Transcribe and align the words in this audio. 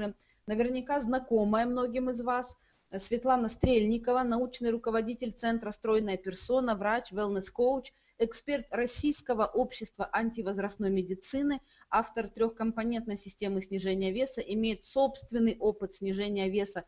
уже 0.00 0.14
наверняка 0.46 1.00
знакомая 1.00 1.66
многим 1.66 2.10
из 2.10 2.22
вас. 2.22 2.56
Светлана 2.96 3.48
Стрельникова, 3.48 4.24
научный 4.24 4.70
руководитель 4.70 5.32
Центра 5.32 5.70
«Стройная 5.70 6.16
персона», 6.16 6.74
врач, 6.74 7.12
wellness-коуч, 7.12 7.92
эксперт 8.18 8.66
Российского 8.70 9.44
общества 9.46 10.10
антивозрастной 10.12 10.90
медицины, 10.90 11.60
автор 11.88 12.28
трехкомпонентной 12.28 13.16
системы 13.16 13.62
снижения 13.62 14.10
веса, 14.10 14.40
имеет 14.40 14.82
собственный 14.82 15.56
опыт 15.60 15.94
снижения 15.94 16.48
веса 16.48 16.84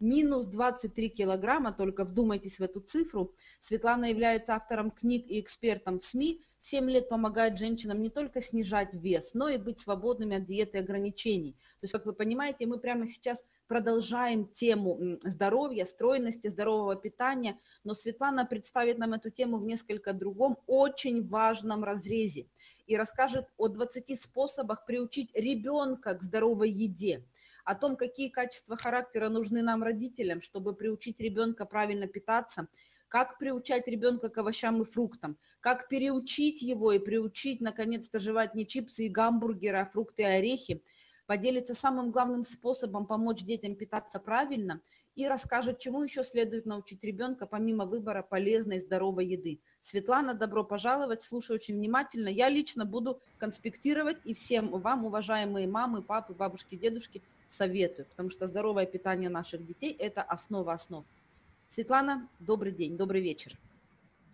минус 0.00 0.46
23 0.46 1.08
килограмма, 1.08 1.72
только 1.72 2.04
вдумайтесь 2.04 2.58
в 2.58 2.62
эту 2.62 2.80
цифру. 2.80 3.34
Светлана 3.58 4.06
является 4.06 4.54
автором 4.54 4.90
книг 4.90 5.26
и 5.28 5.40
экспертом 5.40 6.00
в 6.00 6.04
СМИ. 6.04 6.42
7 6.60 6.90
лет 6.90 7.08
помогает 7.08 7.58
женщинам 7.58 8.00
не 8.00 8.10
только 8.10 8.40
снижать 8.40 8.94
вес, 8.94 9.34
но 9.34 9.48
и 9.48 9.58
быть 9.58 9.78
свободными 9.78 10.36
от 10.36 10.46
диеты 10.46 10.78
и 10.78 10.80
ограничений. 10.80 11.52
То 11.52 11.84
есть, 11.84 11.92
как 11.92 12.06
вы 12.06 12.14
понимаете, 12.14 12.66
мы 12.66 12.78
прямо 12.78 13.06
сейчас 13.06 13.44
продолжаем 13.66 14.46
тему 14.46 15.18
здоровья, 15.22 15.84
стройности, 15.84 16.48
здорового 16.48 16.96
питания, 16.96 17.58
но 17.82 17.94
Светлана 17.94 18.46
представит 18.46 18.98
нам 18.98 19.12
эту 19.12 19.30
тему 19.30 19.58
в 19.58 19.64
несколько 19.64 20.12
другом, 20.12 20.58
очень 20.66 21.22
важном 21.22 21.84
разрезе 21.84 22.46
и 22.86 22.96
расскажет 22.96 23.46
о 23.56 23.68
20 23.68 24.20
способах 24.20 24.84
приучить 24.86 25.30
ребенка 25.34 26.14
к 26.14 26.22
здоровой 26.22 26.70
еде 26.70 27.24
о 27.64 27.74
том, 27.74 27.96
какие 27.96 28.28
качества 28.28 28.76
характера 28.76 29.28
нужны 29.28 29.62
нам 29.62 29.82
родителям, 29.82 30.42
чтобы 30.42 30.74
приучить 30.74 31.20
ребенка 31.20 31.64
правильно 31.64 32.06
питаться, 32.06 32.68
как 33.08 33.38
приучать 33.38 33.86
ребенка 33.86 34.28
к 34.28 34.38
овощам 34.38 34.82
и 34.82 34.84
фруктам, 34.84 35.36
как 35.60 35.88
переучить 35.88 36.62
его 36.62 36.92
и 36.92 36.98
приучить, 36.98 37.60
наконец-то, 37.60 38.20
жевать 38.20 38.54
не 38.54 38.66
чипсы 38.66 39.06
и 39.06 39.08
гамбургеры, 39.08 39.78
а 39.78 39.86
фрукты 39.86 40.22
и 40.22 40.26
орехи, 40.26 40.82
поделится 41.26 41.74
самым 41.74 42.10
главным 42.10 42.44
способом 42.44 43.06
помочь 43.06 43.42
детям 43.42 43.76
питаться 43.76 44.18
правильно 44.18 44.80
и 45.14 45.26
расскажет, 45.26 45.78
чему 45.78 46.02
еще 46.02 46.24
следует 46.24 46.66
научить 46.66 47.04
ребенка, 47.04 47.46
помимо 47.46 47.86
выбора 47.86 48.22
полезной, 48.22 48.78
здоровой 48.78 49.26
еды. 49.26 49.60
Светлана, 49.80 50.34
добро 50.34 50.64
пожаловать, 50.64 51.22
слушаю 51.22 51.56
очень 51.56 51.76
внимательно. 51.76 52.28
Я 52.28 52.48
лично 52.48 52.84
буду 52.84 53.20
конспектировать 53.38 54.18
и 54.24 54.34
всем 54.34 54.70
вам, 54.70 55.04
уважаемые 55.04 55.68
мамы, 55.68 56.02
папы, 56.02 56.34
бабушки, 56.34 56.74
дедушки, 56.74 57.22
советую, 57.48 58.06
потому 58.06 58.30
что 58.30 58.46
здоровое 58.46 58.86
питание 58.86 59.30
наших 59.30 59.66
детей– 59.66 59.94
это 59.98 60.22
основа 60.22 60.72
основ. 60.72 61.04
Светлана, 61.68 62.28
добрый 62.40 62.72
день, 62.72 62.96
добрый 62.96 63.20
вечер. 63.20 63.58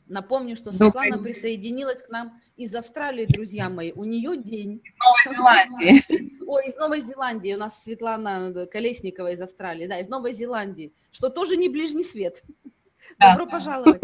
Напомню, 0.07 0.57
что 0.57 0.73
Светлана 0.73 1.13
добрый 1.13 1.33
присоединилась 1.33 2.03
к 2.03 2.09
нам 2.09 2.41
из 2.57 2.75
Австралии, 2.75 3.27
друзья 3.27 3.71
мои. 3.71 3.93
У 3.93 4.05
нее 4.05 4.37
день. 4.37 4.83
Из 5.25 5.31
Новой 5.31 5.37
Зеландии. 5.71 6.45
Ой, 6.47 6.69
из 6.69 6.77
Новой 6.77 7.01
Зеландии. 7.03 7.55
У 7.55 7.59
нас 7.59 7.85
Светлана 7.85 8.67
Колесникова 8.67 9.31
из 9.31 9.41
Австралии. 9.41 9.87
Да, 9.87 9.99
из 9.99 10.09
Новой 10.09 10.33
Зеландии. 10.33 10.93
Что 11.13 11.29
тоже 11.29 11.57
не 11.57 11.69
ближний 11.69 12.03
свет. 12.03 12.43
Да. 13.19 13.31
Добро 13.31 13.47
пожаловать. 13.47 14.01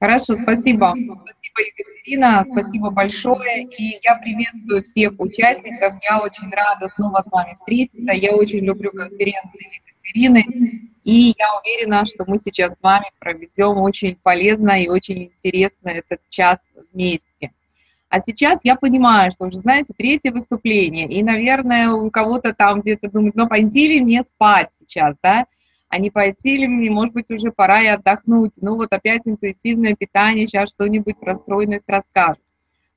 Хорошо, 0.00 0.34
спасибо. 0.36 0.94
Спасибо, 0.94 1.60
Екатерина, 1.76 2.44
спасибо 2.44 2.90
большое. 2.90 3.64
И 3.64 3.98
я 4.02 4.14
приветствую 4.16 4.82
всех 4.82 5.14
участников. 5.18 5.94
Я 6.02 6.20
очень 6.20 6.50
рада 6.50 6.88
снова 6.88 7.24
с 7.26 7.30
вами 7.30 7.54
встретиться. 7.54 8.12
Я 8.12 8.32
очень 8.32 8.60
люблю 8.60 8.92
конференции 8.92 9.82
Екатерины. 10.14 10.88
И 11.02 11.34
я 11.36 11.46
уверена, 11.60 12.04
что 12.06 12.24
мы 12.26 12.38
сейчас 12.38 12.78
с 12.78 12.82
вами 12.82 13.06
проведем 13.18 13.78
очень 13.78 14.16
полезно 14.22 14.80
и 14.80 14.88
очень 14.88 15.24
интересно 15.24 15.88
этот 15.88 16.20
час 16.28 16.58
вместе. 16.92 17.52
А 18.08 18.20
сейчас 18.20 18.60
я 18.62 18.76
понимаю, 18.76 19.32
что 19.32 19.46
уже, 19.46 19.58
знаете, 19.58 19.92
третье 19.96 20.32
выступление, 20.32 21.06
и, 21.08 21.22
наверное, 21.22 21.90
у 21.90 22.10
кого-то 22.10 22.54
там 22.54 22.80
где-то 22.80 23.10
думает, 23.10 23.34
ну, 23.34 23.46
пойти 23.46 23.88
ли 23.88 24.00
мне 24.00 24.22
спать 24.22 24.72
сейчас, 24.72 25.14
да? 25.22 25.46
А 25.88 25.98
не 25.98 26.10
пойти 26.10 26.56
ли 26.58 26.68
мне, 26.68 26.90
может 26.90 27.14
быть, 27.14 27.30
уже 27.30 27.50
пора 27.50 27.80
и 27.82 27.86
отдохнуть. 27.86 28.54
Ну 28.60 28.76
вот 28.76 28.92
опять 28.92 29.22
интуитивное 29.24 29.94
питание, 29.94 30.46
сейчас 30.46 30.70
что-нибудь 30.70 31.18
про 31.18 31.34
стройность 31.34 31.88
расскажу. 31.88 32.40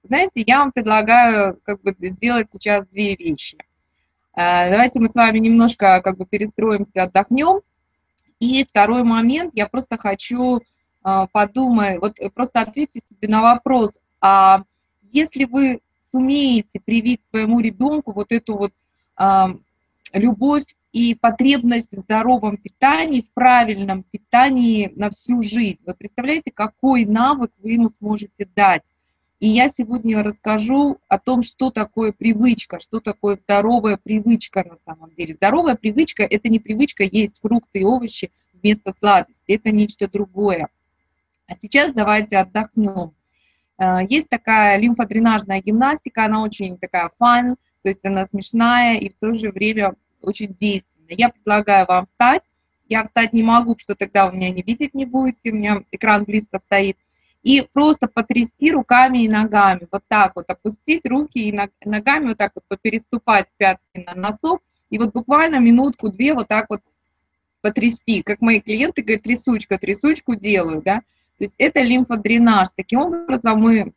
Знаете, 0.03 0.43
я 0.45 0.59
вам 0.59 0.71
предлагаю 0.71 1.59
как 1.63 1.81
бы 1.81 1.95
сделать 1.97 2.51
сейчас 2.51 2.85
две 2.87 3.15
вещи. 3.15 3.57
Э, 4.35 4.69
давайте 4.69 4.99
мы 4.99 5.07
с 5.07 5.15
вами 5.15 5.39
немножко 5.39 6.01
как 6.01 6.17
бы 6.17 6.25
перестроимся, 6.25 7.03
отдохнем. 7.03 7.61
И 8.39 8.65
второй 8.67 9.03
момент, 9.03 9.51
я 9.55 9.67
просто 9.67 9.97
хочу 9.97 10.57
э, 10.57 11.27
подумать, 11.31 11.99
вот 12.01 12.17
просто 12.33 12.61
ответьте 12.61 12.99
себе 12.99 13.27
на 13.27 13.41
вопрос, 13.41 13.99
а 14.19 14.63
если 15.11 15.45
вы 15.45 15.79
сумеете 16.11 16.79
привить 16.79 17.23
своему 17.23 17.59
ребенку 17.59 18.11
вот 18.11 18.31
эту 18.31 18.57
вот 18.57 18.73
э, 19.19 19.23
любовь 20.13 20.65
и 20.91 21.15
потребность 21.15 21.93
в 21.93 21.99
здоровом 21.99 22.57
питании, 22.57 23.21
в 23.21 23.33
правильном 23.33 24.03
питании 24.03 24.91
на 24.95 25.09
всю 25.09 25.41
жизнь. 25.41 25.79
Вы 25.85 25.95
представляете, 25.95 26.51
какой 26.51 27.05
навык 27.05 27.51
вы 27.59 27.71
ему 27.71 27.91
сможете 27.97 28.47
дать? 28.55 28.83
И 29.39 29.47
я 29.47 29.69
сегодня 29.69 30.21
расскажу 30.21 30.99
о 31.07 31.17
том, 31.17 31.41
что 31.41 31.71
такое 31.71 32.11
привычка, 32.11 32.79
что 32.79 32.99
такое 32.99 33.37
здоровая 33.37 33.97
привычка 33.97 34.63
на 34.63 34.75
самом 34.75 35.11
деле. 35.13 35.33
Здоровая 35.33 35.75
привычка– 35.75 36.23
это 36.29 36.47
не 36.47 36.59
привычка 36.59 37.03
есть 37.03 37.41
фрукты 37.41 37.79
и 37.79 37.83
овощи 37.83 38.31
вместо 38.53 38.91
сладости, 38.91 39.43
это 39.47 39.71
нечто 39.71 40.07
другое. 40.07 40.67
А 41.47 41.55
сейчас 41.59 41.93
давайте 41.93 42.37
отдохнем. 42.37 43.13
Э, 43.79 44.05
есть 44.07 44.29
такая 44.29 44.77
лимфодренажная 44.77 45.61
гимнастика, 45.61 46.25
она 46.25 46.43
очень 46.43 46.77
такая 46.77 47.09
фан, 47.09 47.55
то 47.81 47.89
есть 47.89 48.05
она 48.05 48.27
смешная 48.27 48.97
и 48.99 49.09
в 49.09 49.15
то 49.15 49.33
же 49.33 49.51
время 49.51 49.95
очень 50.23 50.53
действенно. 50.53 51.07
Я 51.09 51.29
предлагаю 51.29 51.85
вам 51.87 52.05
встать. 52.05 52.47
Я 52.87 53.03
встать 53.03 53.31
не 53.31 53.41
могу, 53.41 53.75
что 53.77 53.95
тогда 53.95 54.29
вы 54.29 54.35
меня 54.35 54.49
не 54.49 54.61
видеть 54.63 54.93
не 54.93 55.05
будете, 55.05 55.51
у 55.51 55.55
меня 55.55 55.83
экран 55.91 56.25
близко 56.25 56.59
стоит. 56.59 56.97
И 57.41 57.65
просто 57.73 58.07
потрясти 58.07 58.71
руками 58.71 59.23
и 59.23 59.29
ногами, 59.29 59.87
вот 59.91 60.03
так 60.07 60.35
вот, 60.35 60.49
опустить 60.49 61.05
руки 61.05 61.39
и 61.39 61.57
ногами 61.85 62.27
вот 62.27 62.37
так 62.37 62.51
вот 62.53 62.81
переступать 62.81 63.47
пятки 63.57 64.05
на 64.05 64.13
носок, 64.13 64.61
и 64.89 64.99
вот 64.99 65.13
буквально 65.13 65.59
минутку-две 65.59 66.33
вот 66.33 66.49
так 66.49 66.65
вот 66.69 66.81
потрясти, 67.61 68.23
как 68.23 68.41
мои 68.41 68.59
клиенты 68.59 69.01
говорят, 69.01 69.23
трясучка, 69.23 69.77
трясучку 69.77 70.35
делаю, 70.35 70.81
да, 70.81 70.97
то 71.37 71.45
есть 71.45 71.53
это 71.57 71.81
лимфодренаж. 71.81 72.67
Таким 72.75 72.99
образом 72.99 73.59
мы 73.59 73.93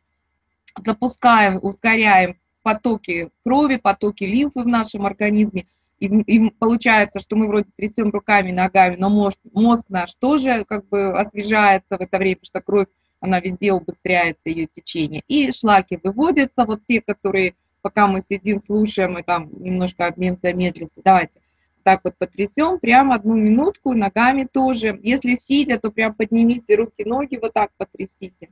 запускаем, 0.79 1.59
ускоряем 1.61 2.39
потоки 2.63 3.29
крови, 3.43 3.75
потоки 3.75 4.23
лимфы 4.23 4.61
в 4.61 4.67
нашем 4.67 5.05
организме, 5.05 5.67
и, 5.99 6.07
и 6.07 6.49
получается, 6.49 7.19
что 7.19 7.35
мы 7.35 7.47
вроде 7.47 7.67
трясем 7.75 8.09
руками, 8.09 8.51
ногами, 8.51 8.95
но 8.97 9.09
мозг, 9.09 9.39
мозг 9.53 9.85
наш 9.89 10.15
тоже 10.15 10.65
как 10.65 10.87
бы 10.89 11.11
освежается 11.11 11.97
в 11.97 12.01
это 12.01 12.17
время, 12.17 12.35
потому 12.35 12.45
что 12.45 12.61
кровь, 12.61 12.87
она 13.19 13.39
везде 13.39 13.71
убыстряется, 13.71 14.49
ее 14.49 14.67
течение. 14.67 15.23
И 15.27 15.51
шлаки 15.51 15.99
выводятся, 16.03 16.65
вот 16.65 16.81
те, 16.87 17.01
которые, 17.01 17.55
пока 17.81 18.07
мы 18.07 18.21
сидим, 18.21 18.59
слушаем, 18.59 19.17
и 19.17 19.23
там 19.23 19.49
немножко 19.51 20.07
обмен 20.07 20.37
замедлился. 20.41 21.01
Давайте 21.03 21.41
так 21.83 22.01
вот 22.03 22.17
потрясем, 22.17 22.79
прямо 22.79 23.15
одну 23.15 23.35
минутку, 23.35 23.93
ногами 23.93 24.47
тоже. 24.51 24.99
Если 25.03 25.35
сидя, 25.35 25.77
то 25.79 25.91
прям 25.91 26.15
поднимите 26.15 26.75
руки, 26.75 27.05
ноги, 27.05 27.37
вот 27.39 27.53
так 27.53 27.71
потрясите. 27.77 28.49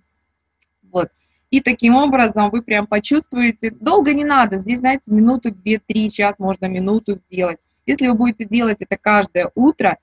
Вот. 0.84 1.09
И 1.53 1.62
таким 1.62 1.94
образом 1.96 2.50
вы 2.50 2.64
прям 2.64 2.88
почувствуете, 2.88 3.69
долго 3.69 4.12
не 4.16 4.24
надо, 4.24 4.58
здесь, 4.58 4.80
знаете, 4.80 5.14
минуту, 5.14 5.52
две, 5.52 5.78
три, 5.78 6.09
сейчас 6.09 6.40
можно 6.40 6.66
минуту 6.66 7.14
сделать. 7.14 7.59
Если 7.86 8.08
вы 8.08 8.16
будете 8.16 8.46
делать 8.46 8.81
это 8.81 8.97
каждое 8.97 9.52
утро, 9.53 10.00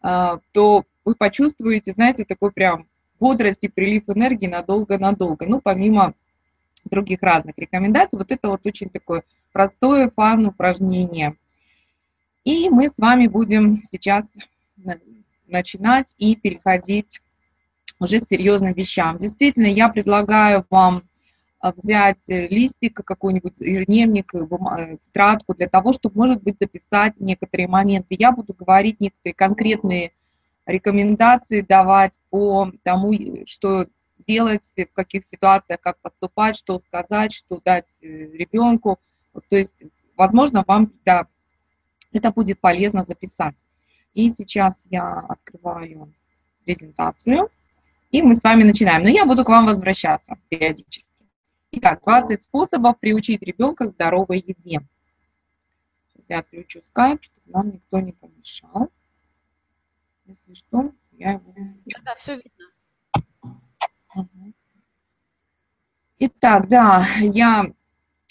а, 0.00 0.38
то 0.52 0.84
вы 1.04 1.14
почувствуете, 1.14 1.92
знаете, 1.92 2.24
такой 2.24 2.52
прям 2.52 2.86
бодрость 3.20 3.64
и 3.64 3.68
прилив 3.68 4.04
энергии 4.08 4.46
надолго-надолго. 4.46 5.44
Ну, 5.44 5.60
помимо 5.60 6.14
других 6.86 7.20
разных 7.20 7.58
рекомендаций, 7.58 8.18
вот 8.18 8.32
это 8.32 8.48
вот 8.48 8.64
очень 8.64 8.88
такое 8.88 9.24
простое 9.52 10.08
фан 10.08 10.46
упражнение. 10.46 11.36
И 12.44 12.70
мы 12.70 12.88
с 12.88 12.96
вами 12.96 13.26
будем 13.26 13.82
сейчас 13.84 14.32
начинать 15.48 16.14
и 16.16 16.34
переходить 16.34 17.20
уже 17.98 18.20
к 18.20 18.24
серьезным 18.24 18.72
вещам. 18.72 19.18
Действительно, 19.18 19.66
я 19.66 19.88
предлагаю 19.88 20.64
вам 20.70 21.04
а, 21.64 21.72
взять 21.72 22.28
э, 22.28 22.48
листик, 22.48 22.94
какой-нибудь 22.94 23.58
ежедневник, 23.60 24.34
э, 24.34 24.38
э, 24.38 24.98
тетрадку 24.98 25.54
для 25.54 25.66
того, 25.66 25.94
чтобы, 25.94 26.18
может 26.18 26.42
быть, 26.42 26.58
записать 26.58 27.18
некоторые 27.20 27.68
моменты. 27.68 28.16
Я 28.18 28.32
буду 28.32 28.52
говорить 28.52 29.00
некоторые 29.00 29.34
конкретные 29.34 30.12
рекомендации, 30.66 31.62
давать 31.62 32.18
по 32.28 32.70
тому, 32.82 33.14
что 33.46 33.86
делать, 34.26 34.70
в 34.76 34.92
каких 34.92 35.24
ситуациях, 35.24 35.80
как 35.80 35.98
поступать, 36.02 36.56
что 36.56 36.78
сказать, 36.78 37.32
что 37.32 37.60
дать 37.64 37.96
ребенку. 38.02 38.98
То 39.48 39.56
есть, 39.56 39.74
возможно, 40.18 40.64
вам 40.66 40.92
да, 41.06 41.28
это 42.12 42.30
будет 42.30 42.60
полезно 42.60 43.04
записать. 43.04 43.64
И 44.12 44.28
сейчас 44.28 44.86
я 44.90 45.08
открываю 45.28 46.12
презентацию. 46.66 47.48
И 48.14 48.22
мы 48.22 48.36
с 48.36 48.44
вами 48.44 48.62
начинаем. 48.62 49.02
Но 49.02 49.08
я 49.08 49.26
буду 49.26 49.44
к 49.44 49.48
вам 49.48 49.66
возвращаться 49.66 50.38
периодически. 50.48 51.26
Итак, 51.72 52.00
20 52.04 52.44
способов 52.44 53.00
приучить 53.00 53.42
ребенка 53.42 53.86
к 53.86 53.90
здоровой 53.90 54.38
еде. 54.38 54.86
Я 56.28 56.38
отключу 56.38 56.80
скайп, 56.84 57.24
чтобы 57.24 57.42
нам 57.46 57.72
никто 57.72 57.98
не 57.98 58.12
помешал. 58.12 58.92
Если 60.26 60.52
что, 60.52 60.92
я 61.10 61.32
его... 61.32 61.54
Да, 61.86 62.00
да, 62.04 62.14
все 62.14 62.36
видно. 62.36 62.66
Итак, 66.20 66.68
да, 66.68 67.04
я 67.18 67.66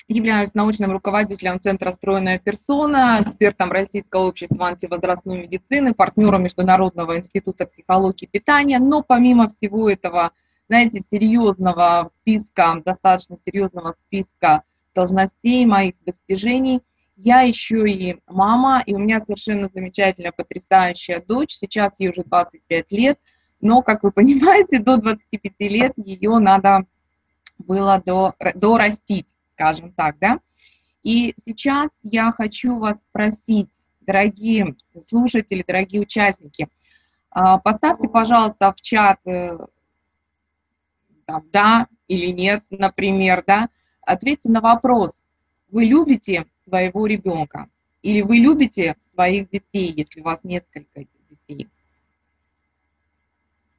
являюсь 0.08 0.54
научным 0.54 0.92
руководителем 0.92 1.60
Центра 1.60 1.92
«Стройная 1.92 2.40
персона», 2.40 3.20
экспертом 3.22 3.72
Российского 3.72 4.28
общества 4.28 4.68
антивозрастной 4.68 5.40
медицины, 5.40 5.94
партнером 5.94 6.44
Международного 6.44 7.18
института 7.18 7.66
психологии 7.66 8.26
питания. 8.26 8.80
Но 8.80 9.02
помимо 9.02 9.50
всего 9.50 9.90
этого, 9.90 10.32
знаете, 10.68 11.00
серьезного 11.00 12.12
списка, 12.22 12.82
достаточно 12.84 13.38
серьезного 13.38 13.94
списка 13.94 14.64
должностей, 14.94 15.66
моих 15.66 15.96
достижений, 16.06 16.82
я 17.16 17.42
еще 17.42 17.88
и 17.88 18.20
мама, 18.28 18.82
и 18.86 18.94
у 18.94 18.98
меня 18.98 19.22
совершенно 19.22 19.70
замечательная, 19.72 20.32
потрясающая 20.32 21.22
дочь. 21.22 21.52
Сейчас 21.52 22.00
ей 22.00 22.10
уже 22.10 22.24
25 22.24 22.92
лет, 22.92 23.20
но, 23.62 23.82
как 23.82 24.04
вы 24.04 24.12
понимаете, 24.12 24.80
до 24.80 24.98
25 24.98 25.54
лет 25.60 25.94
ее 25.96 26.40
надо 26.40 26.86
было 27.60 28.02
до, 28.04 28.34
дорастить, 28.56 29.28
скажем 29.54 29.92
так, 29.94 30.18
да. 30.20 30.40
И 31.04 31.34
сейчас 31.38 31.90
я 32.02 32.32
хочу 32.32 32.78
вас 32.78 33.02
спросить, 33.02 33.70
дорогие 34.02 34.76
слушатели, 35.02 35.64
дорогие 35.66 36.02
участники, 36.02 36.68
а, 37.30 37.58
поставьте, 37.58 38.08
пожалуйста, 38.08 38.74
в 38.74 38.82
чат 38.82 39.20
э, 39.26 39.58
там, 41.26 41.44
да 41.52 41.88
или 42.08 42.28
нет, 42.28 42.64
например, 42.70 43.44
да, 43.46 43.70
ответьте 44.02 44.50
на 44.50 44.62
вопрос, 44.62 45.24
вы 45.70 45.86
любите 45.86 46.46
своего 46.68 47.08
ребенка 47.08 47.70
или 48.02 48.22
вы 48.22 48.38
любите 48.38 48.96
своих 49.14 49.50
детей, 49.50 49.94
если 49.96 50.22
у 50.22 50.24
вас 50.24 50.44
несколько 50.44 51.06
детей. 51.30 51.70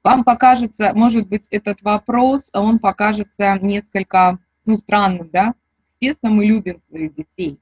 Вам 0.02 0.24
покажется, 0.24 0.92
может 0.94 1.28
быть, 1.28 1.46
этот 1.50 1.80
вопрос, 1.82 2.50
он 2.52 2.78
покажется 2.78 3.58
несколько, 3.62 4.38
ну, 4.66 4.76
странным, 4.78 5.30
да? 5.30 5.54
Естественно, 6.00 6.32
мы 6.32 6.44
любим 6.46 6.80
своих 6.88 7.14
детей. 7.14 7.58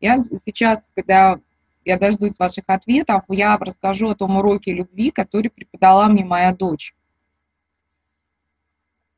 Я 0.00 0.22
сейчас, 0.34 0.82
когда 0.94 1.40
я 1.84 1.98
дождусь 1.98 2.38
ваших 2.38 2.64
ответов, 2.68 3.24
я 3.28 3.56
расскажу 3.56 4.10
о 4.10 4.14
том 4.14 4.36
уроке 4.36 4.72
любви, 4.72 5.10
который 5.10 5.50
преподала 5.50 6.08
мне 6.08 6.24
моя 6.24 6.54
дочь. 6.54 6.94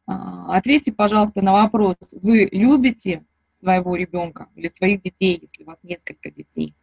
А, 0.06 0.56
ответьте, 0.56 0.92
пожалуйста, 0.92 1.42
на 1.42 1.52
вопрос, 1.52 1.96
вы 2.12 2.48
любите 2.52 3.24
своего 3.58 3.96
ребенка 3.96 4.48
или 4.54 4.68
своих 4.68 5.02
детей, 5.02 5.38
если 5.40 5.64
у 5.64 5.66
вас 5.66 5.82
несколько 5.82 6.30
детей? 6.30 6.74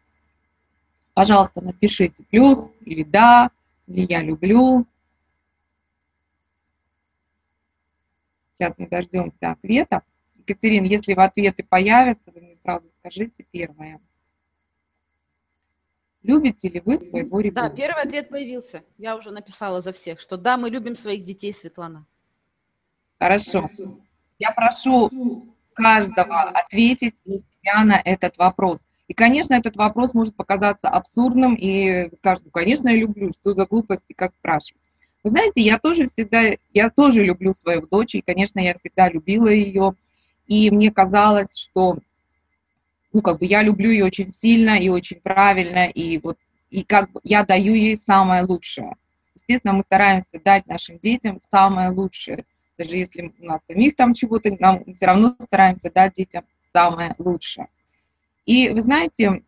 Пожалуйста, 1.14 1.62
напишите 1.62 2.24
плюс 2.24 2.70
или 2.82 3.04
да, 3.04 3.50
или 3.88 4.06
я 4.10 4.22
люблю, 4.22 4.86
Сейчас 8.58 8.76
мы 8.78 8.88
дождемся 8.88 9.52
ответа. 9.52 10.02
Екатерина, 10.48 10.86
если 10.86 11.14
в 11.14 11.20
ответы 11.20 11.64
появятся, 11.64 12.32
вы 12.32 12.42
мне 12.42 12.56
сразу 12.56 12.90
скажите 12.90 13.46
первое. 13.52 14.00
Любите 16.24 16.70
ли 16.70 16.82
вы 16.84 16.98
своего 16.98 17.40
ребенка? 17.40 17.70
Да, 17.70 17.76
первый 17.76 18.04
ответ 18.04 18.30
появился. 18.30 18.84
Я 18.98 19.16
уже 19.16 19.32
написала 19.32 19.82
за 19.82 19.94
всех, 19.94 20.20
что 20.20 20.38
да, 20.38 20.58
мы 20.58 20.70
любим 20.70 20.96
своих 20.96 21.24
детей, 21.24 21.54
Светлана. 21.54 22.06
Хорошо. 23.20 23.70
Я 24.40 24.52
прошу 24.52 25.56
каждого 25.74 26.42
ответить 26.44 27.16
для 27.26 27.38
себя 27.38 27.84
на 27.84 28.02
этот 28.04 28.38
вопрос. 28.38 28.88
И, 29.08 29.14
конечно, 29.14 29.54
этот 29.54 29.78
вопрос 29.78 30.14
может 30.14 30.36
показаться 30.36 30.90
абсурдным, 30.90 31.56
и 31.56 32.14
скажут, 32.16 32.46
ну, 32.46 32.52
конечно, 32.52 32.90
я 32.90 32.96
люблю, 32.96 33.32
что 33.32 33.54
за 33.54 33.66
глупости, 33.66 34.14
как 34.14 34.34
спрашивать. 34.36 34.82
Вы 35.24 35.32
знаете, 35.32 35.62
я 35.62 35.80
тоже 35.80 36.08
всегда, 36.08 36.42
я 36.74 36.90
тоже 36.90 37.24
люблю 37.24 37.54
свою 37.54 37.88
дочь, 37.88 38.16
и, 38.16 38.22
конечно, 38.22 38.60
я 38.60 38.74
всегда 38.74 39.10
любила 39.10 39.48
ее, 39.48 39.96
и 40.48 40.72
мне 40.72 40.92
казалось, 40.92 41.58
что, 41.58 41.98
ну, 43.14 43.22
как 43.22 43.40
бы 43.40 43.46
я 43.46 43.64
люблю 43.64 43.90
ее 43.92 44.06
очень 44.06 44.30
сильно 44.30 44.78
и 44.78 44.90
очень 44.90 45.20
правильно, 45.20 45.88
и 45.88 46.20
вот, 46.20 46.38
и 46.70 46.84
как 46.84 47.12
бы 47.12 47.20
я 47.24 47.46
даю 47.46 47.74
ей 47.74 47.98
самое 47.98 48.44
лучшее. 48.44 48.96
Естественно, 49.36 49.74
мы 49.74 49.82
стараемся 49.84 50.40
дать 50.44 50.68
нашим 50.68 51.00
детям 51.00 51.40
самое 51.40 51.90
лучшее, 51.90 52.46
даже 52.78 52.98
если 52.98 53.34
у 53.40 53.46
нас 53.46 53.66
самих 53.66 53.96
там 53.96 54.14
чего-то, 54.14 54.56
нам 54.60 54.84
все 54.94 55.06
равно 55.06 55.36
стараемся 55.40 55.92
дать 55.92 56.14
детям 56.14 56.44
самое 56.74 57.16
лучшее. 57.18 57.68
И 58.46 58.70
вы 58.70 58.82
знаете, 58.82 59.44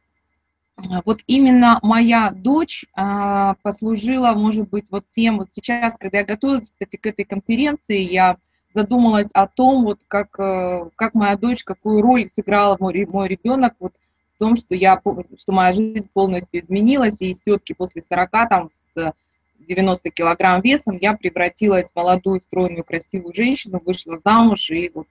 вот 1.05 1.21
именно 1.27 1.79
моя 1.81 2.31
дочь 2.31 2.85
а, 2.93 3.55
послужила, 3.61 4.33
может 4.33 4.69
быть, 4.69 4.89
вот 4.91 5.05
тем, 5.07 5.39
вот 5.39 5.49
сейчас, 5.51 5.97
когда 5.97 6.19
я 6.19 6.25
готовилась, 6.25 6.71
кстати, 6.71 6.95
к 6.95 7.05
этой 7.05 7.25
конференции, 7.25 7.99
я 7.99 8.37
задумалась 8.73 9.31
о 9.33 9.47
том, 9.47 9.83
вот 9.83 9.99
как, 10.07 10.39
э, 10.39 10.89
как 10.95 11.13
моя 11.13 11.35
дочь, 11.35 11.63
какую 11.63 12.01
роль 12.01 12.27
сыграла 12.27 12.77
мой, 12.79 13.05
мой 13.05 13.27
ребенок, 13.27 13.75
вот 13.79 13.93
в 14.35 14.39
том, 14.39 14.55
что, 14.55 14.75
я, 14.75 15.01
что 15.37 15.51
моя 15.51 15.73
жизнь 15.73 16.07
полностью 16.13 16.61
изменилась, 16.61 17.21
и 17.21 17.31
из 17.31 17.41
тетки 17.41 17.73
после 17.73 18.01
40, 18.01 18.31
там, 18.49 18.69
с 18.69 19.13
90 19.59 20.11
килограмм 20.11 20.61
весом, 20.61 20.97
я 21.01 21.13
превратилась 21.13 21.91
в 21.91 21.95
молодую, 21.95 22.41
стройную, 22.41 22.83
красивую 22.83 23.33
женщину, 23.33 23.81
вышла 23.85 24.17
замуж 24.17 24.71
и 24.71 24.91
вот 24.93 25.07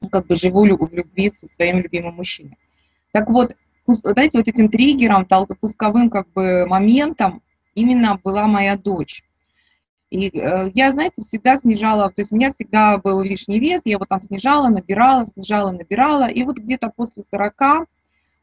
ну, 0.00 0.08
как 0.08 0.26
бы 0.26 0.36
живу 0.36 0.64
в 0.64 0.92
любви 0.92 1.30
со 1.30 1.46
своим 1.46 1.78
любимым 1.78 2.16
мужчиной. 2.16 2.58
Так 3.12 3.30
вот, 3.30 3.56
знаете, 3.86 4.38
вот 4.38 4.48
этим 4.48 4.68
триггером, 4.68 5.26
пусковым 5.60 6.10
как 6.10 6.30
бы 6.32 6.66
моментом 6.66 7.42
именно 7.74 8.20
была 8.22 8.46
моя 8.46 8.76
дочь. 8.76 9.22
И 10.10 10.28
э, 10.28 10.70
я, 10.74 10.92
знаете, 10.92 11.22
всегда 11.22 11.56
снижала, 11.56 12.08
то 12.08 12.20
есть 12.20 12.30
у 12.30 12.36
меня 12.36 12.50
всегда 12.50 12.98
был 12.98 13.22
лишний 13.22 13.58
вес, 13.58 13.82
я 13.84 13.92
его 13.92 14.04
там 14.04 14.20
снижала, 14.20 14.68
набирала, 14.68 15.26
снижала, 15.26 15.72
набирала. 15.72 16.28
И 16.28 16.44
вот 16.44 16.58
где-то 16.58 16.92
после 16.94 17.22
40 17.22 17.88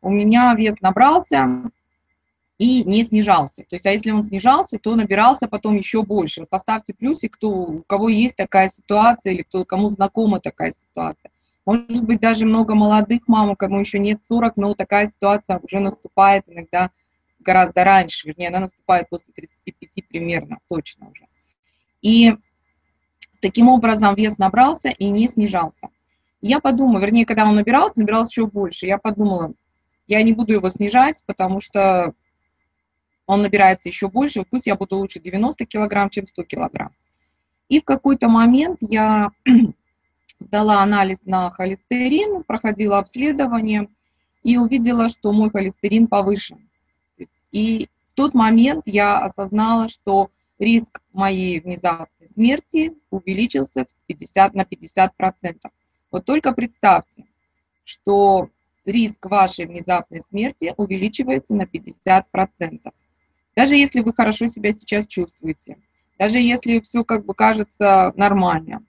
у 0.02 0.10
меня 0.10 0.54
вес 0.56 0.82
набрался 0.82 1.72
и 2.58 2.84
не 2.84 3.04
снижался. 3.04 3.64
То 3.64 3.76
есть, 3.76 3.86
а 3.86 3.92
если 3.92 4.12
он 4.12 4.24
снижался, 4.24 4.78
то 4.78 4.96
набирался 4.96 5.48
потом 5.48 5.76
еще 5.76 6.04
больше. 6.04 6.42
Вот 6.42 6.50
поставьте 6.50 6.94
плюсик, 6.94 7.34
кто, 7.36 7.50
у 7.50 7.84
кого 7.84 8.10
есть 8.10 8.36
такая 8.36 8.70
ситуация 8.70 9.34
или 9.34 9.42
кто, 9.42 9.64
кому 9.64 9.88
знакома 9.90 10.40
такая 10.42 10.72
ситуация. 10.72 11.32
Может 11.66 12.06
быть, 12.06 12.20
даже 12.20 12.46
много 12.46 12.76
молодых 12.76 13.22
мам, 13.28 13.56
кому 13.56 13.80
еще 13.80 14.00
нет 14.00 14.22
40, 14.28 14.58
но 14.58 14.74
такая 14.74 15.08
ситуация 15.08 15.60
уже 15.60 15.80
наступает 15.80 16.44
иногда 16.48 16.92
гораздо 17.40 17.84
раньше, 17.84 18.28
вернее, 18.28 18.50
она 18.50 18.62
наступает 18.62 19.10
после 19.10 19.34
35 19.34 20.08
примерно, 20.08 20.60
точно 20.70 21.10
уже. 21.10 21.26
И 22.04 22.36
таким 23.42 23.70
образом 23.70 24.14
вес 24.14 24.38
набрался 24.38 24.90
и 24.90 25.10
не 25.10 25.28
снижался. 25.28 25.90
Я 26.42 26.60
подумала, 26.60 27.00
вернее, 27.00 27.26
когда 27.26 27.46
он 27.46 27.56
набирался, 27.56 27.98
набирался 27.98 28.30
еще 28.30 28.46
больше. 28.46 28.86
Я 28.86 29.00
подумала, 29.00 29.54
я 30.08 30.22
не 30.22 30.34
буду 30.34 30.54
его 30.54 30.70
снижать, 30.70 31.24
потому 31.26 31.60
что 31.60 32.14
он 33.26 33.42
набирается 33.42 33.88
еще 33.88 34.10
больше, 34.10 34.44
пусть 34.50 34.68
я 34.68 34.76
буду 34.76 34.98
лучше 34.98 35.20
90 35.20 35.66
килограмм, 35.66 36.10
чем 36.10 36.28
100 36.28 36.44
килограмм. 36.44 36.92
И 37.70 37.80
в 37.80 37.86
какой-то 37.86 38.28
момент 38.28 38.80
я 38.82 39.32
сдала 40.40 40.82
анализ 40.82 41.24
на 41.24 41.50
холестерин, 41.52 42.44
проходила 42.44 43.00
обследование 43.00 43.88
и 44.44 44.58
увидела, 44.58 45.08
что 45.08 45.32
мой 45.32 45.50
холестерин 45.50 46.08
повышен. 46.08 46.70
И 47.54 47.88
в 48.12 48.16
тот 48.16 48.34
момент 48.34 48.84
я 48.86 49.20
осознала, 49.20 49.88
что 49.88 50.30
риск 50.60 51.02
моей 51.12 51.60
внезапной 51.60 52.28
смерти 52.28 52.94
увеличился 53.10 53.86
50 54.08 54.54
на 54.54 54.66
50 54.66 55.16
процентов. 55.16 55.72
Вот 56.12 56.26
только 56.26 56.52
представьте, 56.54 57.26
что 57.84 58.50
риск 58.86 59.26
вашей 59.26 59.66
внезапной 59.66 60.22
смерти 60.22 60.74
увеличивается 60.78 61.56
на 61.56 61.66
50 61.66 62.30
процентов. 62.32 62.94
Даже 63.56 63.76
если 63.76 64.02
вы 64.02 64.14
хорошо 64.14 64.48
себя 64.48 64.74
сейчас 64.74 65.08
чувствуете, 65.08 65.78
даже 66.18 66.40
если 66.40 66.80
все 66.80 67.04
как 67.04 67.26
бы 67.26 67.34
кажется 67.34 68.14
нормально, 68.16 68.86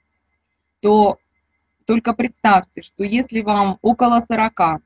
то 0.80 1.18
только 1.86 2.14
представьте, 2.14 2.82
что 2.82 3.04
если 3.04 3.40
вам 3.40 3.78
около 3.82 4.20
40, 4.20 4.82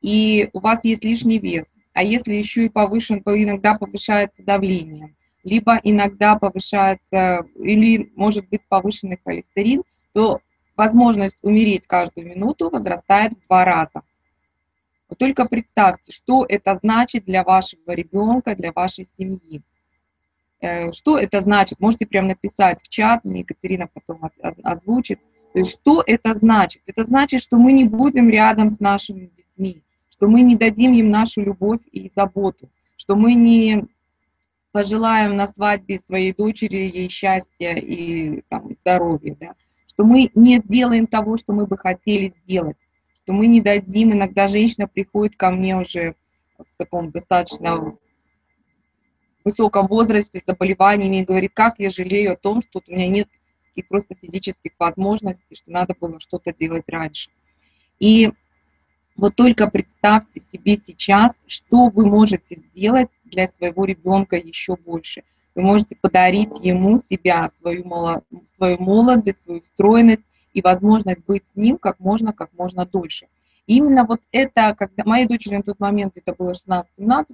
и 0.00 0.48
у 0.52 0.60
вас 0.60 0.84
есть 0.84 1.04
лишний 1.04 1.38
вес, 1.38 1.78
а 1.92 2.02
если 2.02 2.34
еще 2.34 2.66
и 2.66 2.68
повышен, 2.68 3.18
иногда 3.18 3.74
повышается 3.74 4.42
давление, 4.42 5.14
либо 5.42 5.80
иногда 5.82 6.36
повышается, 6.36 7.46
или 7.56 8.12
может 8.16 8.48
быть 8.48 8.62
повышенный 8.68 9.18
холестерин, 9.24 9.82
то 10.12 10.40
возможность 10.76 11.38
умереть 11.42 11.86
каждую 11.86 12.26
минуту 12.26 12.70
возрастает 12.70 13.32
в 13.32 13.46
два 13.46 13.64
раза. 13.64 14.02
Вот 15.08 15.18
только 15.18 15.44
представьте, 15.46 16.12
что 16.12 16.46
это 16.48 16.76
значит 16.76 17.24
для 17.24 17.42
вашего 17.42 17.92
ребенка, 17.92 18.54
для 18.54 18.72
вашей 18.72 19.04
семьи. 19.04 19.60
Э, 20.60 20.92
что 20.92 21.18
это 21.18 21.40
значит? 21.40 21.80
Можете 21.80 22.06
прямо 22.06 22.28
написать 22.28 22.80
в 22.82 22.88
чат, 22.88 23.24
мне 23.24 23.40
Екатерина 23.40 23.88
потом 23.92 24.30
озвучит. 24.62 25.20
То 25.52 25.58
есть 25.58 25.72
что 25.72 26.02
это 26.06 26.34
значит? 26.34 26.82
Это 26.86 27.04
значит, 27.04 27.42
что 27.42 27.56
мы 27.56 27.72
не 27.72 27.84
будем 27.84 28.30
рядом 28.30 28.70
с 28.70 28.78
нашими 28.78 29.26
детьми, 29.26 29.82
что 30.08 30.28
мы 30.28 30.42
не 30.42 30.54
дадим 30.54 30.92
им 30.92 31.10
нашу 31.10 31.42
любовь 31.42 31.80
и 31.90 32.08
заботу, 32.08 32.70
что 32.96 33.16
мы 33.16 33.34
не 33.34 33.88
пожелаем 34.72 35.36
на 35.36 35.46
свадьбе 35.46 35.98
своей 35.98 36.32
дочери 36.32 36.76
ей 36.76 37.08
счастья 37.08 37.74
и 37.74 38.42
там, 38.48 38.76
здоровья, 38.80 39.36
да, 39.40 39.54
что 39.86 40.04
мы 40.04 40.30
не 40.34 40.58
сделаем 40.58 41.06
того, 41.06 41.36
что 41.36 41.52
мы 41.52 41.66
бы 41.66 41.76
хотели 41.76 42.30
сделать, 42.30 42.78
что 43.22 43.32
мы 43.32 43.46
не 43.46 43.60
дадим, 43.60 44.12
иногда 44.12 44.48
женщина 44.48 44.86
приходит 44.88 45.36
ко 45.36 45.50
мне 45.50 45.76
уже 45.76 46.14
в 46.58 46.76
таком 46.76 47.10
достаточно 47.10 47.96
высоком 49.44 49.86
возрасте 49.86 50.40
с 50.40 50.44
заболеваниями 50.44 51.18
и 51.18 51.24
говорит, 51.24 51.52
как 51.54 51.78
я 51.78 51.90
жалею 51.90 52.32
о 52.32 52.36
том, 52.36 52.60
что 52.60 52.82
у 52.86 52.92
меня 52.92 53.08
нет 53.08 53.28
таких 53.68 53.88
просто 53.88 54.14
физических 54.14 54.72
возможностей, 54.78 55.54
что 55.54 55.70
надо 55.70 55.94
было 55.98 56.20
что-то 56.20 56.52
делать 56.52 56.84
раньше. 56.88 57.30
И 57.98 58.32
вот 59.20 59.36
только 59.36 59.70
представьте 59.70 60.40
себе 60.40 60.78
сейчас, 60.78 61.38
что 61.46 61.90
вы 61.90 62.06
можете 62.06 62.56
сделать 62.56 63.10
для 63.24 63.46
своего 63.46 63.84
ребенка 63.84 64.36
еще 64.36 64.76
больше. 64.76 65.24
Вы 65.54 65.62
можете 65.62 65.94
подарить 65.94 66.58
ему 66.62 66.96
себя, 66.96 67.46
свою, 67.48 67.84
свою 68.56 68.82
молодость, 68.82 69.44
свою 69.44 69.60
стройность 69.74 70.24
и 70.54 70.62
возможность 70.62 71.26
быть 71.26 71.48
с 71.48 71.54
ним 71.54 71.76
как 71.76 72.00
можно, 72.00 72.32
как 72.32 72.50
можно 72.54 72.86
дольше. 72.86 73.26
Именно 73.66 74.04
вот 74.04 74.22
это, 74.32 74.74
когда 74.74 75.04
моей 75.04 75.26
дочери 75.26 75.56
на 75.56 75.62
тот 75.62 75.78
момент, 75.80 76.16
это 76.16 76.34
было 76.34 76.52
16-17, 76.52 76.84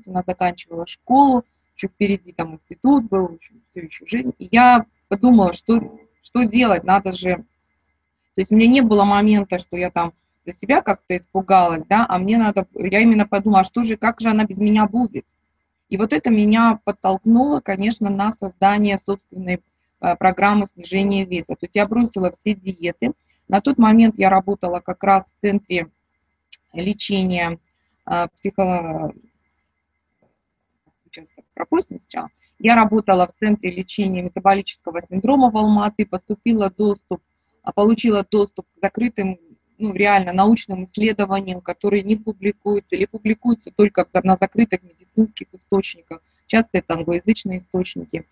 она 0.09 0.25
заканчивала 0.27 0.87
школу, 0.87 1.45
еще 1.77 1.87
впереди 1.87 2.33
там 2.33 2.55
институт 2.55 3.05
был, 3.05 3.29
еще, 3.29 3.55
все 3.71 3.87
еще 3.87 4.07
жизнь. 4.07 4.35
И 4.39 4.49
я 4.51 4.87
подумала, 5.09 5.53
что, 5.53 6.01
что 6.21 6.43
делать, 6.43 6.83
надо 6.83 7.13
же... 7.13 7.37
То 8.35 8.41
есть 8.41 8.51
у 8.51 8.57
меня 8.57 8.67
не 8.67 8.81
было 8.81 9.05
момента, 9.05 9.59
что 9.59 9.77
я 9.77 9.91
там 9.91 10.13
себя 10.53 10.83
как-то 10.83 11.17
испугалась, 11.17 11.85
да, 11.87 12.07
а 12.09 12.19
мне 12.19 12.39
надо, 12.39 12.67
я 12.75 13.01
именно 13.01 13.27
подумала, 13.27 13.61
а 13.61 13.65
что 13.65 13.83
же, 13.83 13.97
как 13.97 14.21
же 14.21 14.29
она 14.29 14.45
без 14.45 14.59
меня 14.59 14.87
будет? 14.87 15.25
И 15.89 15.97
вот 15.97 16.13
это 16.13 16.31
меня 16.31 16.81
подтолкнуло, 16.85 17.61
конечно, 17.61 18.11
на 18.11 18.33
создание 18.33 18.99
собственной 18.99 19.63
э, 20.01 20.17
программы 20.17 20.67
снижения 20.67 21.25
веса. 21.25 21.55
То 21.55 21.67
есть 21.67 21.77
я 21.77 21.87
бросила 21.87 22.31
все 22.33 22.55
диеты. 22.55 23.13
На 23.49 23.61
тот 23.61 23.79
момент 23.79 24.19
я 24.19 24.29
работала 24.29 24.81
как 24.81 25.05
раз 25.05 25.33
в 25.33 25.41
центре 25.41 25.89
лечения 26.73 27.59
э, 28.11 28.27
психо... 28.35 29.13
Сейчас. 31.89 32.27
Я 32.59 32.75
работала 32.75 33.27
в 33.27 33.33
центре 33.33 33.71
лечения 33.71 34.23
метаболического 34.23 35.01
синдрома 35.01 35.51
в 35.51 35.57
Алматы, 35.57 36.05
поступила 36.05 36.71
доступ, 36.71 37.23
а, 37.63 37.73
получила 37.73 38.27
доступ 38.31 38.67
к 38.75 38.79
закрытым 38.79 39.39
ну, 39.79 39.95
реально 39.95 40.33
научным 40.33 40.85
исследованиям, 40.85 41.61
которые 41.61 42.03
не 42.03 42.17
публикуются 42.17 42.97
или 42.97 43.07
публикуются 43.07 43.71
только 43.71 44.07
на 44.23 44.37
закрытых 44.37 44.83
медицинских 44.83 45.49
источниках. 45.53 46.23
Часто 46.47 46.79
это 46.79 46.95
англоязычные 46.95 47.59
источники. 47.59 48.25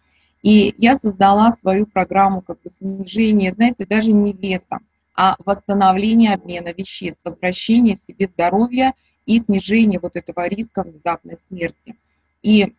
И 0.42 0.74
я 0.76 0.96
создала 0.96 1.50
свою 1.50 1.86
программу 1.86 2.42
как 2.42 2.60
бы 2.60 2.70
снижения, 2.70 3.50
знаете, 3.50 3.86
даже 3.86 4.12
не 4.12 4.32
веса, 4.32 4.78
а 5.14 5.36
восстановления 5.44 6.34
обмена 6.34 6.72
веществ, 6.72 7.24
возвращения 7.24 7.96
себе 7.96 8.26
здоровья 8.26 8.94
и 9.26 9.38
снижения 9.38 9.98
вот 9.98 10.16
этого 10.16 10.46
риска 10.46 10.82
внезапной 10.82 11.38
смерти. 11.38 11.96
И 12.42 12.74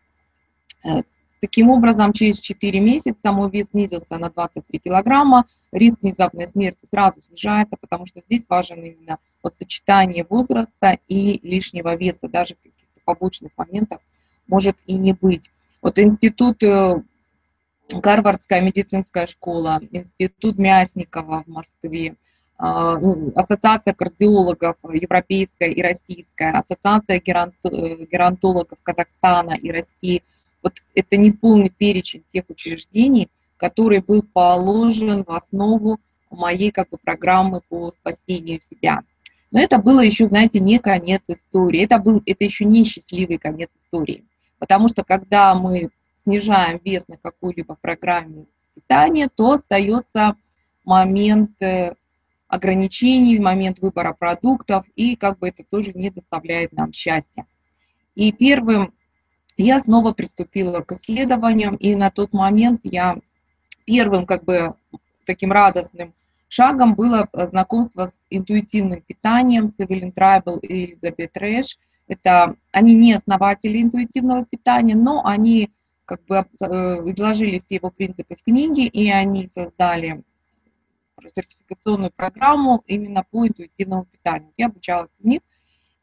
э, 0.84 1.02
Таким 1.46 1.70
образом, 1.70 2.12
через 2.12 2.40
4 2.40 2.80
месяца 2.80 3.30
мой 3.30 3.48
вес 3.52 3.68
снизился 3.68 4.18
на 4.18 4.30
23 4.30 4.80
килограмма, 4.80 5.46
риск 5.70 6.02
внезапной 6.02 6.48
смерти 6.48 6.86
сразу 6.86 7.20
снижается, 7.20 7.76
потому 7.80 8.04
что 8.04 8.20
здесь 8.20 8.46
важен 8.48 8.82
именно 8.82 9.18
вот 9.44 9.56
сочетание 9.56 10.26
возраста 10.28 10.98
и 11.06 11.38
лишнего 11.46 11.94
веса, 11.94 12.26
даже 12.26 12.56
каких-то 12.56 13.00
побочных 13.04 13.52
моментов 13.56 14.00
может 14.48 14.76
и 14.86 14.94
не 14.94 15.12
быть. 15.12 15.48
Вот 15.82 16.00
институт, 16.00 16.64
э, 16.64 17.00
Гарвардская 17.92 18.60
медицинская 18.60 19.28
школа, 19.28 19.80
институт 19.92 20.58
Мясникова 20.58 21.44
в 21.46 21.48
Москве, 21.48 22.16
а, 22.58 22.98
ну, 22.98 23.30
Ассоциация 23.36 23.94
кардиологов 23.94 24.78
европейская 24.92 25.70
и 25.70 25.80
российская, 25.80 26.50
Ассоциация 26.58 27.20
геронтологов 27.20 28.78
Казахстана 28.82 29.52
и 29.52 29.70
России– 29.70 30.24
вот 30.66 30.82
это 30.96 31.16
не 31.16 31.30
полный 31.30 31.70
перечень 31.70 32.24
тех 32.32 32.44
учреждений, 32.48 33.28
который 33.56 34.00
был 34.00 34.22
положен 34.22 35.22
в 35.22 35.30
основу 35.30 36.00
моей 36.30 36.72
как 36.72 36.90
бы 36.90 36.98
программы 36.98 37.60
по 37.68 37.92
спасению 37.92 38.60
себя. 38.60 39.02
Но 39.52 39.60
это 39.60 39.78
было 39.78 40.00
еще, 40.00 40.26
знаете, 40.26 40.58
не 40.58 40.80
конец 40.80 41.30
истории, 41.30 41.84
это, 41.84 41.98
был, 41.98 42.20
это 42.26 42.44
еще 42.44 42.64
не 42.64 42.84
счастливый 42.84 43.38
конец 43.38 43.70
истории. 43.76 44.24
Потому 44.58 44.88
что 44.88 45.04
когда 45.04 45.54
мы 45.54 45.90
снижаем 46.16 46.80
вес 46.84 47.04
на 47.06 47.16
какой-либо 47.16 47.76
программе 47.80 48.46
питания, 48.74 49.28
то 49.32 49.52
остается 49.52 50.34
момент 50.84 51.62
э, 51.62 51.94
ограничений, 52.48 53.38
момент 53.38 53.78
выбора 53.78 54.16
продуктов, 54.18 54.84
и 54.96 55.14
как 55.14 55.38
бы 55.38 55.48
это 55.48 55.62
тоже 55.62 55.92
не 55.94 56.10
доставляет 56.10 56.72
нам 56.72 56.92
счастья. 56.92 57.46
И 58.16 58.32
первым 58.32 58.92
я 59.64 59.80
снова 59.80 60.12
приступила 60.12 60.80
к 60.80 60.92
исследованиям, 60.92 61.76
и 61.76 61.94
на 61.94 62.10
тот 62.10 62.32
момент 62.32 62.80
я 62.84 63.18
первым 63.84 64.26
как 64.26 64.44
бы 64.44 64.74
таким 65.24 65.52
радостным 65.52 66.14
шагом 66.48 66.94
было 66.94 67.28
знакомство 67.32 68.06
с 68.06 68.24
интуитивным 68.30 69.00
питанием, 69.02 69.66
с 69.66 69.74
Эвелин 69.78 70.12
Трайбл 70.12 70.58
и 70.58 70.86
Элизабет 70.86 71.36
Рэш. 71.36 71.78
Это, 72.08 72.54
они 72.70 72.94
не 72.94 73.14
основатели 73.14 73.82
интуитивного 73.82 74.44
питания, 74.44 74.94
но 74.94 75.24
они 75.24 75.70
как 76.04 76.24
бы 76.26 76.36
э, 76.36 76.44
изложили 77.10 77.58
все 77.58 77.76
его 77.76 77.90
принципы 77.90 78.36
в 78.36 78.42
книге, 78.44 78.86
и 78.86 79.10
они 79.10 79.48
создали 79.48 80.22
сертификационную 81.26 82.12
программу 82.14 82.84
именно 82.86 83.24
по 83.28 83.48
интуитивному 83.48 84.04
питанию. 84.04 84.52
Я 84.56 84.66
обучалась 84.66 85.10
у 85.18 85.26
них– 85.26 85.40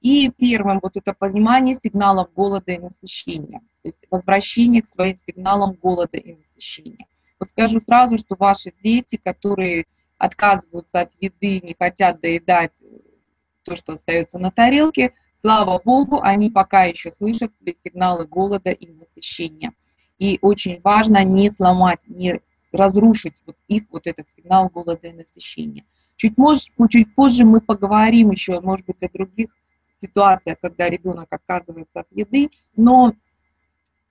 и 0.04 0.30
первым 0.30 0.82
вот 0.84 0.98
это 0.98 1.14
понимание 1.14 1.76
сигналов 1.76 2.32
голода 2.34 2.74
и 2.74 2.78
насыщения, 2.78 3.62
то 3.82 3.88
есть 3.88 4.06
возвращение 4.12 4.82
к 4.82 4.86
своим 4.86 5.16
сигналам 5.16 5.74
голода 5.74 6.18
и 6.18 6.36
насыщения. 6.36 7.08
Вот 7.40 7.50
скажу 7.50 7.80
сразу, 7.80 8.18
что 8.18 8.36
ваши 8.38 8.74
дети, 8.84 9.16
которые 9.16 9.86
отказываются 10.18 11.02
от 11.02 11.12
еды, 11.22 11.62
не 11.62 11.74
хотят 11.80 12.20
доедать 12.20 12.82
то, 13.64 13.78
что 13.78 13.94
остается 13.94 14.40
на 14.40 14.52
тарелке, 14.52 15.14
слава 15.40 15.82
богу, 15.84 16.20
они 16.22 16.52
пока 16.52 16.84
еще 16.84 17.10
слышат 17.10 17.56
свои 17.56 17.74
сигналы 17.74 18.28
голода 18.28 18.72
и 18.72 18.92
насыщения. 18.92 19.72
И 20.20 20.38
очень 20.42 20.82
важно 20.82 21.24
не 21.24 21.50
сломать, 21.50 22.04
не 22.08 22.42
разрушить 22.74 23.42
вот 23.46 23.56
их 23.70 23.84
вот 23.90 24.06
этот 24.06 24.30
сигнал 24.30 24.70
голода 24.70 25.08
и 25.08 25.14
насыщения. 25.14 25.86
Чуть, 26.18 26.38
может, 26.38 26.72
чуть 26.90 27.16
позже 27.16 27.46
мы 27.46 27.62
поговорим 27.62 28.32
еще, 28.32 28.60
может 28.60 28.86
быть, 28.86 29.02
о 29.02 29.10
других 29.10 29.50
ситуация, 30.04 30.56
когда 30.62 30.90
ребенок 30.90 31.28
отказывается 31.32 32.02
от 32.02 32.08
еды, 32.12 32.50
но 32.76 33.14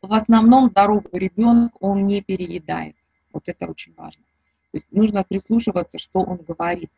в 0.00 0.12
основном 0.12 0.66
здоровый 0.66 1.12
ребенок, 1.12 1.72
он 1.80 2.06
не 2.06 2.22
переедает. 2.22 2.96
Вот 3.32 3.44
это 3.46 3.66
очень 3.66 3.94
важно. 3.94 4.24
То 4.72 4.78
есть 4.78 4.86
нужно 4.90 5.24
прислушиваться, 5.24 5.98
что 5.98 6.20
он 6.20 6.38
говорит. 6.38 6.90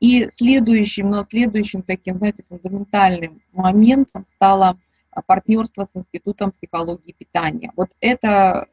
И 0.00 0.28
следующим, 0.28 1.10
но 1.10 1.22
следующим 1.22 1.82
таким, 1.82 2.14
знаете, 2.14 2.44
фундаментальным 2.48 3.42
моментом 3.52 4.22
стало 4.22 4.78
партнерство 5.26 5.84
с 5.84 5.96
Институтом 5.96 6.52
психологии 6.52 7.12
питания. 7.12 7.72
Вот 7.76 7.90
это, 8.00 8.68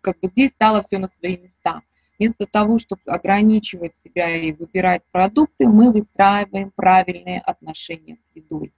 как 0.00 0.18
бы 0.20 0.28
здесь 0.28 0.50
стало 0.50 0.82
все 0.82 0.98
на 0.98 1.08
свои 1.08 1.38
места. 1.38 1.82
Вместо 2.18 2.46
того, 2.46 2.78
чтобы 2.78 3.02
ограничивать 3.06 3.94
себя 3.94 4.34
и 4.36 4.52
выбирать 4.52 5.02
продукты, 5.12 5.66
мы 5.66 5.92
выстраиваем 5.92 6.72
правильные 6.74 7.40
отношения 7.40 8.16
с 8.16 8.24
едой 8.34 8.72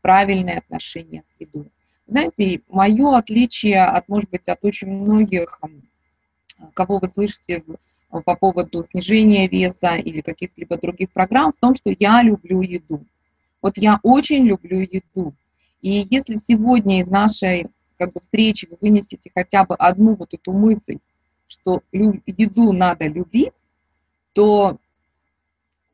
правильное 0.00 0.58
отношение 0.58 1.22
с 1.22 1.32
едой. 1.38 1.70
Знаете, 2.06 2.62
мое 2.68 3.16
отличие 3.16 3.84
от, 3.84 4.08
может 4.08 4.30
быть, 4.30 4.48
от 4.48 4.64
очень 4.64 4.90
многих, 4.90 5.60
кого 6.74 6.98
вы 6.98 7.08
слышите 7.08 7.62
по 8.08 8.34
поводу 8.36 8.82
снижения 8.82 9.46
веса 9.48 9.96
или 9.96 10.22
каких-либо 10.22 10.78
других 10.78 11.10
программ, 11.12 11.52
в 11.52 11.60
том, 11.60 11.74
что 11.74 11.94
я 11.98 12.22
люблю 12.22 12.62
еду. 12.62 13.04
Вот 13.60 13.76
я 13.76 14.00
очень 14.02 14.44
люблю 14.46 14.80
еду. 14.80 15.34
И 15.82 16.06
если 16.10 16.36
сегодня 16.36 17.00
из 17.00 17.08
нашей 17.08 17.66
как 17.98 18.12
бы, 18.12 18.20
встречи 18.20 18.66
вы 18.70 18.78
вынесете 18.80 19.30
хотя 19.34 19.64
бы 19.64 19.74
одну 19.74 20.14
вот 20.14 20.32
эту 20.32 20.52
мысль, 20.52 20.98
что 21.46 21.82
еду 21.92 22.72
надо 22.72 23.06
любить, 23.06 23.64
то 24.32 24.78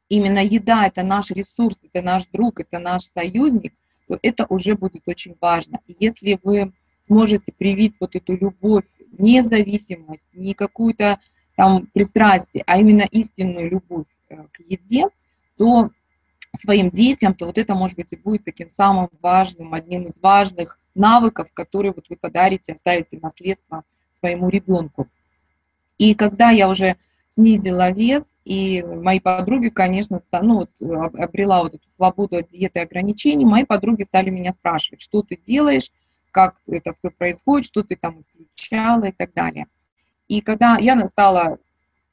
именно 0.09 0.45
еда– 0.45 0.87
это 0.87 1.03
наш 1.03 1.31
ресурс, 1.31 1.81
это 1.83 2.03
наш 2.03 2.27
друг, 2.27 2.61
это 2.61 2.79
наш 2.79 3.03
союзник, 3.03 3.75
то 4.09 4.19
это 4.23 4.47
уже 4.49 4.75
будет 4.77 5.03
очень 5.07 5.37
важно. 5.41 5.81
И 5.87 5.97
если 5.99 6.39
вы 6.43 6.73
сможете 7.01 7.53
привить 7.53 7.97
вот 8.01 8.17
эту 8.17 8.37
любовь, 8.37 8.85
не 9.19 9.43
зависимость, 9.43 10.27
не 10.33 10.55
какую-то 10.55 11.21
там 11.57 11.87
пристрастие, 11.93 12.65
а 12.67 12.79
именно 12.79 13.03
истинную 13.03 13.71
любовь 13.71 14.07
э, 14.29 14.37
к 14.53 14.61
еде, 14.69 15.05
то 15.57 15.91
своим 16.57 16.91
детям, 16.91 17.35
то 17.35 17.47
вот 17.47 17.59
это, 17.59 17.75
может 17.75 17.97
быть, 17.97 18.13
и 18.13 18.17
будет 18.17 18.45
таким 18.45 18.69
самым 18.69 19.09
важным, 19.21 19.75
одним 19.75 20.05
из 20.05 20.21
важных 20.21 20.79
навыков, 20.95 21.53
которые 21.53 21.93
вот 21.93 22.09
вы 22.09 22.17
подарите, 22.17 22.73
оставите 22.73 23.19
наследство 23.21 23.85
своему 24.19 24.49
ребенку. 24.49 25.09
И 25.99 26.15
когда 26.15 26.51
я 26.51 26.69
уже 26.69 26.97
снизила 27.35 27.91
вес, 27.91 28.37
и 28.45 28.83
мои 28.83 29.19
подруги, 29.19 29.69
конечно, 29.69 30.21
ну, 30.41 30.61
вот, 30.61 30.71
обрела 31.19 31.65
вот 31.65 31.75
эту 31.75 31.85
свободу 31.97 32.37
от 32.37 32.49
диеты 32.49 32.79
и 32.79 32.83
ограничений, 32.83 33.45
мои 33.45 33.65
подруги 33.65 34.05
стали 34.05 34.31
меня 34.31 34.53
спрашивать, 34.53 35.01
что 35.01 35.23
ты 35.23 35.37
делаешь, 35.37 35.91
как 36.31 36.55
это 36.69 36.93
все 36.95 37.11
происходит, 37.11 37.67
что 37.67 37.83
ты 37.83 37.97
там 37.97 38.21
исключала 38.21 39.05
и 39.05 39.13
так 39.13 39.33
далее. 39.35 39.67
И 40.29 40.41
когда 40.43 40.79
я 40.79 40.97
стала 41.07 41.59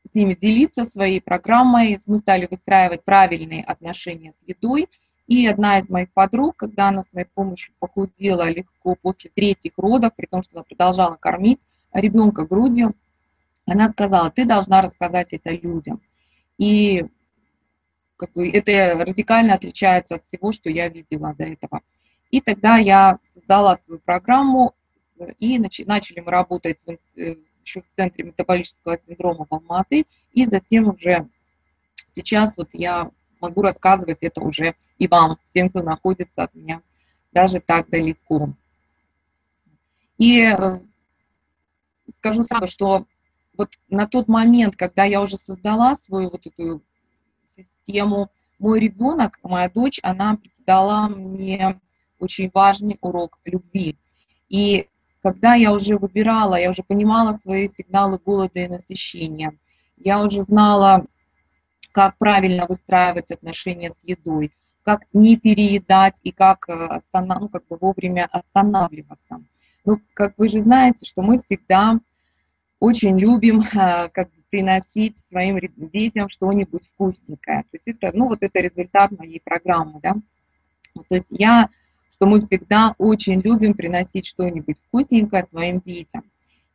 с 0.03 0.15
ними 0.15 0.33
делиться 0.33 0.85
своей 0.85 1.21
программой, 1.21 1.99
мы 2.07 2.17
стали 2.17 2.47
выстраивать 2.49 3.03
правильные 3.03 3.63
отношения 3.63 4.31
с 4.31 4.39
едой, 4.47 4.89
и 5.27 5.45
одна 5.45 5.77
из 5.77 5.87
моих 5.87 6.11
подруг, 6.13 6.55
когда 6.57 6.87
она 6.87 7.03
с 7.03 7.13
моей 7.13 7.27
помощью 7.27 7.75
похудела 7.79 8.49
легко 8.49 8.95
после 8.95 9.29
третьих 9.33 9.73
родов, 9.77 10.13
при 10.15 10.25
том, 10.25 10.41
что 10.41 10.55
она 10.55 10.63
продолжала 10.63 11.15
кормить 11.15 11.67
ребенка 11.93 12.45
грудью, 12.45 12.95
она 13.65 13.89
сказала, 13.89 14.31
ты 14.31 14.45
должна 14.45 14.81
рассказать 14.81 15.33
это 15.33 15.51
людям. 15.51 16.01
И 16.57 17.05
как 18.17 18.33
бы, 18.33 18.49
это 18.49 19.03
радикально 19.03 19.55
отличается 19.55 20.15
от 20.15 20.23
всего, 20.23 20.51
что 20.51 20.69
я 20.69 20.89
видела 20.89 21.33
до 21.33 21.45
этого. 21.45 21.81
И 22.29 22.39
тогда 22.41 22.77
я 22.77 23.19
создала 23.23 23.77
свою 23.77 23.99
программу, 23.99 24.75
и 25.37 25.59
начали 25.59 26.19
мы 26.19 26.31
работать 26.31 26.77
в, 26.85 26.91
э, 27.19 27.35
еще 27.63 27.81
в 27.81 27.87
Центре 27.95 28.23
метаболического 28.23 28.97
синдрома 29.05 29.45
в 29.49 29.53
Алматы, 29.53 30.05
и 30.33 30.45
затем 30.45 30.87
уже 30.87 31.27
сейчас 32.07 32.55
вот 32.57 32.69
я 32.73 33.11
могу 33.39 33.61
рассказывать 33.61 34.19
это 34.21 34.41
уже 34.41 34.75
и 34.97 35.07
вам, 35.07 35.37
всем, 35.45 35.69
кто 35.69 35.81
находится 35.81 36.43
от 36.43 36.53
меня 36.53 36.81
даже 37.31 37.59
так 37.59 37.89
далеко. 37.89 38.53
И 40.17 40.41
э, 40.43 40.79
скажу 42.07 42.43
сразу, 42.43 42.67
что 42.67 43.07
вот 43.57 43.69
на 43.89 44.07
тот 44.07 44.27
момент, 44.27 44.75
когда 44.75 45.03
я 45.03 45.21
уже 45.21 45.37
создала 45.37 45.95
свою 45.95 46.29
вот 46.29 46.45
эту 46.45 46.81
систему, 47.43 48.29
мой 48.59 48.79
ребенок, 48.79 49.39
моя 49.43 49.69
дочь, 49.69 49.99
она 50.03 50.37
дала 50.65 51.09
мне 51.09 51.79
очень 52.19 52.51
важный 52.53 52.97
урок 53.01 53.39
любви. 53.45 53.97
И 54.49 54.87
когда 55.23 55.55
я 55.55 55.73
уже 55.73 55.97
выбирала, 55.97 56.55
я 56.55 56.69
уже 56.69 56.83
понимала 56.83 57.33
свои 57.33 57.67
сигналы 57.67 58.19
голода 58.19 58.59
и 58.59 58.67
насыщения, 58.67 59.57
я 59.97 60.23
уже 60.23 60.43
знала, 60.43 61.05
как 61.91 62.17
правильно 62.17 62.65
выстраивать 62.67 63.31
отношения 63.31 63.89
с 63.89 64.03
едой, 64.03 64.51
как 64.83 65.01
не 65.13 65.37
переедать 65.37 66.19
и 66.23 66.31
как, 66.31 66.67
э, 66.69 66.73
останов... 66.73 67.41
ну, 67.41 67.49
как 67.49 67.67
бы 67.67 67.77
вовремя 67.77 68.27
останавливаться. 68.31 69.43
Ну, 69.85 69.99
как 70.13 70.33
вы 70.37 70.49
же 70.49 70.59
знаете, 70.59 71.05
что 71.05 71.21
мы 71.21 71.37
всегда 71.37 71.99
очень 72.81 73.17
любим 73.17 73.61
э, 73.61 74.09
как 74.09 74.29
бы 74.31 74.41
приносить 74.49 75.19
своим 75.29 75.59
детям 75.93 76.27
что-нибудь 76.29 76.83
вкусненькое. 76.93 77.61
То 77.61 77.69
есть 77.73 77.87
это, 77.87 78.11
ну, 78.13 78.27
вот 78.27 78.39
это 78.41 78.59
результат 78.59 79.11
моей 79.11 79.39
программы, 79.39 79.99
да. 80.01 80.15
То 81.07 81.15
есть 81.15 81.27
я, 81.29 81.69
что 82.11 82.25
мы 82.25 82.41
всегда 82.41 82.95
очень 82.97 83.39
любим 83.39 83.75
приносить 83.75 84.25
что-нибудь 84.25 84.77
вкусненькое 84.87 85.43
своим 85.43 85.79
детям. 85.79 86.23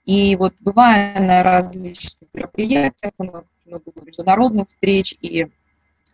И 0.05 0.37
вот 0.37 0.55
бывая 0.61 1.21
на 1.21 1.43
различных 1.43 2.31
мероприятиях, 2.33 3.13
у 3.19 3.25
нас 3.25 3.53
много 3.65 3.91
международных 4.01 4.69
встреч, 4.69 5.17
и 5.21 5.49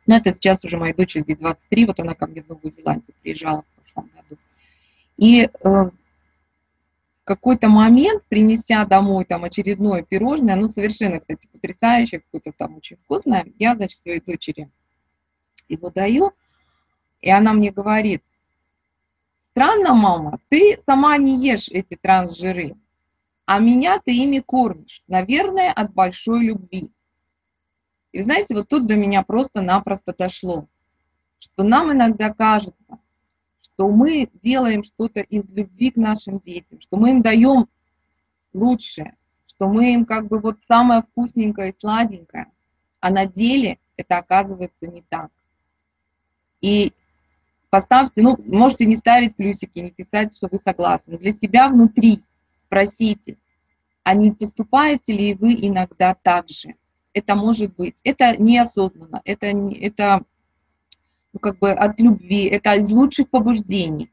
ну, 0.06 0.16
это 0.16 0.32
сейчас 0.32 0.64
уже 0.64 0.78
моей 0.78 0.94
дочери 0.94 1.20
здесь 1.20 1.36
23, 1.36 1.84
вот 1.84 2.00
она 2.00 2.14
ко 2.14 2.26
мне 2.26 2.42
в 2.42 2.48
Новую 2.48 2.72
Зеландию 2.72 3.14
приезжала 3.22 3.62
в 3.62 3.92
прошлом 3.92 4.10
году. 4.16 4.40
И 5.18 5.42
э, 5.42 5.90
в 7.22 7.24
какой-то 7.24 7.68
момент, 7.68 8.24
принеся 8.28 8.84
домой 8.84 9.24
там 9.24 9.44
очередное 9.44 10.02
пирожное, 10.02 10.56
ну, 10.56 10.66
совершенно, 10.66 11.20
кстати, 11.20 11.46
потрясающее, 11.52 12.20
какое-то 12.20 12.52
там 12.56 12.76
очень 12.76 12.96
вкусное, 12.96 13.46
я, 13.60 13.76
значит, 13.76 14.00
своей 14.00 14.20
дочери 14.20 14.68
его 15.68 15.90
даю, 15.90 16.32
и 17.20 17.30
она 17.30 17.52
мне 17.52 17.70
говорит, 17.70 18.24
странно, 19.42 19.94
мама, 19.94 20.40
ты 20.48 20.76
сама 20.84 21.16
не 21.16 21.46
ешь 21.46 21.68
эти 21.68 21.94
трансжиры, 21.94 22.74
а 23.46 23.60
меня 23.60 24.00
ты 24.04 24.16
ими 24.16 24.40
кормишь, 24.40 25.04
наверное, 25.06 25.72
от 25.72 25.94
большой 25.94 26.46
любви. 26.46 26.90
И 28.10 28.20
знаете, 28.20 28.54
вот 28.54 28.68
тут 28.68 28.86
до 28.88 28.96
меня 28.96 29.22
просто-напросто 29.22 30.12
дошло, 30.12 30.66
что 31.38 31.62
нам 31.62 31.92
иногда 31.92 32.34
кажется, 32.34 32.98
что 33.74 33.88
мы 33.88 34.28
делаем 34.42 34.82
что-то 34.82 35.20
из 35.20 35.50
любви 35.50 35.90
к 35.90 35.96
нашим 35.96 36.38
детям, 36.38 36.80
что 36.80 36.96
мы 36.96 37.10
им 37.10 37.22
даем 37.22 37.68
лучшее, 38.52 39.16
что 39.46 39.68
мы 39.68 39.94
им 39.94 40.04
как 40.04 40.28
бы 40.28 40.38
вот 40.38 40.58
самое 40.62 41.02
вкусненькое 41.02 41.70
и 41.70 41.74
сладенькое, 41.74 42.46
а 43.00 43.10
на 43.10 43.26
деле 43.26 43.78
это 43.96 44.18
оказывается 44.18 44.86
не 44.86 45.02
так. 45.08 45.30
И 46.60 46.92
поставьте, 47.70 48.22
ну, 48.22 48.36
можете 48.46 48.86
не 48.86 48.96
ставить 48.96 49.36
плюсики, 49.36 49.78
не 49.78 49.90
писать, 49.90 50.36
что 50.36 50.48
вы 50.50 50.58
согласны. 50.58 51.18
Для 51.18 51.32
себя 51.32 51.68
внутри 51.68 52.22
спросите, 52.66 53.36
а 54.02 54.14
не 54.14 54.32
поступаете 54.32 55.12
ли 55.12 55.34
вы 55.34 55.54
иногда 55.54 56.14
так 56.22 56.48
же? 56.48 56.74
Это 57.14 57.34
может 57.34 57.74
быть, 57.74 58.00
это 58.04 58.36
неосознанно, 58.40 59.20
это, 59.24 59.46
это 59.46 60.24
ну, 61.32 61.40
как 61.40 61.58
бы 61.58 61.70
от 61.70 62.00
любви, 62.00 62.44
это 62.44 62.74
из 62.74 62.90
лучших 62.90 63.30
побуждений. 63.30 64.12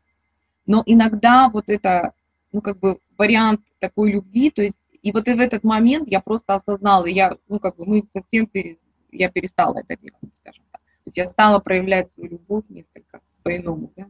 Но 0.65 0.84
иногда 0.86 1.49
вот 1.49 1.69
это, 1.69 2.13
ну, 2.51 2.62
как 2.62 2.79
бы 2.79 2.99
вариант 3.17 3.62
такой 3.79 4.12
любви, 4.12 4.49
то 4.51 4.62
есть, 4.62 4.79
и 5.01 5.12
вот 5.12 5.25
в 5.25 5.27
этот 5.27 5.63
момент 5.63 6.08
я 6.08 6.21
просто 6.21 6.55
осознала, 6.55 7.05
я, 7.05 7.38
ну, 7.47 7.60
как 7.60 7.75
бы 7.75 7.86
мы 7.86 8.05
совсем, 8.05 8.47
пере, 8.47 8.77
я 9.12 9.29
перестала 9.29 9.79
это 9.79 9.97
делать, 9.99 10.36
скажем 10.36 10.63
так. 10.71 10.82
То 10.82 11.08
есть 11.08 11.17
я 11.17 11.25
стала 11.25 11.60
проявлять 11.60 12.12
свою 12.12 12.32
любовь 12.32 12.65
несколько 12.69 13.21
по-иному, 13.43 13.91
да. 13.95 14.08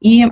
И, 0.00 0.26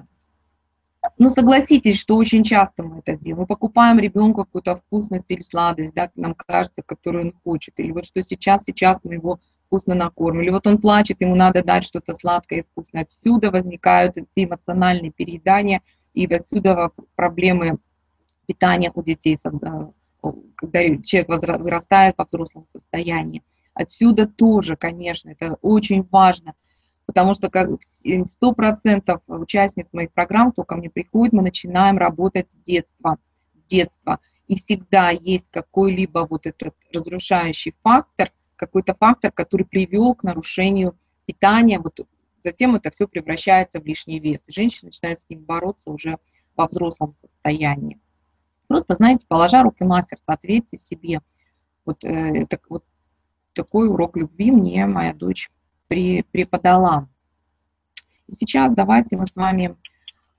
ну, 1.19 1.29
согласитесь, 1.29 1.99
что 1.99 2.17
очень 2.17 2.45
часто 2.45 2.83
мы 2.83 3.01
это 3.01 3.17
делаем. 3.17 3.41
Мы 3.41 3.47
покупаем 3.47 3.99
ребенку 3.99 4.45
какую-то 4.45 4.77
вкусность 4.77 5.31
или 5.31 5.41
сладость, 5.41 5.95
да, 5.95 6.11
нам 6.15 6.35
кажется, 6.35 6.83
которую 6.83 7.27
он 7.27 7.33
хочет. 7.45 7.79
Или 7.81 7.91
вот 7.91 8.05
что 8.05 8.23
сейчас, 8.23 8.65
сейчас 8.65 9.01
мы 9.03 9.15
его 9.15 9.41
вкусно 9.67 9.95
накормим. 9.95 10.43
Или 10.43 10.51
вот 10.51 10.67
он 10.67 10.79
плачет, 10.79 11.21
ему 11.21 11.35
надо 11.35 11.63
дать 11.63 11.85
что-то 11.85 12.15
сладкое 12.15 12.61
и 12.61 12.63
вкусное. 12.63 13.03
Отсюда 13.03 13.51
возникают 13.51 14.13
все 14.13 14.45
эмоциональные 14.45 15.13
переедания, 15.13 15.83
и 16.15 16.27
отсюда 16.33 16.91
проблемы 17.15 17.79
питания 18.47 18.91
у 18.95 19.03
детей, 19.03 19.37
когда 20.55 20.81
человек 21.03 21.29
вырастает 21.59 22.15
во 22.17 22.25
взрослом 22.25 22.65
состоянии. 22.65 23.43
Отсюда 23.75 24.27
тоже, 24.27 24.77
конечно, 24.77 25.31
это 25.31 25.59
очень 25.61 26.07
важно, 26.11 26.55
потому 27.05 27.35
что 27.35 27.51
как 27.51 27.69
100% 27.69 29.21
участниц 29.27 29.93
моих 29.93 30.13
программ, 30.13 30.53
кто 30.53 30.65
ко 30.65 30.77
мне 30.77 30.89
приходит, 30.89 31.35
мы 31.35 31.43
начинаем 31.43 31.99
работать 31.99 32.51
с 32.51 32.57
детства, 32.57 33.19
с 33.55 33.69
детства. 33.69 34.21
И 34.49 34.55
всегда 34.55 35.11
есть 35.11 35.51
какой-либо 35.51 36.27
вот 36.31 36.47
этот 36.47 36.73
разрушающий 36.93 37.75
фактор– 37.83 38.33
какой-то 38.57 38.95
фактор, 38.95 39.33
который 39.33 39.67
привел 39.67 40.15
к 40.15 40.23
нарушению 40.23 40.99
питания, 41.27 41.79
вот 41.79 42.01
затем 42.39 42.75
это 42.75 42.91
все 42.91 43.07
превращается 43.07 43.81
в 43.81 43.87
лишний 43.87 44.21
вес. 44.21 44.49
И 44.49 44.53
женщина 44.53 44.89
начинает 44.89 45.21
с 45.21 45.29
ним 45.29 45.41
бороться 45.41 45.91
уже 45.91 46.19
во 46.57 46.67
взрослом 46.67 47.13
состоянии. 47.13 48.01
Просто, 48.69 48.95
знаете, 48.95 49.27
положа 49.29 49.63
руки 49.63 49.85
на 49.85 50.03
сердце, 50.03 50.33
ответьте 50.33 50.77
себе, 50.77 51.21
вот, 51.85 52.05
э, 52.05 52.47
так, 52.47 52.63
вот 52.69 52.85
такой 53.53 53.89
урок 53.89 54.17
любви 54.17 54.51
мне 54.51 54.87
моя 54.87 55.15
дочь 55.15 55.51
при, 55.89 56.23
преподала. 56.23 57.09
И 58.27 58.33
сейчас 58.33 58.75
давайте 58.75 59.17
мы 59.17 59.27
с 59.27 59.37
вами 59.37 59.77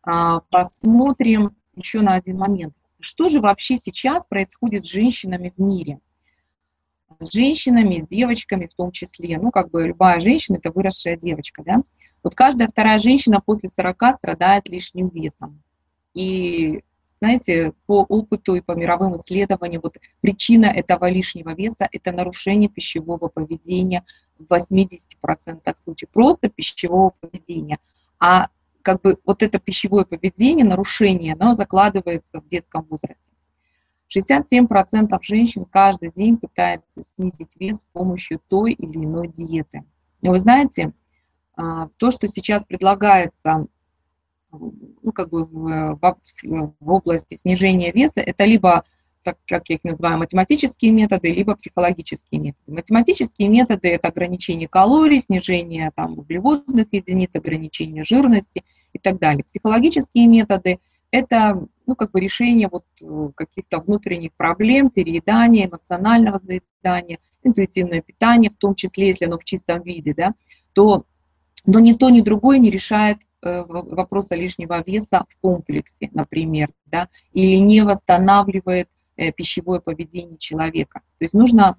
а, 0.04 0.42
посмотрим 0.50 1.56
еще 1.76 2.02
на 2.02 2.16
один 2.16 2.38
момент. 2.38 2.74
Что 3.00 3.30
же 3.30 3.40
вообще 3.40 3.78
сейчас 3.78 4.26
происходит 4.26 4.86
с 4.86 4.90
женщинами 4.90 5.54
в 5.56 5.62
мире? 5.62 6.00
С 7.20 7.32
женщинами, 7.32 8.00
с 8.00 8.08
девочками 8.08 8.68
в 8.68 8.76
том 8.76 8.92
числе. 8.92 9.38
Ну, 9.40 9.52
как 9.52 9.70
бы 9.70 9.88
любая 9.88 10.20
женщина– 10.20 10.58
это 10.58 10.72
выросшая 10.72 11.18
девочка, 11.18 11.64
да. 11.64 11.82
Вот 12.24 12.36
каждая 12.36 12.68
вторая 12.68 13.00
женщина 13.00 13.42
после 13.42 13.70
40 13.70 14.16
страдает 14.16 14.68
лишним 14.68 15.10
весом. 15.10 15.62
И, 16.14 16.82
знаете, 17.22 17.74
по 17.86 18.04
опыту 18.04 18.56
и 18.56 18.62
по 18.62 18.74
мировым 18.74 19.18
исследованиям, 19.18 19.82
вот 19.84 19.98
причина 20.22 20.66
этого 20.66 21.10
лишнего 21.10 21.54
веса– 21.54 21.88
это 21.92 22.12
нарушение 22.12 22.70
пищевого 22.70 23.28
поведения 23.28 24.04
в 24.38 24.52
80% 24.52 24.98
случаев. 25.76 26.10
Просто 26.12 26.50
пищевого 26.50 27.14
поведения. 27.20 27.80
А 28.20 28.50
как 28.82 29.02
бы 29.02 29.18
вот 29.26 29.44
это 29.44 29.60
пищевое 29.60 30.06
поведение, 30.06 30.66
нарушение, 30.66 31.34
оно 31.34 31.56
закладывается 31.56 32.42
в 32.42 32.48
детском 32.48 32.86
возрасте. 32.90 33.32
67% 34.16 35.18
женщин 35.22 35.66
каждый 35.66 36.12
день 36.12 36.38
пытаются 36.38 37.02
снизить 37.04 37.56
вес 37.60 37.82
с 37.82 37.86
помощью 37.92 38.40
той 38.48 38.74
или 38.74 39.04
иной 39.04 39.28
диеты. 39.28 39.84
Но 40.22 40.32
вы 40.32 40.40
знаете, 40.40 40.94
а, 41.56 41.90
то, 41.98 42.12
что 42.12 42.28
сейчас 42.28 42.64
предлагается 42.64 43.68
ну, 44.52 45.12
как 45.14 45.30
бы 45.30 45.46
в, 45.46 46.00
в, 46.02 46.74
в 46.80 46.92
области 46.92 47.36
снижения 47.36 47.92
веса, 47.92 48.22
это 48.22 48.46
либо, 48.46 48.86
так 49.24 49.38
как 49.46 49.70
я 49.70 49.76
их 49.76 49.84
называю, 49.84 50.18
математические 50.18 50.92
методы, 50.92 51.34
либо 51.34 51.56
психологические 51.56 52.40
методы. 52.40 52.72
Математические 52.72 53.50
методы– 53.50 53.88
это 53.90 54.08
ограничение 54.08 54.68
калорий, 54.68 55.20
снижение 55.20 55.92
там, 55.96 56.18
углеводных 56.18 56.88
единиц, 56.92 57.36
ограничение 57.36 58.06
жирности 58.06 58.64
и 58.94 59.00
так 59.00 59.20
далее. 59.20 59.44
Психологические 59.44 60.28
методы– 60.28 60.80
это 61.18 61.68
ну, 61.86 61.96
как 61.96 62.12
бы 62.12 62.20
решение 62.20 62.70
вот 62.72 62.86
э, 63.02 63.30
каких-то 63.36 63.80
внутренних 63.80 64.34
проблем, 64.34 64.90
переедания, 64.90 65.68
эмоционального 65.68 66.40
заедания, 66.42 67.20
интуитивное 67.44 68.02
питание, 68.02 68.52
в 68.52 68.58
том 68.58 68.76
числе, 68.76 69.08
если 69.08 69.26
оно 69.26 69.38
в 69.38 69.44
чистом 69.44 69.82
виде, 69.84 70.14
да, 70.14 70.34
то 70.74 71.06
но 71.66 71.80
ни 71.80 71.94
то, 71.94 72.10
ни 72.10 72.22
другое 72.22 72.60
не 72.60 72.70
решает 72.70 73.18
э, 73.44 73.64
вопроса 73.68 74.36
лишнего 74.36 74.82
веса 74.86 75.26
в 75.28 75.38
комплексе, 75.40 76.10
например, 76.14 76.70
да, 76.86 77.10
или 77.34 77.58
не 77.58 77.82
восстанавливает 77.82 78.90
э, 79.18 79.32
пищевое 79.34 79.82
поведение 79.82 80.38
человека. 80.38 81.02
То 81.20 81.26
есть 81.26 81.34
нужно, 81.34 81.78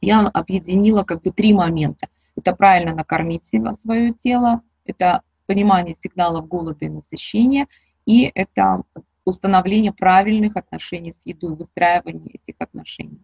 я 0.00 0.26
объединила 0.26 1.04
как 1.04 1.22
бы 1.22 1.30
три 1.30 1.52
момента. 1.52 2.08
Это 2.36 2.54
правильно 2.54 2.94
накормить 2.94 3.44
себя, 3.44 3.74
свое 3.74 4.12
тело, 4.12 4.62
это 4.84 5.22
понимание 5.46 5.94
сигналов 5.94 6.48
голода 6.48 6.84
и 6.84 6.88
насыщения, 6.88 7.68
и 8.06 8.30
это 8.34 8.82
установление 9.24 9.92
правильных 9.92 10.56
отношений 10.56 11.12
с 11.12 11.26
едой, 11.26 11.54
выстраивание 11.54 12.30
этих 12.32 12.56
отношений. 12.58 13.20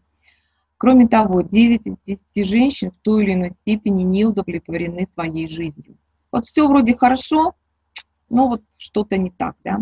Кроме 0.77 1.09
того, 1.09 1.41
9 1.41 1.87
из 1.87 1.97
10 2.07 2.47
женщин 2.47 2.93
в 2.93 2.99
той 2.99 3.25
или 3.25 3.35
иной 3.35 3.51
степени 3.51 4.05
не 4.05 4.25
удовлетворены 4.25 5.07
своей 5.07 5.49
жизнью. 5.49 5.97
Вот 6.31 6.45
все 6.45 6.69
вроде 6.69 6.95
хорошо, 6.95 7.55
но 8.29 8.47
вот 8.47 8.62
что-то 8.77 9.17
не 9.17 9.31
так, 9.31 9.57
да. 9.64 9.81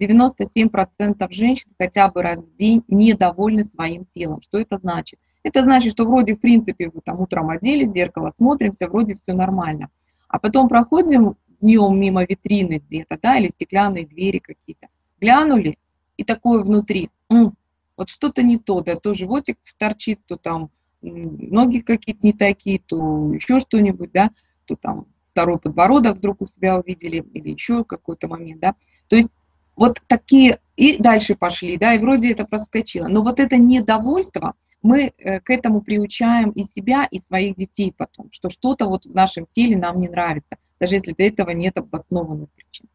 97% 0.00 1.26
женщин 1.30 1.70
хотя 1.78 2.08
бы 2.08 2.22
раз 2.22 2.44
в 2.44 2.54
день 2.56 2.82
недовольны 2.88 3.64
своим 3.64 4.06
телом. 4.06 4.40
Что 4.40 4.58
это 4.58 4.78
значит? 4.78 5.18
Это 5.42 5.62
значит, 5.62 5.92
что 5.92 6.04
вроде, 6.04 6.34
в 6.34 6.40
принципе, 6.40 6.88
вы 6.88 7.00
там 7.00 7.20
утром 7.20 7.50
одели, 7.50 7.84
зеркало 7.84 8.30
смотримся, 8.30 8.88
вроде 8.88 9.14
все 9.14 9.34
нормально. 9.34 9.90
А 10.28 10.38
потом 10.38 10.68
проходим 10.68 11.36
днем 11.60 12.00
мимо 12.00 12.24
витрины 12.24 12.82
где-то, 12.84 13.18
да, 13.20 13.38
или 13.38 13.48
стеклянные 13.48 14.06
двери 14.06 14.38
какие-то. 14.38 14.88
Глянули, 15.20 15.78
и 16.16 16.24
такое 16.24 16.62
внутри, 16.62 17.10
вот 17.28 18.08
что-то 18.08 18.42
не 18.42 18.58
то, 18.58 18.80
да, 18.80 18.94
то 18.94 19.12
животик 19.12 19.58
торчит, 19.78 20.20
то 20.26 20.36
там 20.36 20.70
ноги 21.02 21.80
какие-то 21.80 22.20
не 22.22 22.32
такие, 22.32 22.80
то 22.80 23.32
еще 23.32 23.60
что-нибудь, 23.60 24.12
да, 24.12 24.30
то 24.64 24.76
там 24.76 25.06
второй 25.32 25.58
подбородок 25.58 26.16
вдруг 26.16 26.42
у 26.42 26.46
себя 26.46 26.78
увидели, 26.78 27.24
или 27.34 27.50
еще 27.50 27.84
какой-то 27.84 28.28
момент, 28.28 28.60
да. 28.60 28.74
То 29.08 29.16
есть 29.16 29.30
вот 29.76 30.00
такие, 30.06 30.60
и 30.76 31.00
дальше 31.00 31.34
пошли, 31.36 31.76
да, 31.76 31.94
и 31.94 31.98
вроде 31.98 32.32
это 32.32 32.44
проскочило. 32.44 33.08
Но 33.08 33.22
вот 33.22 33.40
это 33.40 33.56
недовольство, 33.56 34.54
мы 34.82 35.12
э, 35.16 35.40
к 35.40 35.50
этому 35.50 35.80
приучаем 35.80 36.50
и 36.50 36.64
себя, 36.64 37.06
и 37.10 37.18
своих 37.18 37.56
детей 37.56 37.92
потом, 37.96 38.30
что 38.30 38.48
что-то 38.48 38.86
вот 38.86 39.06
в 39.06 39.14
нашем 39.14 39.46
теле 39.46 39.76
нам 39.76 40.00
не 40.00 40.08
нравится, 40.08 40.56
даже 40.78 40.96
если 40.96 41.12
до 41.12 41.24
этого 41.24 41.50
нет 41.50 41.76
обоснованных 41.76 42.50
причин. 42.50 42.86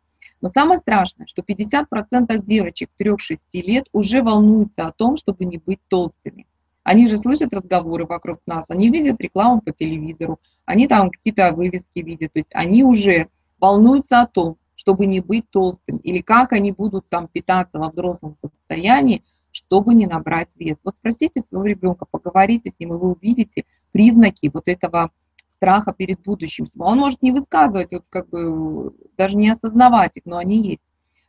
Но 0.41 0.49
самое 0.49 0.79
страшное, 0.79 1.25
что 1.25 1.41
50% 1.41 2.37
девочек 2.43 2.89
3-6 2.99 3.37
лет 3.53 3.87
уже 3.93 4.21
волнуются 4.21 4.87
о 4.87 4.91
том, 4.91 5.15
чтобы 5.15 5.45
не 5.45 5.57
быть 5.57 5.79
толстыми. 5.87 6.47
Они 6.83 7.07
же 7.07 7.17
слышат 7.17 7.53
разговоры 7.53 8.05
вокруг 8.05 8.41
нас, 8.45 8.69
они 8.69 8.89
видят 8.89 9.21
рекламу 9.21 9.61
по 9.61 9.71
телевизору, 9.71 10.39
они 10.65 10.87
там 10.87 11.11
какие-то 11.11 11.53
вывески 11.53 11.99
видят, 11.99 12.33
то 12.33 12.39
есть 12.39 12.49
они 12.53 12.83
уже 12.83 13.29
волнуются 13.59 14.21
о 14.21 14.27
том, 14.27 14.57
чтобы 14.75 15.05
не 15.05 15.21
быть 15.21 15.49
толстым, 15.49 15.97
или 15.97 16.19
как 16.19 16.51
они 16.51 16.73
будут 16.73 17.07
там 17.07 17.29
питаться 17.29 17.79
во 17.79 17.89
взрослом 17.89 18.35
состоянии, 18.35 19.23
чтобы 19.53 19.93
не 19.93 20.07
набрать 20.07 20.55
вес. 20.57 20.81
Вот 20.83 20.97
спросите 20.97 21.41
своего 21.41 21.65
ребенка, 21.65 22.05
поговорите 22.09 22.71
с 22.71 22.79
ним, 22.79 22.93
и 22.93 22.97
вы 22.97 23.11
увидите 23.11 23.63
признаки 23.91 24.49
вот 24.53 24.67
этого 24.67 25.11
страха 25.47 25.93
перед 25.93 26.21
будущим. 26.21 26.65
Он 26.79 26.97
может 26.97 27.21
не 27.21 27.31
высказывать, 27.31 27.93
вот 27.93 28.03
как 28.09 28.27
бы 28.29 28.93
даже 29.15 29.37
не 29.37 29.49
осознавать 29.49 30.17
их, 30.17 30.25
но 30.25 30.37
они 30.37 30.61
есть. 30.61 30.83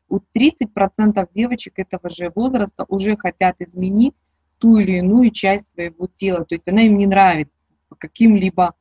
У 0.09 0.19
30% 0.19 1.29
девочек 1.31 1.79
этого 1.79 2.09
же 2.09 2.33
возраста 2.35 2.85
уже 2.89 3.17
хотят 3.17 3.57
изменить 3.61 4.23
ту 4.59 4.79
или 4.79 4.99
иную 4.99 5.31
часть 5.31 5.71
своего 5.71 6.07
тела. 6.07 6.45
То 6.45 6.55
есть 6.55 6.67
она 6.67 6.83
им 6.83 6.97
не 6.97 7.07
нравится 7.07 7.53
по 7.89 7.97
каким-либо 7.97 8.75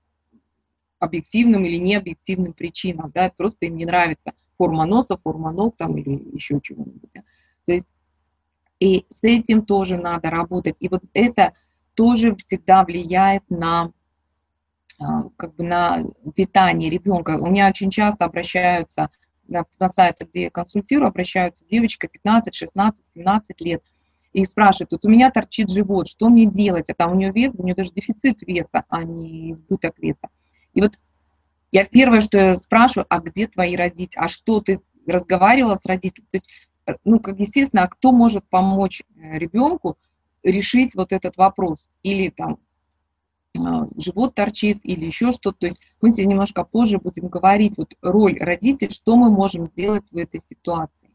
объективным 1.00 1.66
или 1.66 1.78
необъективным 1.78 2.54
причинам. 2.54 3.12
Да, 3.14 3.32
просто 3.36 3.66
им 3.66 3.76
не 3.76 3.86
нравится 3.86 4.34
форма 4.58 4.86
носа, 4.86 5.18
форма 5.18 5.52
ног 5.52 5.76
там, 5.78 5.98
или 5.98 6.34
еще 6.34 6.60
чего-нибудь. 6.62 7.10
Да. 7.14 7.24
То 7.66 7.74
есть 7.74 7.88
и 8.84 9.06
с 9.10 9.20
этим 9.22 9.66
тоже 9.66 9.96
надо 9.96 10.30
работать. 10.30 10.76
И 10.82 10.90
вот 10.90 11.04
это 11.14 11.54
тоже 11.94 12.36
всегда 12.36 12.84
влияет 12.84 13.44
на 13.50 13.94
а, 15.00 15.30
как 15.38 15.56
бы 15.56 15.64
на 15.64 16.04
питание 16.36 16.90
ребенка. 16.90 17.38
У 17.40 17.48
меня 17.48 17.70
очень 17.70 17.90
часто 17.90 18.26
обращаются 18.26 19.10
на, 19.48 19.64
на 19.80 19.88
сайты, 19.88 20.26
где 20.26 20.44
я 20.44 20.50
консультирую, 20.50 21.08
обращаются 21.08 21.66
девочка 21.66 22.10
15, 22.10 22.54
16, 22.54 23.02
17 23.14 23.62
лет 23.62 23.82
и 24.34 24.46
спрашивают, 24.46 24.92
вот 24.92 25.06
у 25.06 25.10
меня 25.10 25.32
торчит 25.32 25.70
живот, 25.70 26.10
что 26.10 26.28
мне 26.28 26.46
делать? 26.46 26.90
А 26.90 26.94
там 26.94 27.14
у 27.14 27.16
нее 27.16 27.32
вес, 27.32 27.54
у 27.56 27.64
нее 27.64 27.76
даже 27.76 27.94
дефицит 27.94 28.42
веса, 28.42 28.84
а 28.90 29.04
не 29.04 29.54
избыток 29.54 29.98
веса. 30.00 30.28
И 30.74 30.82
вот 30.82 31.00
я 31.72 31.86
первое, 31.86 32.20
что 32.20 32.38
я 32.38 32.58
спрашиваю, 32.58 33.06
а 33.10 33.20
где 33.20 33.48
твои 33.48 33.78
родители? 33.78 34.20
А 34.20 34.28
что 34.28 34.60
ты 34.60 34.80
разговаривала 35.08 35.76
с 35.76 35.86
родителями? 35.86 36.28
То 36.32 36.38
есть, 36.38 36.48
ну, 37.04 37.20
как 37.20 37.40
естественно, 37.40 37.84
а 37.84 37.88
кто 37.88 38.12
может 38.12 38.48
помочь 38.50 39.04
э, 39.16 39.38
ребенку 39.38 39.98
решить 40.44 40.96
вот 40.96 41.14
этот 41.14 41.38
вопрос? 41.38 41.90
Или 42.04 42.30
там 42.30 42.60
а, 43.60 43.88
живот 43.98 44.36
торчит 44.36 44.80
или 44.84 45.06
еще 45.06 45.32
что-то. 45.32 45.60
То 45.60 45.66
есть 45.68 45.82
мы 46.02 46.10
сегодня 46.10 46.32
немножко 46.32 46.64
позже 46.64 46.98
будем 46.98 47.28
говорить 47.28 47.78
вот 47.78 47.94
роль 48.02 48.38
родителей, 48.40 48.92
что 48.92 49.16
мы 49.16 49.30
можем 49.30 49.66
сделать 49.66 50.12
в 50.12 50.18
этой 50.18 50.40
ситуации. 50.40 51.10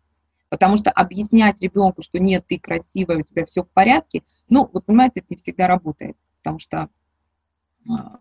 Потому 0.49 0.77
что 0.77 0.91
объяснять 0.91 1.61
ребенку, 1.61 2.03
что 2.03 2.19
нет, 2.19 2.47
ты 2.47 2.59
красивая, 2.59 3.19
у 3.19 3.23
тебя 3.23 3.45
все 3.45 3.65
в 3.65 3.69
порядке, 3.69 4.23
ну, 4.49 4.69
вот 4.73 4.87
понимаете, 4.87 5.21
это 5.21 5.27
не 5.31 5.37
всегда 5.37 5.67
работает. 5.67 6.17
Потому 6.39 6.59
что 6.59 6.89
а, 7.91 8.21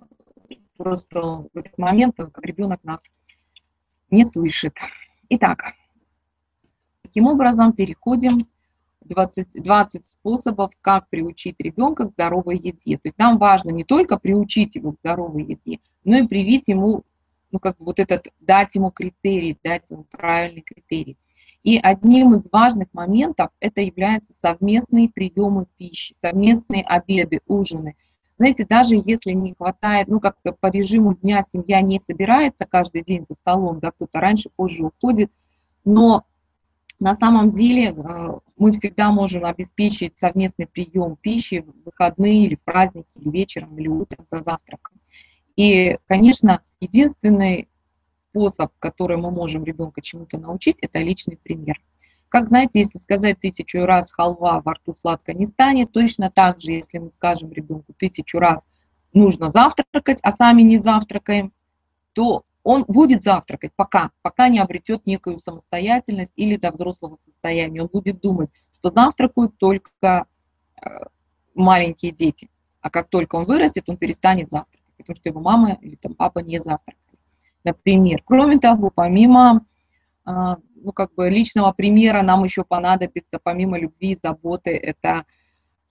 просто 0.76 1.48
в 1.54 1.58
этот 1.58 1.78
момент 1.78 2.20
ребенок 2.42 2.84
нас 2.84 3.08
не 4.10 4.26
слышит. 4.26 4.74
Итак, 5.30 5.74
таким 7.08 7.28
образом 7.28 7.74
переходим 7.74 8.48
20, 9.06 9.64
20 9.64 10.06
способов, 10.06 10.72
как 10.82 11.10
приучить 11.10 11.56
ребенка 11.60 12.08
к 12.08 12.12
здоровой 12.12 12.58
еде. 12.58 12.98
То 12.98 13.06
есть 13.06 13.18
нам 13.18 13.38
важно 13.38 13.70
не 13.70 13.84
только 13.84 14.18
приучить 14.18 14.76
его 14.76 14.92
к 14.92 15.00
здоровой 15.00 15.44
еде, 15.44 15.80
но 16.04 16.18
и 16.18 16.28
привить 16.28 16.68
ему, 16.68 17.04
ну 17.52 17.60
как 17.60 17.78
бы 17.78 17.86
вот 17.86 18.00
этот, 18.00 18.28
дать 18.42 18.76
ему 18.76 18.92
критерий, 18.92 19.58
дать 19.64 19.90
ему 19.90 20.06
правильный 20.12 20.62
критерий. 20.62 21.18
И 21.64 21.78
одним 21.78 22.34
из 22.34 22.50
важных 22.52 22.88
моментов 22.94 23.50
это 23.60 23.82
являются 23.82 24.34
совместные 24.34 25.10
приемы 25.10 25.66
пищи, 25.78 26.14
совместные 26.14 26.84
обеды, 26.84 27.42
ужины. 27.48 27.96
Знаете, 28.38 28.66
даже 28.66 28.96
если 28.96 29.32
не 29.32 29.54
хватает, 29.54 30.08
ну 30.08 30.20
как 30.20 30.38
по 30.60 30.68
режиму 30.68 31.16
дня 31.16 31.42
семья 31.42 31.82
не 31.82 32.00
собирается 32.00 32.66
каждый 32.66 33.02
день 33.02 33.24
за 33.24 33.34
столом, 33.34 33.80
да, 33.80 33.92
кто-то 33.92 34.20
раньше, 34.20 34.50
позже 34.56 34.86
уходит, 34.86 35.32
но 35.84 36.26
на 37.00 37.14
самом 37.14 37.52
деле 37.52 37.92
э, 37.92 38.36
мы 38.58 38.72
всегда 38.72 39.12
можем 39.12 39.46
обеспечить 39.46 40.18
совместный 40.18 40.68
прием 40.68 41.16
пищи 41.16 41.62
в 41.66 41.86
выходные 41.86 42.46
или 42.46 42.56
праздники, 42.56 43.08
или 43.16 43.30
вечером, 43.30 43.78
или 43.78 43.88
утром 43.88 44.26
за 44.26 44.42
завтраком. 44.42 45.00
И, 45.56 45.98
конечно, 46.08 46.62
единственный 46.80 47.68
способ, 48.30 48.72
который 48.80 49.18
мы 49.18 49.32
можем 49.32 49.64
ребенка 49.64 50.02
чему-то 50.02 50.38
научить, 50.38 50.78
это 50.82 51.00
личный 51.00 51.38
пример. 51.38 51.82
Как 52.30 52.48
знаете, 52.48 52.80
если 52.80 52.98
сказать 52.98 53.40
тысячу 53.40 53.86
раз 53.86 54.12
халва 54.12 54.62
во 54.64 54.74
рту 54.74 54.94
сладко 54.94 55.34
не 55.34 55.46
станет, 55.46 55.92
точно 55.92 56.30
так 56.30 56.62
же, 56.62 56.72
если 56.72 56.98
мы 56.98 57.10
скажем 57.10 57.52
ребенку 57.52 57.94
тысячу 57.94 58.40
раз 58.40 58.66
нужно 59.14 59.50
завтракать, 59.50 60.20
а 60.22 60.32
сами 60.32 60.62
не 60.64 60.78
завтракаем, 60.78 61.54
то 62.14 62.44
он 62.68 62.84
будет 62.86 63.24
завтракать 63.24 63.72
пока, 63.78 64.12
пока 64.22 64.50
не 64.50 64.60
обретет 64.60 65.06
некую 65.06 65.38
самостоятельность 65.38 66.34
или 66.36 66.58
до 66.58 66.72
взрослого 66.72 67.16
состояния. 67.16 67.82
Он 67.82 67.88
будет 67.88 68.20
думать, 68.20 68.50
что 68.74 68.90
завтракают 68.90 69.58
только 69.58 70.26
э, 70.76 70.90
маленькие 71.56 72.12
дети. 72.12 72.50
А 72.82 72.90
как 72.90 73.08
только 73.08 73.38
он 73.38 73.46
вырастет, 73.46 73.86
он 73.88 73.96
перестанет 73.96 74.50
завтракать, 74.50 74.84
потому 74.98 75.16
что 75.16 75.30
его 75.30 75.40
мама 75.40 75.78
или 75.80 75.96
там 75.96 76.14
папа 76.14 76.40
не 76.40 76.60
завтракали. 76.60 77.18
Например. 77.64 78.22
Кроме 78.26 78.60
того, 78.60 78.92
помимо 78.94 79.66
э, 80.26 80.32
ну, 80.76 80.92
как 80.92 81.16
бы 81.16 81.30
личного 81.30 81.72
примера 81.72 82.22
нам 82.22 82.44
еще 82.44 82.66
понадобится, 82.66 83.40
помимо 83.42 83.80
любви 83.80 84.12
и 84.12 84.18
заботы, 84.18 84.72
это 84.72 85.24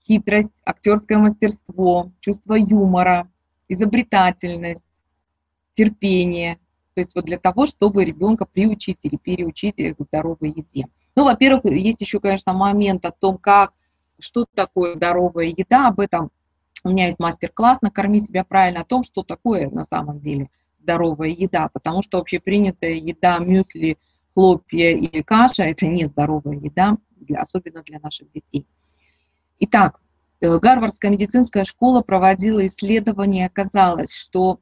хитрость, 0.05 0.61
актерское 0.63 1.17
мастерство, 1.17 2.11
чувство 2.19 2.53
юмора, 2.53 3.31
изобретательность, 3.67 4.85
терпение, 5.73 6.59
То 6.97 7.01
есть 7.01 7.13
вот 7.13 7.25
для 7.25 7.37
того, 7.37 7.67
чтобы 7.67 8.03
ребенка 8.05 8.47
приучить 8.51 9.05
или 9.05 9.17
переучить 9.17 9.75
к 9.75 10.03
здоровой 10.03 10.49
еде. 10.49 10.87
Ну, 11.15 11.25
во-первых, 11.25 11.65
есть 11.65 12.01
еще, 12.01 12.19
конечно, 12.19 12.53
момент 12.53 13.05
о 13.05 13.11
том, 13.11 13.37
как, 13.37 13.73
что 14.17 14.47
такое 14.55 14.95
здоровая 14.95 15.45
еда, 15.45 15.89
об 15.89 15.99
этом 15.99 16.31
у 16.83 16.89
меня 16.89 17.05
есть 17.05 17.19
мастер-класс 17.19 17.83
«Накорми 17.83 18.19
себя 18.19 18.43
правильно» 18.43 18.81
о 18.81 18.83
том, 18.83 19.03
что 19.03 19.21
такое 19.21 19.69
на 19.69 19.83
самом 19.83 20.19
деле 20.19 20.49
здоровая 20.79 21.29
еда, 21.29 21.69
потому 21.71 22.01
что 22.01 22.17
общепринятая 22.17 22.93
еда, 22.93 23.37
мюсли, 23.37 23.99
хлопья 24.33 24.89
или 24.89 25.21
каша– 25.21 25.63
это 25.65 25.85
не 25.85 26.05
здоровая 26.05 26.55
еда, 26.55 26.97
для, 27.11 27.41
особенно 27.41 27.83
для 27.83 27.99
наших 27.99 28.31
детей. 28.31 28.65
Итак, 29.59 30.01
э, 30.41 30.57
Гарвардская 30.57 31.11
медицинская 31.11 31.63
школа 31.63 32.01
проводила 32.01 32.65
исследование, 32.65 33.45
оказалось, 33.45 34.15
что 34.15 34.61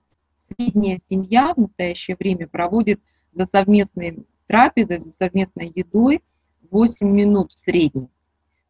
средняя 0.50 1.00
семья 1.00 1.54
в 1.54 1.60
настоящее 1.60 2.18
время 2.20 2.48
проводит 2.48 3.02
за 3.32 3.46
совместной 3.46 4.26
трапезой, 4.48 5.00
за 5.00 5.12
совместной 5.12 5.72
едой 5.74 6.22
8 6.72 7.08
минут 7.08 7.52
в 7.52 7.60
среднем. 7.60 8.10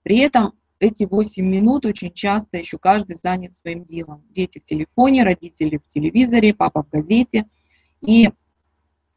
При 0.04 0.20
этом 0.20 0.54
эти 0.80 1.06
8 1.06 1.44
минут 1.46 1.86
очень 1.86 2.12
часто 2.12 2.58
еще 2.58 2.78
каждый 2.78 3.16
занят 3.16 3.54
своим 3.54 3.86
делом. 3.86 4.24
Дети 4.30 4.60
в 4.60 4.66
телефоне, 4.66 5.24
родители 5.24 5.78
в 5.78 5.88
телевизоре, 5.88 6.54
папа 6.54 6.84
в 6.84 6.90
газете. 6.90 7.46
И 8.02 8.30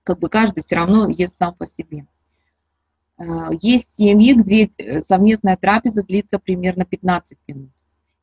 как 0.04 0.20
бы 0.20 0.28
каждый 0.28 0.62
все 0.62 0.76
равно 0.76 1.08
ест 1.08 1.36
сам 1.36 1.54
по 1.54 1.66
себе. 1.66 2.06
Э, 3.18 3.50
есть 3.60 3.96
семьи, 3.96 4.34
где 4.34 4.70
э, 4.78 5.00
совместная 5.00 5.56
трапеза 5.56 6.02
длится 6.02 6.38
примерно 6.38 6.84
15 6.84 7.38
минут. 7.48 7.72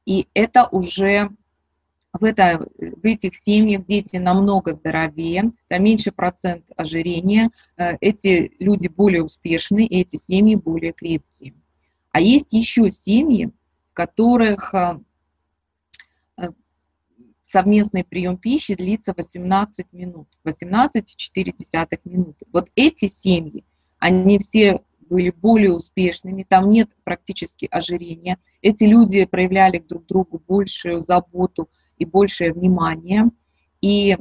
И 0.05 0.27
это 0.33 0.67
уже 0.71 1.29
в, 2.19 2.23
это, 2.23 2.65
в 2.77 3.05
этих 3.05 3.35
семьях 3.35 3.85
дети 3.85 4.15
намного 4.17 4.73
здоровее, 4.73 5.51
там 5.67 5.83
меньше 5.83 6.11
процент 6.11 6.65
ожирения, 6.77 7.49
э, 7.77 7.97
эти 7.99 8.53
люди 8.59 8.87
более 8.87 9.23
успешны, 9.23 9.85
эти 9.85 10.15
семьи 10.15 10.55
более 10.55 10.93
крепкие. 10.93 11.53
А 12.11 12.21
есть 12.21 12.53
еще 12.53 12.89
семьи, 12.89 13.51
в 13.91 13.93
которых 13.93 14.73
э, 14.73 14.99
э, 16.37 16.47
совместный 17.43 18.05
прием 18.05 18.37
пищи 18.37 18.75
длится 18.75 19.13
18 19.15 19.91
минут, 19.91 20.29
18,4 20.45 21.99
минуты. 22.05 22.45
Вот 22.53 22.69
эти 22.75 23.07
семьи, 23.07 23.65
они 23.99 24.39
все 24.39 24.79
были 25.09 25.29
более 25.29 25.73
успешными, 25.73 26.43
там 26.47 26.69
нет 26.69 26.89
практически 27.03 27.67
ожирения. 27.69 28.39
Эти 28.61 28.85
люди 28.85 29.25
проявляли 29.25 29.79
друг 29.79 30.05
другу 30.07 30.41
большую 30.47 31.01
заботу 31.01 31.69
и 31.97 32.05
большее 32.05 32.53
внимание. 32.53 33.29
И 33.81 34.17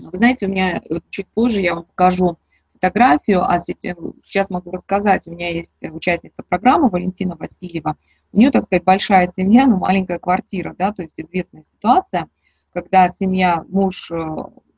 вы 0.00 0.16
знаете, 0.16 0.46
у 0.46 0.50
меня 0.50 0.82
чуть 1.10 1.28
позже 1.28 1.60
я 1.60 1.74
вам 1.74 1.84
покажу 1.84 2.38
фотографию, 2.72 3.42
а 3.42 3.58
сейчас 3.58 4.50
могу 4.50 4.70
рассказать, 4.70 5.26
у 5.26 5.30
меня 5.30 5.50
есть 5.50 5.76
участница 5.82 6.42
программы 6.42 6.90
Валентина 6.90 7.36
Васильева, 7.36 7.96
у 8.32 8.38
нее, 8.38 8.50
так 8.50 8.64
сказать, 8.64 8.84
большая 8.84 9.26
семья, 9.28 9.66
но 9.66 9.76
маленькая 9.76 10.18
квартира, 10.18 10.74
да, 10.76 10.92
то 10.92 11.02
есть 11.02 11.14
известная 11.16 11.62
ситуация, 11.62 12.28
когда 12.72 13.08
семья, 13.08 13.64
муж, 13.68 14.10
э, 14.10 14.16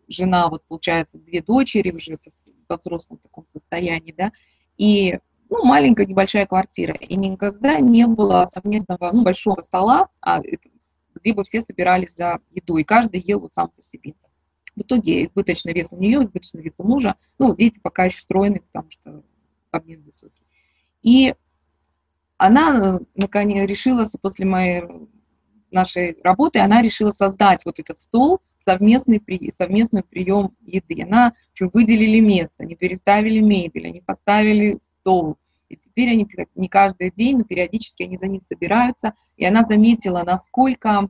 жена, 0.08 0.48
вот 0.48 0.62
получается, 0.68 1.18
две 1.18 1.42
дочери 1.42 1.90
уже 1.90 2.18
во 2.68 2.76
взрослом 2.76 3.18
таком 3.18 3.46
состоянии, 3.46 4.12
да, 4.12 4.30
и 4.76 5.18
ну, 5.48 5.64
маленькая 5.64 6.06
небольшая 6.06 6.46
квартира, 6.46 6.94
и 6.94 7.16
никогда 7.16 7.80
не 7.80 8.06
было 8.06 8.44
совместного, 8.44 9.10
ну, 9.12 9.22
большого 9.22 9.62
стола, 9.62 10.08
а 10.20 10.42
где 11.20 11.32
бы 11.32 11.44
все 11.44 11.60
собирались 11.60 12.14
за 12.14 12.40
едой, 12.52 12.84
каждый 12.84 13.20
ел 13.20 13.40
вот 13.40 13.54
сам 13.54 13.68
по 13.68 13.80
себе. 13.80 14.14
В 14.74 14.82
итоге 14.82 15.24
избыточный 15.24 15.72
вес 15.72 15.88
у 15.90 15.96
нее, 15.96 16.22
избыточный 16.22 16.62
вес 16.62 16.74
у 16.78 16.84
мужа. 16.84 17.16
Ну, 17.38 17.54
дети 17.56 17.80
пока 17.82 18.04
еще 18.04 18.20
стройные, 18.20 18.60
потому 18.60 18.90
что 18.90 19.22
обмен 19.70 20.02
высокий. 20.02 20.44
И 21.02 21.34
она, 22.36 23.00
наконец, 23.14 23.68
решила 23.68 24.06
после 24.20 24.44
моей 24.44 24.82
нашей 25.70 26.18
работы, 26.22 26.58
она 26.58 26.82
решила 26.82 27.10
создать 27.10 27.64
вот 27.64 27.78
этот 27.78 27.98
стол, 27.98 28.40
совместный, 28.58 29.20
при, 29.20 29.50
совместный 29.50 30.02
прием 30.02 30.54
еды. 30.62 31.02
Она 31.02 31.32
что, 31.54 31.70
выделили 31.72 32.20
место, 32.20 32.64
не 32.64 32.76
переставили 32.76 33.40
мебель, 33.40 33.86
они 33.86 34.00
поставили 34.00 34.78
стол. 34.78 35.38
И 35.68 35.76
теперь 35.76 36.10
они 36.10 36.28
не 36.54 36.68
каждый 36.68 37.10
день, 37.10 37.38
но 37.38 37.44
периодически 37.44 38.04
они 38.04 38.16
за 38.16 38.26
ним 38.26 38.40
собираются. 38.40 39.14
И 39.36 39.44
она 39.44 39.62
заметила, 39.62 40.22
насколько 40.24 41.08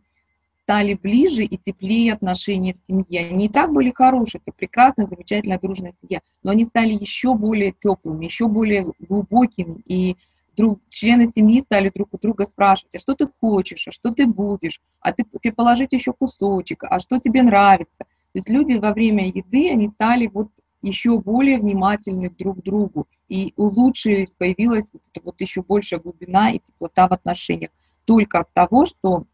стали 0.66 0.94
ближе 0.94 1.44
и 1.44 1.56
теплее 1.56 2.12
отношения 2.12 2.74
в 2.74 2.84
семье. 2.84 3.28
Они 3.30 3.46
и 3.46 3.48
так 3.48 3.72
были 3.72 3.92
хорошие, 3.92 4.42
это 4.44 4.54
прекрасная, 4.56 5.06
замечательная, 5.06 5.60
дружная 5.60 5.94
семья, 6.00 6.20
но 6.42 6.50
они 6.50 6.64
стали 6.64 6.92
еще 6.92 7.34
более 7.34 7.70
теплыми, 7.70 8.24
еще 8.24 8.48
более 8.48 8.92
глубокими, 8.98 9.80
и 9.86 10.16
друг, 10.56 10.80
члены 10.88 11.28
семьи 11.28 11.60
стали 11.60 11.92
друг 11.94 12.08
у 12.14 12.18
друга 12.18 12.46
спрашивать, 12.46 12.96
а 12.96 12.98
что 12.98 13.14
ты 13.14 13.28
хочешь, 13.40 13.86
а 13.86 13.92
что 13.92 14.10
ты 14.10 14.26
будешь, 14.26 14.80
а 15.00 15.12
ты, 15.12 15.24
тебе 15.40 15.52
положить 15.54 15.92
еще 15.92 16.12
кусочек, 16.12 16.82
а 16.82 16.98
что 16.98 17.20
тебе 17.20 17.42
нравится. 17.44 17.98
То 18.00 18.38
есть 18.38 18.48
люди 18.48 18.74
во 18.74 18.92
время 18.92 19.28
еды, 19.28 19.70
они 19.70 19.86
стали 19.86 20.26
вот 20.26 20.48
еще 20.86 21.18
более 21.18 21.58
внимательны 21.58 22.30
друг 22.30 22.60
к 22.60 22.62
другу, 22.62 23.08
и 23.28 23.52
улучшились, 23.56 24.34
появилась 24.34 24.90
вот, 24.92 25.02
вот 25.24 25.40
еще 25.40 25.62
большая 25.62 25.98
глубина 26.00 26.50
и 26.50 26.60
теплота 26.60 27.08
в 27.08 27.12
отношениях 27.12 27.70
только 28.04 28.40
от 28.40 28.52
того, 28.52 28.84
что 28.86 29.26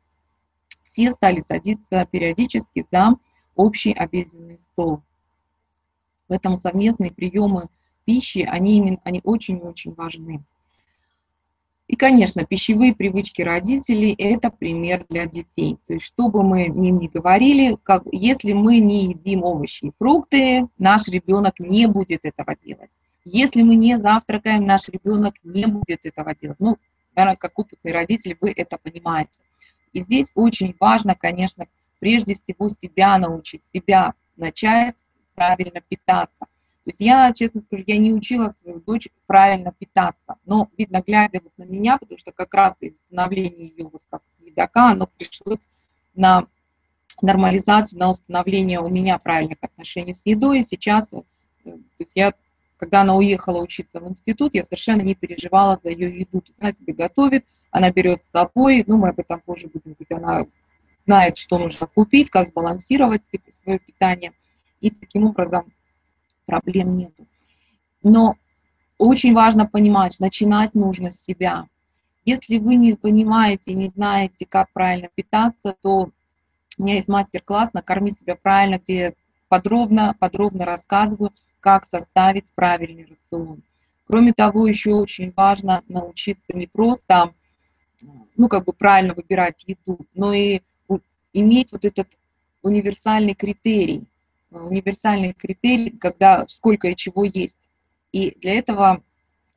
все 0.82 1.12
стали 1.12 1.40
садиться 1.40 2.06
периодически 2.10 2.84
за 2.90 3.16
общий 3.54 3.92
обеденный 3.92 4.58
стол. 4.58 5.02
Поэтому 6.26 6.56
совместные 6.56 7.12
приемы 7.12 7.68
пищи, 8.06 8.46
они, 8.48 8.78
именно, 8.78 8.98
они 9.04 9.20
очень-очень 9.22 9.92
важны. 9.94 10.42
И, 11.92 11.96
конечно, 11.96 12.46
пищевые 12.46 12.94
привычки 12.94 13.42
родителей– 13.42 14.14
это 14.18 14.50
пример 14.50 15.04
для 15.10 15.26
детей. 15.26 15.76
То 15.86 15.92
есть, 15.92 16.06
что 16.06 16.28
бы 16.28 16.42
мы 16.42 16.64
им 16.64 16.98
ни 16.98 17.06
говорили, 17.06 17.76
как, 17.82 18.04
если 18.10 18.54
мы 18.54 18.78
не 18.78 19.10
едим 19.10 19.44
овощи 19.44 19.84
и 19.84 19.92
фрукты, 19.98 20.68
наш 20.78 21.08
ребенок 21.08 21.60
не 21.60 21.86
будет 21.86 22.20
этого 22.22 22.56
делать. 22.56 22.88
Если 23.26 23.60
мы 23.60 23.74
не 23.74 23.98
завтракаем, 23.98 24.64
наш 24.64 24.88
ребенок 24.88 25.34
не 25.44 25.66
будет 25.66 26.00
этого 26.04 26.34
делать. 26.34 26.58
Ну, 26.60 26.78
наверное, 27.14 27.36
как 27.36 27.58
опытный 27.58 27.92
родитель, 27.92 28.38
вы 28.40 28.54
это 28.56 28.78
понимаете. 28.78 29.40
И 29.92 30.00
здесь 30.00 30.32
очень 30.34 30.74
важно, 30.80 31.14
конечно, 31.14 31.66
прежде 31.98 32.32
всего 32.32 32.70
себя 32.70 33.18
научить, 33.18 33.66
себя 33.70 34.14
начать 34.38 34.96
правильно 35.34 35.82
питаться. 35.86 36.46
То 36.84 36.88
есть 36.88 37.00
я, 37.00 37.32
честно 37.32 37.60
скажу, 37.60 37.84
я 37.86 37.96
не 37.96 38.12
учила 38.12 38.48
свою 38.48 38.80
дочь 38.80 39.08
правильно 39.26 39.72
питаться, 39.72 40.34
но, 40.44 40.68
видно, 40.76 41.00
глядя 41.06 41.40
вот 41.42 41.52
на 41.56 41.62
меня, 41.62 41.96
потому 41.96 42.18
что 42.18 42.32
как 42.32 42.52
раз 42.54 42.82
из 42.82 42.96
становления 42.96 43.68
ее 43.68 43.84
вот 43.86 44.02
как 44.10 44.22
едока, 44.40 44.90
оно 44.90 45.06
пришлось 45.06 45.68
на 46.14 46.48
нормализацию, 47.20 48.00
на 48.00 48.10
установление 48.10 48.80
у 48.80 48.88
меня 48.88 49.18
правильных 49.18 49.58
отношений 49.60 50.14
с 50.14 50.26
едой. 50.26 50.60
И 50.60 50.64
сейчас, 50.64 51.12
э, 51.12 51.22
то 51.64 51.78
есть 52.00 52.16
я, 52.16 52.32
когда 52.78 53.02
она 53.02 53.14
уехала 53.14 53.62
учиться 53.62 54.00
в 54.00 54.08
институт, 54.08 54.54
я 54.54 54.64
совершенно 54.64 55.02
не 55.02 55.14
переживала 55.14 55.76
за 55.76 55.90
ее 55.90 56.18
еду. 56.18 56.40
То 56.40 56.48
есть 56.48 56.60
она 56.60 56.72
себе 56.72 56.94
готовит, 56.94 57.46
она 57.70 57.92
берет 57.92 58.24
с 58.24 58.30
собой, 58.30 58.82
ну, 58.88 58.96
мы 58.96 59.10
об 59.10 59.20
этом 59.20 59.40
позже 59.40 59.68
будем 59.68 59.94
говорить, 59.94 60.10
она 60.10 60.46
знает, 61.06 61.36
что 61.36 61.58
нужно 61.58 61.86
купить, 61.86 62.28
как 62.28 62.48
сбалансировать 62.48 63.22
свое 63.50 63.78
питание, 63.78 64.32
и 64.80 64.90
таким 64.90 65.24
образом 65.24 65.72
проблем 66.46 66.96
нету. 66.96 67.26
Но 68.02 68.36
очень 68.98 69.34
важно 69.34 69.66
понимать, 69.66 70.20
начинать 70.20 70.74
нужно 70.74 71.10
с 71.10 71.22
себя. 71.22 71.66
Если 72.24 72.58
вы 72.58 72.76
не 72.76 72.94
понимаете, 72.94 73.74
не 73.74 73.88
знаете, 73.88 74.46
как 74.46 74.72
правильно 74.72 75.08
питаться, 75.14 75.74
то 75.82 76.10
у 76.78 76.82
меня 76.82 76.94
есть 76.94 77.08
мастер-класс 77.08 77.72
«Накорми 77.72 78.10
себя 78.10 78.36
правильно», 78.36 78.78
где 78.78 79.14
подробно, 79.48 80.16
подробно 80.18 80.64
рассказываю, 80.64 81.32
как 81.60 81.84
составить 81.84 82.50
правильный 82.54 83.06
рацион. 83.06 83.62
Кроме 84.06 84.32
того, 84.32 84.66
еще 84.66 84.94
очень 84.94 85.32
важно 85.36 85.82
научиться 85.88 86.56
не 86.56 86.66
просто 86.66 87.34
ну, 88.36 88.48
как 88.48 88.64
бы 88.64 88.72
правильно 88.72 89.14
выбирать 89.14 89.64
еду, 89.66 89.98
но 90.14 90.32
и 90.32 90.60
иметь 91.32 91.72
вот 91.72 91.84
этот 91.84 92.08
универсальный 92.62 93.34
критерий, 93.34 94.04
универсальный 94.60 95.32
критерий, 95.32 95.90
когда 95.90 96.46
сколько 96.48 96.88
и 96.88 96.96
чего 96.96 97.24
есть. 97.24 97.58
И 98.12 98.36
для 98.40 98.54
этого 98.54 99.02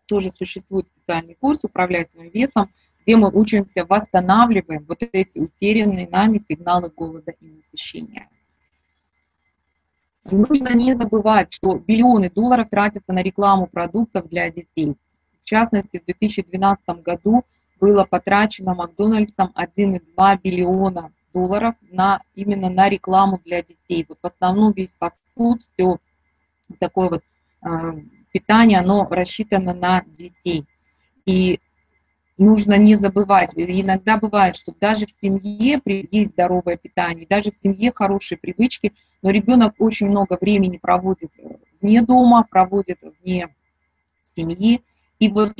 тоже 0.05 0.31
существует 0.31 0.87
специальный 0.87 1.35
курс 1.35 1.59
«Управлять 1.63 2.11
своим 2.11 2.31
весом», 2.31 2.69
где 3.01 3.15
мы 3.15 3.29
учимся 3.31 3.85
восстанавливаем 3.85 4.85
вот 4.87 5.03
эти 5.11 5.37
утерянные 5.37 6.07
нами 6.07 6.39
сигналы 6.39 6.89
голода 6.89 7.31
и 7.39 7.47
насыщения. 7.47 8.29
Нужно 10.31 10.73
не 10.73 10.95
забывать, 10.95 11.53
что 11.53 11.83
миллионы 11.87 12.31
долларов 12.31 12.69
тратятся 12.69 13.13
на 13.13 13.21
рекламу 13.21 13.67
продуктов 13.67 14.27
для 14.27 14.49
детей. 14.49 14.95
В 15.41 15.43
частности, 15.43 15.99
в 15.99 16.05
2012 16.05 16.87
году 17.03 17.43
было 17.79 18.05
потрачено 18.05 18.73
Макдональдсом 18.73 19.53
1,2 19.55 20.39
биллиона 20.41 21.13
долларов 21.35 21.75
на, 21.91 22.21
именно 22.33 22.69
на 22.69 22.89
рекламу 22.89 23.39
для 23.43 23.61
детей. 23.61 24.05
Вот 24.07 24.19
в 24.23 24.25
основном 24.25 24.71
весь 24.71 24.95
фастфуд, 24.97 25.61
все 25.61 25.97
такое 26.79 27.09
вот 27.09 27.23
э, 27.61 28.01
питание, 28.31 28.79
оно 28.79 29.07
рассчитано 29.09 29.73
на 29.73 30.03
детей. 30.07 30.65
И 31.25 31.59
нужно 32.37 32.77
не 32.77 32.95
забывать, 32.95 33.53
иногда 33.55 34.17
бывает, 34.17 34.55
что 34.55 34.73
даже 34.79 35.05
в 35.05 35.11
семье 35.11 35.81
есть 36.11 36.31
здоровое 36.31 36.77
питание, 36.77 37.27
даже 37.29 37.51
в 37.51 37.55
семье 37.55 37.91
хорошие 37.93 38.37
привычки, 38.37 38.93
но 39.21 39.29
ребенок 39.29 39.75
очень 39.79 40.07
много 40.07 40.37
времени 40.39 40.77
проводит 40.77 41.31
вне 41.81 42.01
дома, 42.01 42.45
проводит 42.49 42.99
вне 43.01 43.53
семьи. 44.23 44.81
И 45.19 45.29
вот 45.29 45.53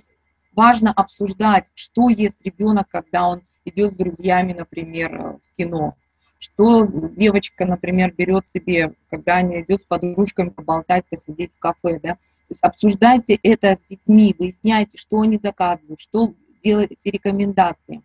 важно 0.54 0.92
обсуждать, 0.92 1.72
что 1.76 2.10
ест 2.10 2.38
ребенок, 2.44 2.88
когда 2.90 3.28
он 3.28 3.42
идет 3.66 3.94
с 3.94 3.96
друзьями, 3.96 4.54
например, 4.54 5.40
в 5.44 5.58
кино, 5.58 5.96
что 6.40 6.86
девочка, 6.86 7.66
например, 7.66 8.14
берет 8.14 8.48
себе, 8.48 8.94
когда 9.10 9.40
она 9.40 9.62
идет 9.62 9.82
с 9.82 9.86
подружками 9.86 10.50
поболтать, 10.50 11.06
посидеть 11.10 11.54
в 11.54 11.60
кафе, 11.60 12.00
да, 12.02 12.18
то 12.48 12.52
есть 12.52 12.64
обсуждайте 12.64 13.40
это 13.42 13.76
с 13.76 13.84
детьми, 13.86 14.36
выясняйте, 14.38 14.98
что 14.98 15.22
они 15.22 15.38
заказывают, 15.38 16.00
что 16.00 16.36
делайте 16.64 17.10
рекомендации. 17.10 18.04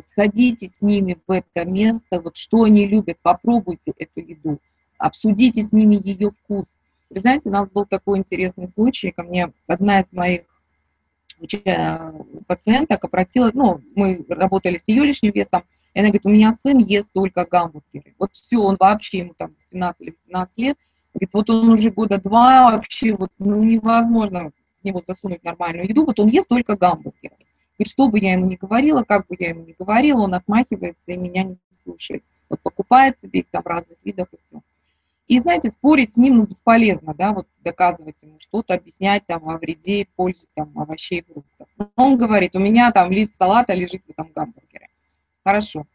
Сходите 0.00 0.68
с 0.68 0.80
ними 0.80 1.18
в 1.26 1.30
это 1.30 1.68
место, 1.68 2.22
вот 2.22 2.38
что 2.38 2.62
они 2.62 2.86
любят, 2.86 3.18
попробуйте 3.20 3.92
эту 3.98 4.20
еду, 4.20 4.58
обсудите 4.96 5.62
с 5.62 5.72
ними 5.72 6.00
ее 6.02 6.30
вкус. 6.30 6.78
Вы 7.10 7.20
знаете, 7.20 7.50
у 7.50 7.52
нас 7.52 7.68
был 7.68 7.84
такой 7.84 8.18
интересный 8.18 8.70
случай, 8.70 9.10
ко 9.10 9.22
мне 9.22 9.52
одна 9.66 10.00
из 10.00 10.10
моих 10.12 10.42
пациенток 12.46 13.04
обратилась, 13.04 13.54
ну, 13.54 13.80
мы 13.94 14.24
работали 14.28 14.76
с 14.76 14.88
ее 14.88 15.04
лишним 15.04 15.32
весом, 15.32 15.64
и 15.94 15.98
она 15.98 16.08
говорит, 16.08 16.26
у 16.26 16.30
меня 16.30 16.52
сын 16.52 16.78
ест 16.78 17.10
только 17.12 17.44
гамбургеры. 17.44 18.14
Вот 18.18 18.30
все, 18.32 18.58
он 18.58 18.76
вообще, 18.78 19.18
ему 19.18 19.34
там 19.36 19.54
17 19.58 20.00
или 20.00 20.10
18 20.10 20.58
лет, 20.58 20.78
говорит, 21.12 21.30
вот 21.32 21.50
он 21.50 21.70
уже 21.70 21.90
года 21.90 22.18
два 22.18 22.72
вообще, 22.72 23.14
вот 23.14 23.30
ну, 23.38 23.62
невозможно 23.62 24.50
в 24.80 24.84
него 24.84 25.02
засунуть 25.06 25.44
нормальную 25.44 25.88
еду, 25.88 26.04
вот 26.04 26.18
он 26.18 26.28
ест 26.28 26.48
только 26.48 26.76
гамбургеры. 26.76 27.36
Говорит, 27.78 27.92
что 27.92 28.08
бы 28.08 28.18
я 28.18 28.32
ему 28.32 28.46
ни 28.46 28.56
говорила, 28.56 29.02
как 29.02 29.26
бы 29.26 29.36
я 29.38 29.50
ему 29.50 29.64
ни 29.64 29.74
говорила, 29.78 30.22
он 30.22 30.34
отмахивается 30.34 31.12
и 31.12 31.16
меня 31.16 31.44
не 31.44 31.58
слушает. 31.70 32.22
Вот 32.48 32.60
покупает 32.60 33.18
себе 33.18 33.40
их 33.40 33.46
там 33.50 33.62
разных 33.64 33.98
видах 34.04 34.28
и 34.32 34.36
все. 34.36 34.62
И, 35.28 35.38
знаете, 35.38 35.70
спорить 35.70 36.10
с 36.10 36.16
ним 36.16 36.38
ну, 36.38 36.46
бесполезно, 36.46 37.14
да, 37.14 37.32
вот 37.32 37.46
доказывать 37.60 38.22
ему 38.22 38.38
что-то, 38.38 38.74
объяснять 38.74 39.24
там 39.26 39.48
о 39.48 39.56
вреде 39.56 40.02
и 40.02 40.08
пользе 40.16 40.46
там 40.54 40.76
овощей 40.78 41.20
и 41.20 41.24
фруктов. 41.24 41.68
Он 41.96 42.18
говорит, 42.18 42.56
у 42.56 42.58
меня 42.58 42.90
там 42.92 43.10
лист 43.10 43.36
салата 43.36 43.72
лежит 43.72 44.02
в 44.06 44.10
этом 44.10 44.32
гамбургере. 44.34 44.88
Хорошо. 45.44 45.86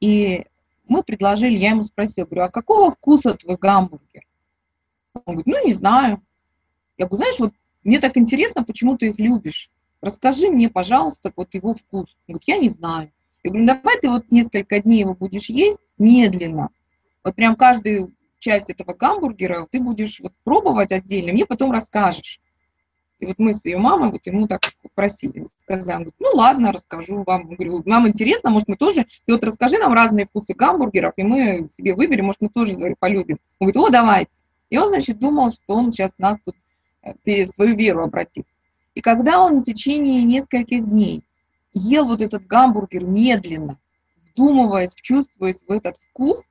И 0.00 0.44
мы 0.88 1.02
предложили, 1.02 1.56
я 1.56 1.70
ему 1.70 1.82
спросила, 1.84 2.26
говорю, 2.26 2.42
а 2.42 2.50
какого 2.50 2.90
вкуса 2.90 3.34
твой 3.34 3.56
гамбургер? 3.56 4.26
Он 5.14 5.22
говорит, 5.24 5.46
ну, 5.46 5.66
не 5.66 5.74
знаю. 5.74 6.22
Я 6.98 7.06
говорю, 7.06 7.22
знаешь, 7.22 7.38
вот 7.38 7.54
мне 7.84 8.00
так 8.00 8.16
интересно, 8.16 8.64
почему 8.64 8.96
ты 8.96 9.08
их 9.08 9.18
любишь. 9.18 9.70
Расскажи 10.00 10.50
мне, 10.50 10.68
пожалуйста, 10.68 11.32
вот 11.34 11.54
его 11.54 11.72
вкус. 11.72 12.16
Он 12.26 12.34
говорит, 12.34 12.48
я 12.48 12.58
не 12.58 12.68
знаю. 12.68 13.12
Я 13.42 13.50
говорю, 13.50 13.66
ну, 13.66 13.74
давай 13.74 14.00
ты 14.00 14.08
вот 14.08 14.30
несколько 14.30 14.80
дней 14.80 15.00
его 15.00 15.14
будешь 15.14 15.48
есть 15.48 15.80
медленно. 15.98 16.68
Вот 17.24 17.34
прям 17.36 17.56
каждую 17.56 18.12
часть 18.38 18.70
этого 18.70 18.94
гамбургера 18.94 19.66
ты 19.70 19.80
будешь 19.80 20.20
вот 20.20 20.32
пробовать 20.44 20.92
отдельно, 20.92 21.32
мне 21.32 21.46
потом 21.46 21.72
расскажешь. 21.72 22.40
И 23.18 23.24
вот 23.24 23.38
мы 23.38 23.54
с 23.54 23.64
ее 23.64 23.78
мамой 23.78 24.10
вот 24.10 24.26
ему 24.26 24.46
так 24.46 24.60
просили, 24.94 25.46
сказали, 25.56 26.04
говорит, 26.04 26.14
ну 26.18 26.28
ладно, 26.34 26.70
расскажу 26.70 27.24
вам. 27.26 27.48
Говорю, 27.54 27.82
нам 27.86 28.06
интересно, 28.06 28.50
может 28.50 28.68
мы 28.68 28.76
тоже, 28.76 29.06
ты 29.24 29.32
вот 29.32 29.42
расскажи 29.42 29.78
нам 29.78 29.94
разные 29.94 30.26
вкусы 30.26 30.52
гамбургеров, 30.52 31.14
и 31.16 31.22
мы 31.22 31.68
себе 31.70 31.94
выберем, 31.94 32.26
может 32.26 32.42
мы 32.42 32.50
тоже 32.50 32.74
полюбим. 32.98 33.38
Он 33.58 33.68
говорит, 33.68 33.88
о, 33.88 33.90
давайте. 33.90 34.32
И 34.68 34.76
он, 34.76 34.88
значит, 34.88 35.18
думал, 35.18 35.50
что 35.50 35.74
он 35.74 35.92
сейчас 35.92 36.12
нас 36.18 36.38
тут 36.44 36.56
э, 37.02 37.46
свою 37.46 37.74
веру 37.74 38.02
обратит. 38.02 38.46
И 38.94 39.00
когда 39.00 39.40
он 39.40 39.60
в 39.60 39.64
течение 39.64 40.22
нескольких 40.24 40.84
дней 40.84 41.24
ел 41.72 42.06
вот 42.06 42.20
этот 42.20 42.46
гамбургер 42.46 43.04
медленно, 43.04 43.78
вдумываясь, 44.30 44.94
вчувствуясь 44.94 45.62
в 45.66 45.70
этот 45.70 45.96
вкус, 45.96 46.50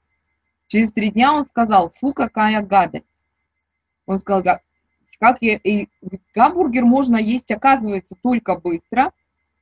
через 0.67 0.91
три 0.91 1.11
дня 1.11 1.33
он 1.33 1.45
сказал, 1.45 1.91
фу, 1.91 2.13
какая 2.13 2.61
гадость. 2.61 3.11
Он 4.05 4.17
сказал, 4.17 4.59
как 5.19 5.37
я, 5.41 5.55
и 5.57 5.87
гамбургер 6.33 6.85
можно 6.85 7.17
есть, 7.17 7.51
оказывается, 7.51 8.15
только 8.21 8.55
быстро, 8.55 9.11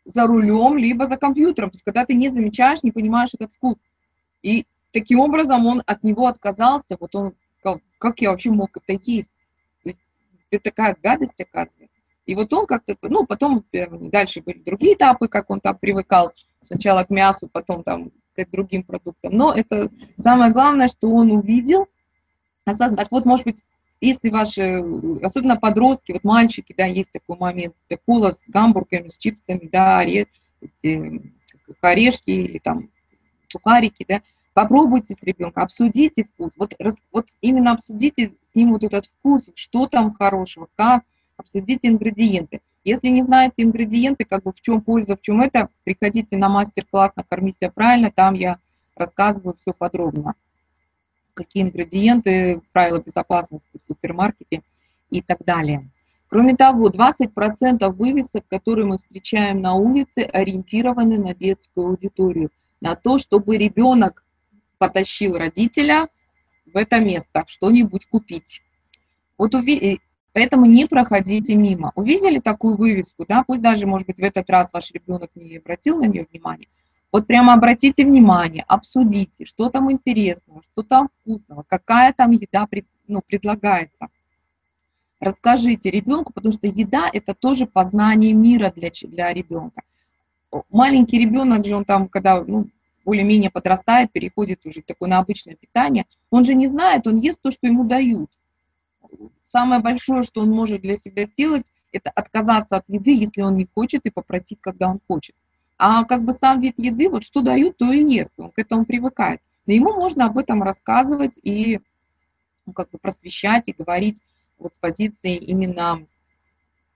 за 0.06 0.28
рулем, 0.28 0.78
либо 0.78 1.06
за 1.06 1.18
компьютером, 1.18 1.70
то 1.70 1.76
есть 1.76 1.86
когда 1.86 2.06
ты 2.06 2.13
не 2.13 2.30
замечаешь, 2.30 2.84
не 2.84 2.92
понимаешь 2.92 3.30
этот 3.34 3.54
вкус. 3.54 3.78
И 4.42 4.66
таким 4.92 5.20
образом 5.20 5.66
он 5.66 5.82
от 5.86 6.04
него 6.04 6.28
отказался, 6.28 6.98
вот 7.00 7.16
он 7.16 7.34
сказал, 7.60 7.80
как 8.00 8.20
я 8.20 8.32
вообще 8.32 8.52
мог 8.52 8.76
это 8.76 9.00
есть? 9.06 9.32
То 9.84 9.89
есть, 9.89 10.00
это 10.52 10.63
такая 10.63 10.98
гадость, 11.02 11.39
оказывается. 11.39 11.98
И 12.26 12.36
вот 12.36 12.54
он 12.54 12.66
как-то, 12.66 12.96
ну, 13.02 13.26
потом 13.26 13.66
дальше 13.72 14.42
были 14.42 14.60
другие 14.60 14.96
этапы, 14.96 15.28
как 15.28 15.50
он 15.50 15.60
там 15.60 15.78
привыкал, 15.78 16.34
сначала 16.62 17.04
к 17.04 17.10
мясу, 17.10 17.50
потом 17.52 17.84
там 17.84 18.12
к 18.36 18.52
другим 18.52 18.84
продуктам. 18.84 19.34
Но 19.34 19.54
это 19.54 19.89
самое 20.17 20.52
главное, 20.52 20.88
что 20.88 21.10
он 21.10 21.32
увидел. 21.32 21.88
Так 22.65 23.12
вот, 23.12 23.26
может 23.26 23.46
быть, 23.46 23.62
если 24.02 24.30
ваши, 24.30 24.84
особенно 25.22 25.56
подростки, 25.58 26.12
вот 26.12 26.24
мальчики, 26.24 26.74
да, 26.78 26.86
есть 26.86 27.12
такой 27.12 27.38
момент, 27.38 27.76
кола 28.06 28.32
с 28.32 28.43
гамбургерами, 28.48 29.08
с 29.08 29.17
чипсами, 29.17 29.69
да, 29.72 30.00
орешки 31.82 32.30
или 32.30 32.60
там 32.60 32.89
сухарики, 33.50 34.06
да, 34.08 34.22
попробуйте 34.54 35.13
с 35.15 35.24
ребенком, 35.24 35.63
обсудите 35.63 36.24
вкус, 36.26 36.54
вот, 36.58 36.74
вот 37.12 37.28
именно 37.41 37.72
обсудите 37.72 38.34
с 38.52 38.56
ним 38.56 38.74
вот 38.74 38.84
этот 38.84 39.08
вкус, 39.08 39.50
что 39.56 39.88
там 39.88 40.13
хорошего, 40.13 40.67
как, 40.76 41.04
обсудите 41.38 41.88
ингредиенты. 41.88 42.62
Если 42.84 43.08
не 43.08 43.24
знаете 43.24 43.63
ингредиенты, 43.63 44.26
как 44.26 44.43
бы 44.43 44.52
в 44.52 44.60
чем 44.60 44.82
польза, 44.82 45.15
в 45.15 45.22
чем 45.22 45.41
это, 45.41 45.69
приходите 45.84 46.36
на 46.38 46.50
мастер-класс 46.50 47.15
«Накорми 47.15 47.54
себя 47.54 47.72
правильно», 47.72 48.12
там 48.12 48.34
я 48.34 48.58
рассказываю 48.96 49.56
все 49.56 49.74
подробно. 49.74 50.36
Какие 51.34 51.63
ингредиенты, 51.63 52.62
правила 52.74 53.00
безопасности 53.00 53.78
в 53.78 53.88
супермаркете 53.88 54.62
и 55.10 55.22
так 55.22 55.43
далее. 55.46 55.89
Кроме 56.28 56.56
того, 56.56 56.89
20% 56.89 57.89
вывесок, 57.91 58.48
которые 58.48 58.86
мы 58.86 58.98
встречаем 58.98 59.62
на 59.62 59.76
улице, 59.76 60.19
ориентированы 60.19 61.17
на 61.17 61.34
детскую 61.34 61.88
аудиторию, 61.88 62.50
на 62.82 62.96
то, 62.96 63.17
чтобы 63.17 63.58
ребенок 63.58 64.26
потащил 64.78 65.38
родителя 65.38 66.08
в 66.65 66.76
это 66.76 67.00
место, 67.00 67.43
что-нибудь 67.48 68.08
купить. 68.08 68.62
Вот 69.38 69.56
Поэтому 70.34 70.65
не 70.65 70.88
проходите 70.88 71.56
мимо. 71.56 71.91
Увидели 71.96 72.39
такую 72.39 72.76
вывеску, 72.76 73.26
да, 73.28 73.43
пусть 73.46 73.62
даже, 73.62 73.86
может 73.86 74.08
быть, 74.08 74.17
в 74.17 74.24
этот 74.24 74.50
раз 74.50 74.74
ваш 74.74 74.91
ребенок 74.91 75.30
не 75.36 75.58
обратил 75.58 76.00
на 76.00 76.06
нее 76.06 76.26
внимания. 76.30 76.67
Вот 77.12 77.28
прямо 77.28 77.54
обратите 77.54 78.04
внимание, 78.04 78.63
обсудите, 78.67 79.46
что 79.46 79.69
там 79.69 79.91
интересного, 79.91 80.63
что 80.63 80.82
там 80.82 81.10
вкусного, 81.22 81.63
какая 81.67 82.12
там 82.12 82.32
еда 82.32 82.67
ну, 83.08 83.22
предлагается. 83.26 84.08
Расскажите 85.19 85.91
ребенку, 85.91 86.34
потому 86.34 86.52
что 86.52 86.65
еда– 86.65 87.08
это 87.13 87.36
тоже 87.36 87.67
познание 87.67 88.34
мира 88.34 88.74
для, 88.76 88.89
для 89.04 89.32
ребенка. 89.32 89.84
Маленький 90.72 91.19
ребенок 91.19 91.63
же, 91.65 91.76
он 91.76 91.86
там, 91.86 92.08
когда 92.08 92.43
ну, 92.43 92.67
более-менее 93.06 93.52
подрастает, 93.52 94.12
переходит 94.12 94.65
уже 94.65 94.82
такое 94.82 95.10
на 95.10 95.19
обычное 95.19 95.56
питание, 95.56 96.06
он 96.32 96.43
же 96.43 96.56
не 96.56 96.67
знает, 96.67 97.06
он 97.06 97.17
ест 97.17 97.39
то, 97.41 97.52
что 97.52 97.67
ему 97.67 97.84
дают 97.84 98.32
самое 99.43 99.82
большое, 99.82 100.23
что 100.23 100.41
он 100.41 100.49
может 100.49 100.82
для 100.82 100.95
себя 100.95 101.26
сделать, 101.26 101.71
это 101.91 102.10
отказаться 102.10 102.78
от 102.78 102.86
еды, 102.88 103.15
если 103.15 103.41
он 103.41 103.56
не 103.56 103.67
хочет, 103.73 104.06
и 104.06 104.10
попросить, 104.10 104.60
когда 104.62 104.89
он 104.89 104.99
хочет. 105.08 105.36
А 105.78 106.04
как 106.06 106.23
бы 106.23 106.34
сам 106.34 106.62
вид 106.62 106.76
еды, 106.78 107.10
вот 107.10 107.23
что 107.23 107.41
дают, 107.41 107.78
то 107.78 107.91
и 107.91 108.04
ест, 108.04 108.34
он 108.38 108.52
к 108.52 108.60
этому 108.60 108.86
привыкает. 108.86 109.41
Но 109.65 109.73
ему 109.73 109.93
можно 109.93 110.26
об 110.26 110.38
этом 110.38 110.63
рассказывать 110.63 111.40
и 111.42 111.79
ну, 112.65 112.73
как 112.73 112.90
бы 112.90 112.98
просвещать 112.98 113.67
и 113.67 113.73
говорить 113.73 114.21
вот 114.58 114.75
с 114.75 114.79
позиции 114.79 115.35
именно 115.35 116.06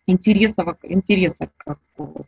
интереса, 0.05 0.77
интереса 0.83 1.49
какого-то. 1.57 2.25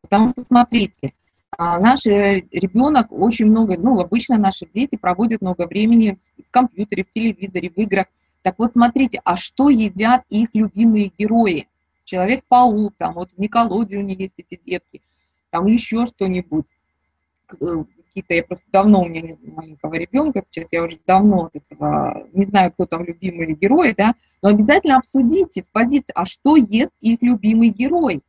Потому 0.00 0.30
что, 0.30 0.44
смотрите, 0.44 1.12
а, 1.56 1.78
наш 1.78 2.06
ребенок 2.06 3.12
очень 3.12 3.46
много, 3.46 3.78
ну, 3.78 4.00
обычно 4.00 4.38
наши 4.38 4.66
дети 4.66 4.96
проводят 4.96 5.42
много 5.42 5.66
времени 5.66 6.18
в 6.38 6.50
компьютере, 6.50 7.04
в 7.04 7.10
телевизоре, 7.10 7.70
в 7.70 7.76
играх, 7.78 8.06
так 8.42 8.58
вот, 8.58 8.72
смотрите, 8.72 9.20
а 9.24 9.36
что 9.36 9.70
едят 9.70 10.24
их 10.28 10.50
любимые 10.52 11.12
герои? 11.16 11.68
Человек-паук, 12.04 12.94
там 12.98 13.14
вот 13.14 13.30
в 13.30 13.38
Николодионе 13.38 14.14
есть 14.14 14.38
эти 14.38 14.60
детки, 14.64 15.00
там 15.50 15.66
еще 15.66 16.04
что-нибудь. 16.06 16.66
Э, 17.60 17.84
какие-то, 18.12 18.34
я 18.34 18.42
просто 18.42 18.66
давно 18.72 19.02
у 19.02 19.08
меня 19.08 19.22
нет 19.22 19.38
маленького 19.42 19.94
ребенка, 19.94 20.42
сейчас 20.42 20.72
я 20.72 20.82
уже 20.82 20.98
давно 21.06 21.46
от 21.46 21.56
этого, 21.56 22.28
не 22.32 22.44
знаю, 22.44 22.72
кто 22.72 22.86
там 22.86 23.04
любимые 23.04 23.54
герои, 23.54 23.94
да, 23.96 24.14
но 24.42 24.50
обязательно 24.50 24.96
обсудите 24.96 25.62
с 25.62 25.70
позиции, 25.70 26.12
а 26.14 26.26
что 26.26 26.56
ест 26.56 26.92
их 27.00 27.22
любимый 27.22 27.70
герой? 27.70 28.22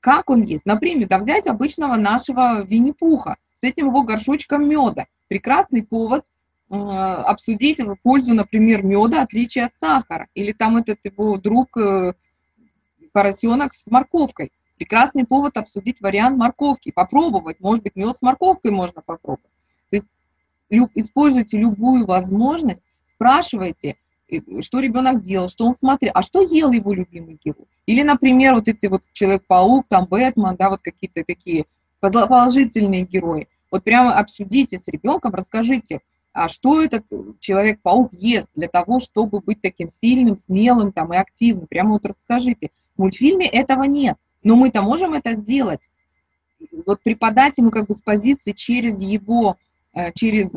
Как 0.00 0.30
он 0.30 0.42
ест? 0.42 0.66
Например, 0.66 1.08
да 1.08 1.18
взять 1.18 1.48
обычного 1.48 1.96
нашего 1.96 2.62
Винни-Пуха 2.62 3.36
с 3.54 3.64
этим 3.64 3.86
его 3.86 4.04
горшочком 4.04 4.68
меда. 4.68 5.06
прекрасный 5.26 5.82
повод 5.82 6.24
э, 6.70 6.74
обсудить 6.74 7.80
пользу, 8.02 8.34
например, 8.34 8.84
меда, 8.84 9.22
отличие 9.22 9.66
от 9.66 9.76
сахара. 9.76 10.28
Или 10.34 10.52
там 10.52 10.76
этот 10.76 10.98
его 11.04 11.36
друг 11.36 11.76
э, 11.76 12.14
поросенок 13.12 13.72
с 13.72 13.90
морковкой. 13.90 14.52
Прекрасный 14.76 15.26
повод 15.26 15.56
обсудить 15.56 16.00
вариант 16.00 16.38
морковки, 16.38 16.92
попробовать. 16.92 17.60
Может 17.60 17.82
быть, 17.84 17.96
мед 17.96 18.16
с 18.16 18.22
морковкой 18.22 18.70
можно 18.70 19.02
попробовать. 19.02 19.50
То 19.90 19.96
есть 19.96 20.06
используйте 20.94 21.58
любую 21.58 22.06
возможность, 22.06 22.82
спрашивайте, 23.04 23.96
что 24.60 24.80
ребенок 24.80 25.20
делал, 25.20 25.48
что 25.48 25.64
он 25.66 25.74
смотрел, 25.74 26.12
а 26.14 26.22
что 26.22 26.42
ел 26.42 26.70
его 26.70 26.92
любимый 26.92 27.38
герой. 27.42 27.66
Или, 27.86 28.02
например, 28.02 28.54
вот 28.54 28.68
эти 28.68 28.86
вот 28.86 29.02
Человек-паук, 29.12 29.86
там 29.88 30.04
Бэтмен, 30.04 30.56
да, 30.56 30.70
вот 30.70 30.80
какие-то 30.82 31.24
такие 31.24 31.64
положительные 32.00 33.04
герои. 33.04 33.48
Вот 33.70 33.84
прямо 33.84 34.14
обсудите 34.14 34.78
с 34.78 34.86
ребенком, 34.88 35.34
расскажите, 35.34 35.96
а 35.96 36.00
что 36.46 36.80
этот 36.80 37.04
Человек-паук 37.40 38.12
ест 38.12 38.48
для 38.54 38.68
того, 38.68 39.00
чтобы 39.00 39.40
быть 39.40 39.60
таким 39.60 39.88
сильным, 39.88 40.36
смелым 40.36 40.92
там, 40.92 41.12
и 41.12 41.16
активным. 41.16 41.66
Прямо 41.66 41.94
вот 41.94 42.06
расскажите. 42.06 42.70
В 42.96 43.00
мультфильме 43.00 43.48
этого 43.48 43.82
нет, 43.82 44.16
но 44.44 44.54
мы-то 44.54 44.82
можем 44.82 45.14
это 45.14 45.34
сделать. 45.34 45.88
Вот 46.86 47.02
преподать 47.02 47.58
ему 47.58 47.70
как 47.70 47.88
бы 47.88 47.94
с 47.94 48.02
позиции 48.02 48.52
через 48.52 49.00
его, 49.00 49.56
э, 49.94 50.12
через 50.14 50.54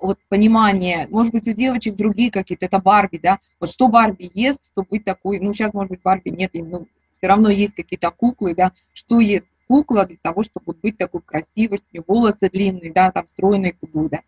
вот 0.00 0.18
понимание, 0.28 1.08
может 1.10 1.32
быть, 1.32 1.48
у 1.48 1.52
девочек 1.52 1.96
другие 1.96 2.30
какие-то, 2.30 2.66
это 2.66 2.78
Барби, 2.78 3.18
да, 3.18 3.38
вот 3.58 3.68
что 3.68 3.88
Барби 3.88 4.30
ест, 4.32 4.66
чтобы 4.66 4.88
быть 4.90 5.04
такой, 5.04 5.40
ну, 5.40 5.52
сейчас, 5.52 5.74
может 5.74 5.90
быть, 5.90 6.02
Барби 6.02 6.30
нет, 6.30 6.52
но 6.54 6.86
все 7.16 7.26
равно 7.26 7.50
есть 7.50 7.74
какие-то 7.74 8.10
куклы, 8.10 8.54
да, 8.54 8.72
что 8.92 9.20
ест 9.20 9.48
кукла 9.68 10.06
для 10.06 10.16
того, 10.20 10.42
чтобы 10.42 10.72
быть 10.80 10.96
такой 10.96 11.20
красивой, 11.20 11.78
чтобы 11.78 12.04
волосы 12.06 12.48
длинные, 12.50 12.92
да, 12.92 13.10
там, 13.12 13.26
стройные, 13.26 13.74
худой, 13.78 14.08
да. 14.08 14.20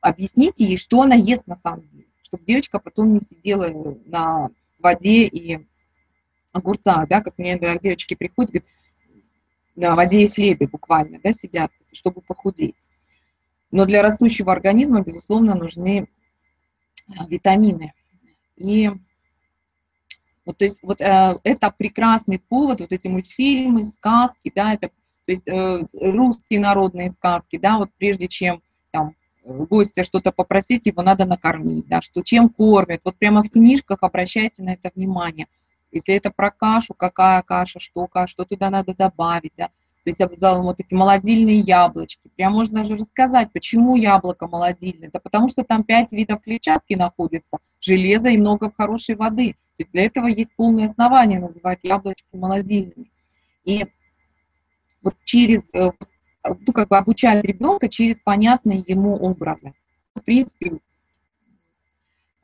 Объясните 0.00 0.64
ей, 0.64 0.76
что 0.76 1.02
она 1.02 1.14
ест 1.14 1.46
на 1.46 1.56
самом 1.56 1.86
деле, 1.86 2.06
чтобы 2.22 2.44
девочка 2.44 2.78
потом 2.78 3.14
не 3.14 3.20
сидела 3.20 3.68
на 4.06 4.50
воде 4.78 5.26
и 5.26 5.66
огурцах, 6.52 7.08
да, 7.08 7.20
как 7.20 7.36
мне 7.38 7.52
иногда 7.52 7.76
девочки 7.78 8.14
приходят, 8.14 8.50
говорят, 8.50 8.68
на 9.74 9.94
воде 9.94 10.24
и 10.24 10.28
хлебе 10.28 10.66
буквально, 10.66 11.20
да, 11.22 11.32
сидят, 11.32 11.70
чтобы 11.92 12.20
похудеть. 12.20 12.74
Но 13.70 13.84
для 13.84 14.02
растущего 14.02 14.52
организма, 14.52 15.02
безусловно, 15.02 15.54
нужны 15.54 16.08
э, 16.08 17.12
витамины. 17.28 17.92
И 18.56 18.90
вот, 20.44 20.58
то 20.58 20.64
есть 20.64 20.82
вот 20.82 21.00
э, 21.00 21.38
это 21.44 21.70
прекрасный 21.70 22.38
повод, 22.38 22.80
вот 22.80 22.92
эти 22.92 23.08
мультфильмы, 23.08 23.84
сказки, 23.84 24.50
да, 24.54 24.74
это, 24.74 24.88
то 24.88 25.32
есть 25.32 25.46
э, 25.46 25.82
русские 26.00 26.60
народные 26.60 27.10
сказки, 27.10 27.58
да, 27.58 27.78
вот 27.78 27.90
прежде 27.98 28.28
чем 28.28 28.62
там 28.90 29.14
гостя 29.66 30.02
что-то 30.02 30.32
попросить, 30.32 30.86
его 30.86 31.02
надо 31.02 31.24
накормить, 31.24 31.86
да, 31.88 32.00
что 32.00 32.22
чем 32.22 32.48
кормят, 32.48 33.00
вот 33.04 33.16
прямо 33.16 33.42
в 33.42 33.50
книжках 33.50 33.98
обращайте 34.02 34.62
на 34.62 34.74
это 34.74 34.90
внимание. 34.94 35.46
Если 35.90 36.14
это 36.14 36.30
про 36.30 36.50
кашу, 36.50 36.94
какая 36.94 37.42
каша, 37.42 37.80
что 37.80 38.06
каша, 38.06 38.30
что 38.30 38.44
туда 38.44 38.70
надо 38.70 38.94
добавить, 38.94 39.52
да, 39.56 39.70
то 40.08 40.10
есть 40.10 40.20
обязательно 40.22 40.64
вот 40.64 40.80
эти 40.80 40.94
молодильные 40.94 41.60
яблочки. 41.60 42.30
Прям 42.34 42.54
можно 42.54 42.76
даже 42.82 42.96
рассказать, 42.96 43.52
почему 43.52 43.94
яблоко 43.94 44.46
молодильное. 44.46 45.08
Это 45.08 45.20
потому 45.20 45.48
что 45.48 45.64
там 45.64 45.84
пять 45.84 46.12
видов 46.12 46.40
клетчатки 46.42 46.94
находится, 46.94 47.58
железа 47.78 48.30
и 48.30 48.38
много 48.38 48.72
хорошей 48.74 49.16
воды. 49.16 49.52
То 49.76 49.82
есть 49.82 49.92
для 49.92 50.04
этого 50.04 50.26
есть 50.26 50.54
полное 50.56 50.86
основание 50.86 51.38
называть 51.38 51.80
яблочки 51.82 52.24
молодильными. 52.32 53.10
И 53.64 53.84
вот 55.02 55.14
через, 55.24 55.72
э, 55.74 55.90
ну, 56.44 56.72
как 56.72 56.88
бы 56.88 56.96
обучать 56.96 57.44
ребенка 57.44 57.88
через 57.88 58.20
понятные 58.20 58.84
ему 58.86 59.16
образы. 59.16 59.74
В 60.14 60.20
принципе, 60.20 60.78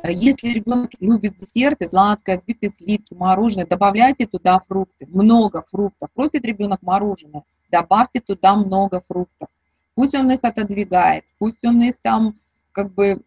если 0.02 0.48
ребенок 0.48 0.90
любит 1.00 1.34
десерты, 1.34 1.88
сладкое, 1.88 2.36
взбитые 2.36 2.70
сливки, 2.70 3.14
мороженое, 3.14 3.66
добавляйте 3.66 4.26
туда 4.26 4.58
фрукты, 4.60 5.06
много 5.06 5.62
фруктов. 5.62 6.10
Просит 6.12 6.44
ребенок 6.44 6.82
мороженое, 6.82 7.44
добавьте 7.70 8.20
туда 8.20 8.54
много 8.56 9.00
фруктов. 9.00 9.48
Пусть 9.94 10.14
он 10.14 10.30
их 10.30 10.40
отодвигает, 10.42 11.24
пусть 11.38 11.64
он 11.64 11.80
их 11.82 11.94
там 12.02 12.38
как 12.72 12.92
бы 12.92 13.22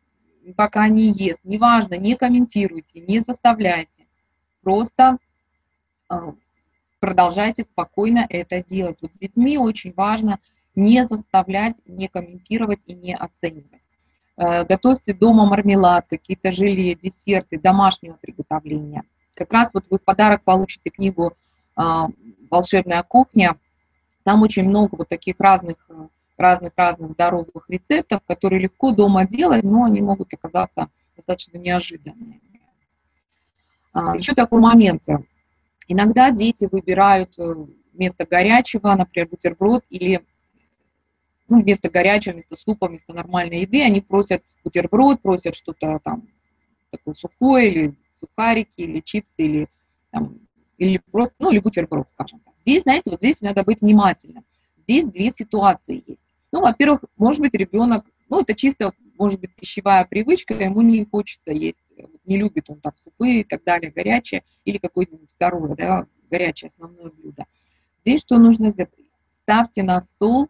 пока 0.55 0.88
не 0.88 1.11
ест, 1.11 1.41
неважно, 1.43 1.95
не 1.95 2.15
комментируйте, 2.15 2.99
не 3.01 3.22
заставляйте. 3.22 4.05
Просто 4.61 5.18
а, 6.09 6.34
продолжайте 6.99 7.63
спокойно 7.63 8.26
это 8.30 8.63
делать. 8.63 9.01
Вот 9.01 9.13
с 9.13 9.18
детьми 9.18 9.57
очень 9.57 9.93
важно 9.93 10.39
не 10.78 11.05
заставлять, 11.07 11.82
не 11.88 12.07
комментировать 12.07 12.84
и 12.86 12.93
не 12.93 13.15
оценивать. 13.15 13.82
Э, 14.38 14.63
готовьте 14.63 15.13
дома 15.13 15.45
мармелад, 15.45 16.05
какие-то 16.07 16.51
желе, 16.51 16.93
десерты 16.93 17.59
домашнего 17.59 18.13
приготовления. 18.13 19.03
Как 19.34 19.51
раз 19.51 19.73
вот 19.73 19.86
вы 19.89 19.97
в 19.97 20.03
подарок 20.03 20.43
получите 20.43 20.89
книгу 20.89 21.34
а, 21.75 22.07
«Волшебная 22.49 23.03
кухня», 23.03 23.55
там 24.23 24.41
очень 24.41 24.67
много 24.67 24.95
вот 24.95 25.09
таких 25.09 25.36
разных, 25.39 25.78
разных-разных 26.38 27.11
здоровых 27.11 27.69
рецептов, 27.69 28.21
которые 28.25 28.61
легко 28.61 28.91
дома 28.91 29.28
делать, 29.28 29.63
но 29.63 29.84
они 29.84 30.01
могут 30.01 30.34
оказаться 30.34 30.89
достаточно 31.15 31.57
неожиданными. 31.57 32.41
А, 33.93 34.17
Еще 34.17 34.34
такой 34.34 34.59
момент. 34.59 35.03
Иногда 35.88 36.32
дети 36.32 36.67
выбирают 36.71 37.38
э, 37.39 37.53
вместо 37.93 38.25
горячего, 38.25 38.93
например, 38.95 39.30
бутерброд 39.30 39.84
или 39.89 40.25
ну, 41.48 41.62
вместо 41.62 41.89
горячего, 41.89 42.34
вместо 42.34 42.56
супа, 42.56 42.88
вместо 42.88 43.14
нормальной 43.14 43.62
еды, 43.62 43.82
они 43.82 44.02
просят 44.02 44.43
бутерброд, 44.64 45.22
просят 45.22 45.56
что-то 45.56 46.00
там 46.04 46.28
такое 46.91 47.14
сухое, 47.14 47.72
или 47.72 47.95
сухарики, 48.20 48.82
или 48.82 49.00
чипсы, 49.00 49.30
или, 49.38 49.68
там, 50.12 50.39
или 50.78 51.02
просто, 51.12 51.36
ну, 51.39 51.52
или 51.52 51.60
бутерброд, 51.60 52.10
скажем 52.10 52.39
так. 52.39 52.54
Здесь, 52.62 52.84
знаете, 52.84 53.12
вот 53.12 53.20
здесь 53.20 53.41
надо 53.41 53.64
быть 53.64 53.82
внимательным. 53.82 54.43
Здесь 54.84 55.06
две 55.06 55.32
ситуации 55.32 56.04
есть. 56.06 56.26
Ну, 56.52 56.62
во-первых, 56.62 57.04
может 57.18 57.41
быть, 57.41 57.54
ребенок, 57.54 58.06
ну, 58.30 58.41
это 58.41 58.54
чисто, 58.54 58.93
может 59.18 59.39
быть, 59.39 59.54
пищевая 59.56 60.06
привычка, 60.06 60.54
ему 60.54 60.82
не 60.82 61.06
хочется 61.06 61.52
есть, 61.52 61.80
не 62.26 62.38
любит 62.38 62.70
он 62.70 62.80
там 62.80 62.93
супы 63.04 63.39
и 63.39 63.43
так 63.43 63.64
далее, 63.64 63.91
горячее, 63.91 64.43
или 64.66 64.78
какое-нибудь 64.78 65.30
второе, 65.36 65.76
да, 65.76 66.08
горячее 66.30 66.68
основное 66.68 67.12
блюдо. 67.12 67.45
Здесь 68.06 68.22
что 68.22 68.38
нужно 68.38 68.70
сделать? 68.70 68.93
Ставьте 69.32 69.84
на 69.84 70.02
стол 70.02 70.50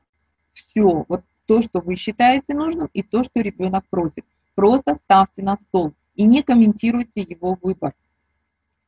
все, 0.57 1.05
вот 1.07 1.23
то, 1.45 1.61
что 1.61 1.79
вы 1.79 1.95
считаете 1.95 2.53
нужным, 2.53 2.89
и 2.93 3.03
то, 3.03 3.23
что 3.23 3.39
ребенок 3.39 3.85
просит. 3.89 4.25
Просто 4.55 4.95
ставьте 4.95 5.43
на 5.43 5.55
стол 5.55 5.93
и 6.15 6.25
не 6.25 6.41
комментируйте 6.41 7.21
его 7.21 7.57
выбор. 7.61 7.93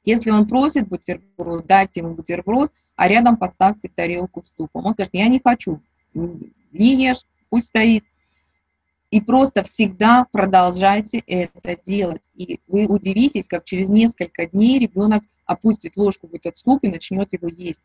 Если 0.03 0.31
он 0.31 0.47
просит 0.47 0.87
бутерброд, 0.87 1.65
дайте 1.67 1.99
ему 1.99 2.15
бутерброд, 2.15 2.71
а 2.95 3.07
рядом 3.07 3.37
поставьте 3.37 3.89
тарелку 3.93 4.41
с 4.41 4.51
супом. 4.57 4.85
Он 4.85 4.93
скажет, 4.93 5.13
я 5.13 5.27
не 5.27 5.39
хочу, 5.43 5.81
не 6.13 6.95
ешь, 6.95 7.23
пусть 7.49 7.67
стоит. 7.67 8.03
И 9.11 9.21
просто 9.21 9.63
всегда 9.63 10.27
продолжайте 10.31 11.19
это 11.19 11.79
делать. 11.81 12.29
И 12.33 12.59
вы 12.67 12.87
удивитесь, 12.87 13.47
как 13.47 13.65
через 13.65 13.89
несколько 13.89 14.47
дней 14.47 14.79
ребенок 14.79 15.23
опустит 15.45 15.97
ложку 15.97 16.27
в 16.27 16.33
этот 16.33 16.57
суп 16.57 16.83
и 16.83 16.89
начнет 16.89 17.31
его 17.33 17.47
есть. 17.47 17.81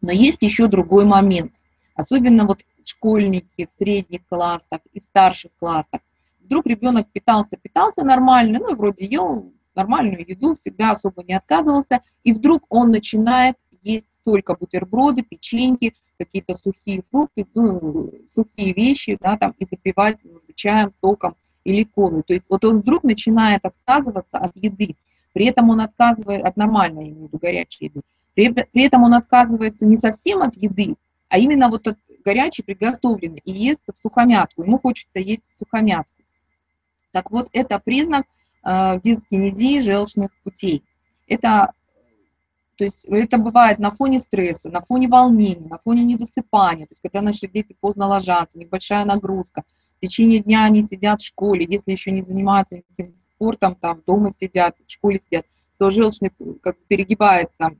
Но 0.00 0.12
есть 0.12 0.42
еще 0.42 0.68
другой 0.68 1.04
момент. 1.04 1.54
Особенно 1.96 2.46
вот 2.46 2.60
школьники 2.84 3.66
в 3.66 3.72
средних 3.72 4.26
классах 4.28 4.80
и 4.92 5.00
в 5.00 5.02
старших 5.02 5.50
классах. 5.58 6.00
Вдруг 6.40 6.66
ребенок 6.66 7.10
питался, 7.10 7.56
питался 7.56 8.04
нормально, 8.04 8.60
ну 8.60 8.72
и 8.72 8.76
вроде 8.76 9.06
ел 9.06 9.52
нормальную 9.74 10.24
еду, 10.26 10.54
всегда 10.54 10.92
особо 10.92 11.24
не 11.24 11.34
отказывался, 11.34 12.00
и 12.22 12.32
вдруг 12.32 12.64
он 12.68 12.90
начинает 12.90 13.56
есть 13.86 14.08
только 14.24 14.56
бутерброды, 14.56 15.22
печеньки, 15.22 15.94
какие-то 16.18 16.54
сухие 16.54 17.02
фрукты, 17.10 17.46
ну, 17.54 18.12
сухие 18.28 18.72
вещи, 18.72 19.16
да, 19.20 19.36
там, 19.36 19.54
и 19.58 19.64
запивать, 19.64 20.24
может 20.24 20.54
чаем, 20.56 20.90
соком 20.90 21.36
или 21.64 21.84
колой. 21.84 22.22
То 22.22 22.34
есть 22.34 22.46
вот 22.48 22.64
он 22.64 22.80
вдруг 22.80 23.04
начинает 23.04 23.64
отказываться 23.64 24.38
от 24.38 24.56
еды, 24.56 24.96
при 25.32 25.46
этом 25.46 25.70
он 25.70 25.80
отказывает 25.80 26.44
от 26.44 26.56
нормальной, 26.56 27.04
я 27.04 27.10
имею 27.10 27.24
в 27.24 27.28
виду 27.28 27.38
горячей 27.38 27.86
еды, 27.86 28.00
при, 28.34 28.52
при 28.52 28.84
этом 28.84 29.04
он 29.04 29.14
отказывается 29.14 29.86
не 29.86 29.96
совсем 29.96 30.42
от 30.42 30.56
еды, 30.56 30.96
а 31.28 31.38
именно 31.38 31.68
вот 31.68 31.86
от 31.88 31.98
горячей, 32.24 32.62
приготовленной, 32.62 33.40
и 33.44 33.52
ест 33.52 33.84
сухомятку, 34.00 34.62
ему 34.62 34.78
хочется 34.78 35.18
есть 35.18 35.44
сухомятку. 35.58 36.12
Так 37.12 37.30
вот, 37.30 37.48
это 37.52 37.78
признак 37.78 38.26
э, 38.64 39.00
дискинезии 39.00 39.80
желчных 39.80 40.30
путей. 40.42 40.82
Это 41.26 41.72
то 42.76 42.84
есть 42.84 43.06
это 43.06 43.38
бывает 43.38 43.78
на 43.78 43.90
фоне 43.90 44.20
стресса, 44.20 44.68
на 44.70 44.82
фоне 44.82 45.08
волнения, 45.08 45.66
на 45.66 45.78
фоне 45.78 46.04
недосыпания. 46.04 46.84
То 46.84 46.92
есть 46.92 47.00
когда 47.00 47.22
наши 47.22 47.48
дети 47.48 47.74
поздно 47.80 48.06
ложатся, 48.06 48.58
у 48.58 48.60
них 48.60 48.68
большая 48.68 49.06
нагрузка. 49.06 49.64
В 49.96 50.00
течение 50.00 50.40
дня 50.40 50.64
они 50.64 50.82
сидят 50.82 51.22
в 51.22 51.26
школе, 51.26 51.66
если 51.66 51.92
еще 51.92 52.10
не 52.10 52.20
занимаются 52.20 52.82
спортом, 53.34 53.76
там 53.76 54.02
дома 54.06 54.30
сидят, 54.30 54.76
в 54.86 54.90
школе 54.90 55.18
сидят, 55.18 55.46
то 55.78 55.90
желчный 55.90 56.30
как 56.62 56.76
перегибается 56.86 57.70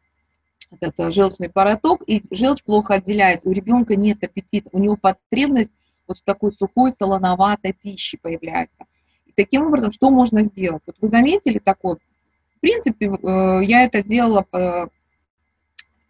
этот 0.71 1.13
желчный 1.15 1.49
пороток, 1.49 2.03
и 2.07 2.23
желчь 2.31 2.63
плохо 2.65 2.95
отделяется. 2.95 3.49
У 3.49 3.53
ребенка 3.53 3.97
нет 3.97 4.23
аппетита, 4.23 4.69
у 4.73 4.79
него 4.79 4.97
потребность 4.97 5.71
вот 6.07 6.19
в 6.19 6.23
такой 6.23 6.53
сухой, 6.53 6.93
солоноватой 6.93 7.73
пищи 7.73 8.19
появляется. 8.21 8.85
И 9.27 9.33
таким 9.33 9.67
образом, 9.67 9.91
что 9.91 10.11
можно 10.11 10.43
сделать? 10.43 10.83
Вот 10.87 10.97
вы 11.01 11.09
заметили 11.09 11.59
такое? 11.59 11.97
В 12.57 12.61
принципе, 12.61 13.07
э, 13.07 13.65
я 13.65 13.85
это 13.85 14.03
делала 14.03 14.47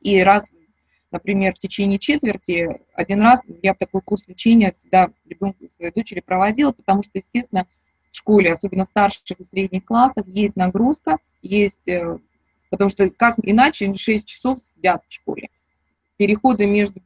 и 0.00 0.22
раз, 0.22 0.52
например, 1.10 1.54
в 1.54 1.58
течение 1.58 1.98
четверти, 1.98 2.80
один 2.94 3.22
раз 3.22 3.40
я 3.62 3.74
такой 3.74 4.02
курс 4.02 4.28
лечения 4.28 4.70
всегда 4.70 5.10
ребенку 5.24 5.68
своей 5.68 5.92
дочери 5.92 6.20
проводила, 6.20 6.70
потому 6.72 7.02
что, 7.02 7.12
естественно, 7.14 7.66
в 8.12 8.16
школе, 8.16 8.52
особенно 8.52 8.84
в 8.84 8.88
старших 8.88 9.40
и 9.40 9.44
средних 9.44 9.84
классах, 9.84 10.26
есть 10.28 10.54
нагрузка, 10.56 11.18
есть, 11.42 11.88
э, 11.88 12.18
потому 12.70 12.88
что 12.88 13.10
как 13.10 13.36
иначе 13.42 13.94
6 13.94 14.26
часов 14.26 14.60
сидят 14.60 15.02
в 15.08 15.12
школе. 15.12 15.48
Переходы 16.16 16.66
между 16.66 17.00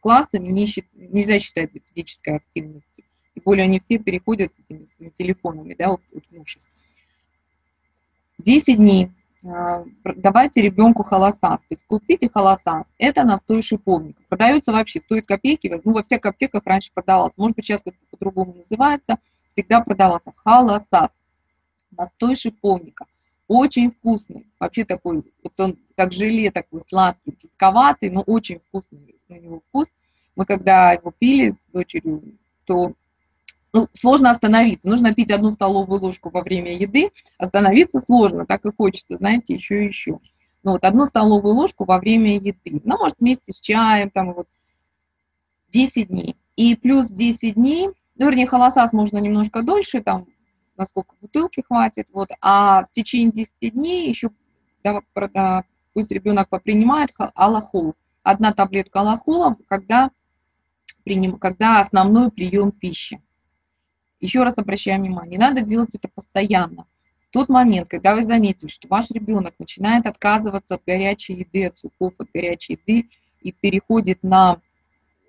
классами 0.00 0.48
не, 0.48 0.66
нельзя 0.94 1.38
считать 1.38 1.70
физической 1.72 2.36
активностью. 2.36 3.04
Тем 3.34 3.42
более 3.44 3.64
они 3.64 3.80
все 3.80 3.98
переходят 3.98 4.52
этими 4.58 4.84
своими 4.84 5.10
телефонами, 5.10 5.74
да, 5.76 5.92
уткнувшись. 5.92 6.66
10 8.38 8.76
дней 8.76 9.10
а, 9.46 9.84
давайте 10.16 10.62
ребенку 10.62 11.02
холосас. 11.02 11.62
То 11.62 11.66
есть 11.70 11.84
купите 11.86 12.30
холосас. 12.32 12.94
Это 12.98 13.24
настой 13.24 13.60
шиповника. 13.60 14.22
Продается 14.28 14.72
вообще, 14.72 15.00
стоит 15.00 15.26
копейки. 15.26 15.80
Ну, 15.84 15.92
во 15.92 16.02
всех 16.02 16.24
аптеках 16.24 16.62
раньше 16.64 16.90
продавался. 16.94 17.40
Может 17.40 17.56
быть, 17.56 17.66
сейчас 17.66 17.82
как-то 17.82 18.00
по-другому 18.10 18.54
называется. 18.54 19.18
Всегда 19.50 19.80
продавался 19.80 20.32
холосас. 20.34 21.10
Настой 21.90 22.36
шиповника. 22.36 23.06
Очень 23.46 23.90
вкусный. 23.90 24.46
Вообще 24.58 24.84
такой, 24.84 25.22
вот 25.42 25.60
он 25.60 25.78
как 25.96 26.12
желе 26.12 26.50
такой 26.50 26.80
сладкий, 26.80 27.36
сладковатый, 27.38 28.10
но 28.10 28.22
очень 28.22 28.58
вкусный 28.58 29.16
у 29.28 29.34
него 29.34 29.62
вкус. 29.68 29.94
Мы 30.34 30.46
когда 30.46 30.92
его 30.92 31.12
пили 31.16 31.50
с 31.50 31.66
дочерью, 31.66 32.38
то 32.64 32.94
ну, 33.72 33.88
сложно 33.92 34.30
остановиться. 34.30 34.88
Нужно 34.88 35.12
пить 35.12 35.30
одну 35.30 35.50
столовую 35.50 36.00
ложку 36.00 36.30
во 36.30 36.42
время 36.42 36.72
еды, 36.76 37.10
остановиться 37.38 38.00
сложно, 38.00 38.46
так 38.46 38.64
и 38.64 38.72
хочется, 38.72 39.16
знаете, 39.16 39.54
еще 39.54 39.82
и 39.82 39.86
еще. 39.86 40.20
Ну, 40.62 40.72
вот 40.72 40.84
одну 40.84 41.04
столовую 41.04 41.54
ложку 41.54 41.84
во 41.84 41.98
время 41.98 42.36
еды. 42.36 42.80
Ну, 42.84 42.96
может, 42.96 43.16
вместе 43.18 43.52
с 43.52 43.60
чаем, 43.60 44.10
там, 44.10 44.32
вот, 44.32 44.48
10 45.70 46.08
дней. 46.08 46.36
И 46.56 46.76
плюс 46.76 47.08
10 47.08 47.54
дней, 47.54 47.90
ну, 48.16 48.26
вернее, 48.26 48.46
холосас 48.46 48.92
можно 48.92 49.18
немножко 49.18 49.62
дольше, 49.62 50.00
там, 50.00 50.26
насколько 50.76 51.14
бутылки 51.20 51.62
хватит, 51.66 52.08
вот, 52.12 52.30
а 52.40 52.84
в 52.86 52.90
течение 52.90 53.32
10 53.32 53.72
дней 53.72 54.08
еще, 54.08 54.30
да, 54.82 55.64
пусть 55.92 56.10
ребенок 56.10 56.48
попринимает 56.48 57.10
аллахол. 57.34 57.94
Одна 58.22 58.52
таблетка 58.52 59.00
аллахола, 59.00 59.56
когда, 59.68 60.10
приним, 61.04 61.38
когда 61.38 61.80
основной 61.80 62.30
прием 62.30 62.72
пищи. 62.72 63.20
Еще 64.20 64.42
раз 64.42 64.58
обращаю 64.58 65.00
внимание, 65.00 65.38
надо 65.38 65.60
делать 65.60 65.94
это 65.94 66.08
постоянно. 66.08 66.86
В 67.28 67.32
тот 67.32 67.48
момент, 67.48 67.88
когда 67.90 68.14
вы 68.14 68.24
заметили, 68.24 68.68
что 68.68 68.88
ваш 68.88 69.10
ребенок 69.10 69.54
начинает 69.58 70.06
отказываться 70.06 70.76
от 70.76 70.84
горячей 70.86 71.34
еды, 71.34 71.66
от 71.66 71.76
супов, 71.76 72.14
от 72.18 72.30
горячей 72.32 72.74
еды 72.74 73.10
и 73.40 73.52
переходит 73.52 74.22
на 74.22 74.60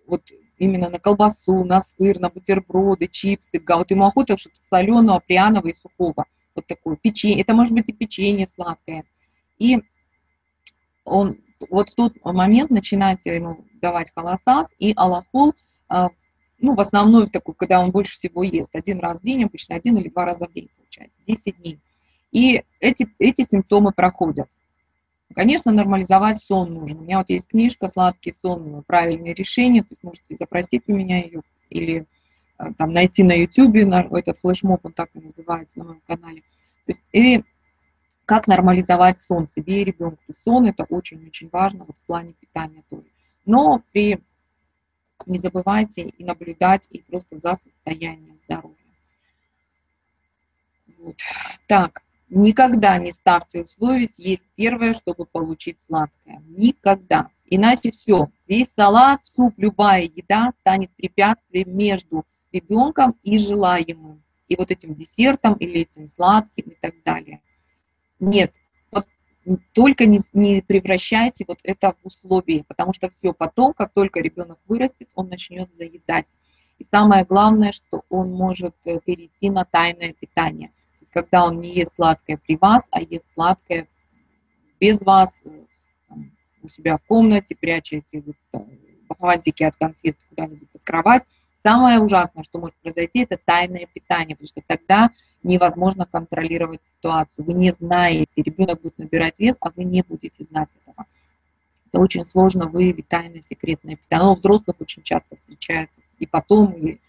вот 0.08 0.22
именно 0.58 0.90
на 0.90 1.00
колбасу, 1.00 1.64
на 1.64 1.82
сыр, 1.82 2.20
на 2.20 2.30
бутерброды, 2.30 3.08
чипсы, 3.08 3.62
вот 3.68 3.92
ему 3.92 4.06
охота 4.06 4.38
что-то 4.38 4.60
соленого, 4.70 5.20
пряного 5.20 5.68
и 5.68 5.74
сухого, 5.74 6.26
вот 6.56 6.68
такое 6.68 6.96
печенье, 6.96 7.42
это 7.42 7.54
может 7.54 7.74
быть 7.74 7.90
и 7.90 7.94
печенье 7.94 8.48
сладкое. 8.48 9.04
И 9.60 9.80
он 11.04 11.38
вот 11.70 11.90
в 11.90 11.96
тот 11.96 12.14
момент 12.24 12.72
начинаете 12.72 13.36
ему 13.36 13.66
давать 13.82 14.12
холосас 14.14 14.74
и 14.80 14.94
алахол 14.96 15.54
а, 15.88 16.10
ну, 16.60 16.74
в 16.76 16.80
основной 16.80 17.28
такой, 17.28 17.54
когда 17.56 17.82
он 17.82 17.92
больше 17.92 18.14
всего 18.14 18.44
ест, 18.44 18.76
один 18.76 19.00
раз 19.00 19.22
в 19.22 19.24
день, 19.24 19.44
обычно 19.44 19.76
один 19.76 19.98
или 19.98 20.10
два 20.10 20.26
раза 20.26 20.48
в 20.48 20.52
день 20.52 20.70
получается, 20.96 21.20
10 21.28 21.58
дней. 21.58 21.80
И 22.32 22.64
эти, 22.80 23.08
эти 23.20 23.44
симптомы 23.44 23.92
проходят. 23.92 24.48
Конечно, 25.34 25.72
нормализовать 25.72 26.42
сон 26.42 26.74
нужно. 26.74 27.00
У 27.00 27.04
меня 27.04 27.18
вот 27.18 27.30
есть 27.30 27.48
книжка 27.48 27.88
«Сладкий 27.88 28.32
сон. 28.32 28.84
Правильные 28.84 29.34
решения», 29.34 29.82
то 29.82 29.90
есть 29.92 30.04
можете 30.04 30.36
запросить 30.36 30.84
у 30.88 30.94
меня 30.94 31.24
ее 31.24 31.42
или 31.70 32.06
э, 32.60 32.74
там 32.78 32.94
найти 32.94 33.24
на 33.24 33.34
YouTube, 33.34 33.86
на, 33.86 34.02
этот 34.18 34.38
флешмоб, 34.38 34.86
он 34.86 34.94
так 34.94 35.10
и 35.16 35.20
называется 35.20 35.80
на 35.80 35.86
моем 35.86 36.02
канале. 36.06 36.42
То 36.86 36.92
есть, 36.92 37.02
и 37.12 37.44
как 38.26 38.48
нормализовать 38.48 39.20
сон 39.20 39.48
себе 39.48 39.82
и 39.82 39.84
ребенку. 39.84 40.22
Сон 40.44 40.68
это 40.68 40.86
очень-очень 40.90 41.50
важно 41.52 41.86
вот 41.86 41.98
в 41.98 42.02
плане 42.02 42.34
питания 42.34 42.84
тоже. 42.90 43.08
Но 43.46 43.84
при 43.92 44.20
не 45.26 45.40
забывайте 45.40 46.04
и 46.04 46.24
наблюдать 46.24 46.88
и 46.90 47.02
просто 47.02 47.38
за 47.38 47.56
состоянием 47.56 48.40
здоровья. 48.46 48.76
Вот. 51.00 51.18
Так, 51.68 52.04
никогда 52.30 52.98
не 52.98 53.12
ставьте 53.12 53.64
условия 53.64 54.08
съесть 54.08 54.46
первое, 54.56 54.94
чтобы 54.94 55.26
получить 55.26 55.80
сладкое. 55.80 56.42
Никогда. 56.48 57.30
Иначе 57.46 57.92
все. 57.92 58.30
Весь 58.48 58.72
салат, 58.72 59.26
суп, 59.26 59.54
любая 59.58 60.04
еда 60.04 60.54
станет 60.62 60.92
препятствием 60.96 61.78
между 61.78 62.26
ребенком 62.52 63.16
и 63.24 63.38
желаемым. 63.38 64.24
И 64.48 64.56
вот 64.56 64.72
этим 64.72 64.94
десертом 64.94 65.56
или 65.56 65.82
этим 65.82 66.08
сладким 66.08 66.70
и 66.70 66.76
так 66.80 66.94
далее. 67.04 67.42
Нет, 68.20 68.54
только 69.74 70.06
не, 70.06 70.20
не 70.34 70.62
превращайте 70.62 71.46
вот 71.48 71.60
это 71.64 71.94
в 71.94 72.06
условие, 72.06 72.64
потому 72.64 72.94
что 72.94 73.10
все 73.10 73.34
потом, 73.34 73.74
как 73.74 73.94
только 73.94 74.20
ребенок 74.20 74.60
вырастет, 74.68 75.10
он 75.14 75.30
начнет 75.30 75.72
заедать. 75.76 76.28
И 76.80 76.84
самое 76.84 77.26
главное, 77.26 77.72
что 77.72 78.04
он 78.10 78.32
может 78.32 78.76
э, 78.86 79.00
перейти 79.06 79.50
на 79.50 79.64
тайное 79.64 80.14
питание. 80.14 80.72
Когда 81.16 81.46
он 81.46 81.62
не 81.62 81.74
ест 81.74 81.96
сладкое 81.96 82.38
при 82.46 82.58
вас, 82.58 82.90
а 82.92 83.00
ест 83.00 83.26
сладкое 83.36 83.88
без 84.82 85.02
вас, 85.02 85.42
э, 85.46 85.64
у 86.62 86.68
себя 86.68 86.98
в 86.98 87.04
комнате, 87.04 87.56
прячете 87.56 88.22
вот, 88.22 88.66
фантики 89.18 89.64
от 89.64 89.78
конфет 89.78 90.18
куда-нибудь 90.28 90.70
под 90.72 90.82
кровать. 90.84 91.24
Самое 91.64 92.02
ужасное, 92.02 92.44
что 92.44 92.60
может 92.60 92.76
произойти, 92.82 93.24
это 93.24 93.40
тайное 93.44 93.88
питание, 93.92 94.36
потому 94.36 94.48
что 94.48 94.62
тогда 94.68 95.10
невозможно 95.42 96.06
контролировать 96.06 96.82
ситуацию. 96.86 97.46
Вы 97.46 97.54
не 97.54 97.72
знаете, 97.72 98.42
ребенок 98.42 98.82
будет 98.82 98.98
набирать 98.98 99.36
вес, 99.40 99.56
а 99.62 99.72
вы 99.74 99.86
не 99.86 100.02
будете 100.02 100.44
знать 100.44 100.76
этого. 100.82 101.06
Это 101.88 102.02
очень 102.02 102.26
сложно 102.26 102.68
выявить 102.68 103.08
тайное 103.08 103.40
секретное 103.40 103.96
питание. 103.96 104.26
Оно 104.26 104.34
у 104.34 104.36
взрослых 104.36 104.76
очень 104.82 105.04
часто 105.04 105.38
встречается 105.38 106.02
и 106.20 106.28
потом, 106.28 106.74
и 106.74 107.00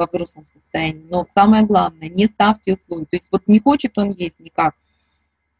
во 0.00 0.06
взрослом 0.06 0.44
состоянии. 0.44 1.06
Но 1.08 1.26
самое 1.28 1.64
главное, 1.64 2.08
не 2.08 2.26
ставьте 2.26 2.74
условия. 2.74 3.06
То 3.06 3.16
есть 3.16 3.28
вот 3.30 3.46
не 3.46 3.60
хочет 3.60 3.96
он 3.98 4.10
есть 4.10 4.40
никак. 4.40 4.74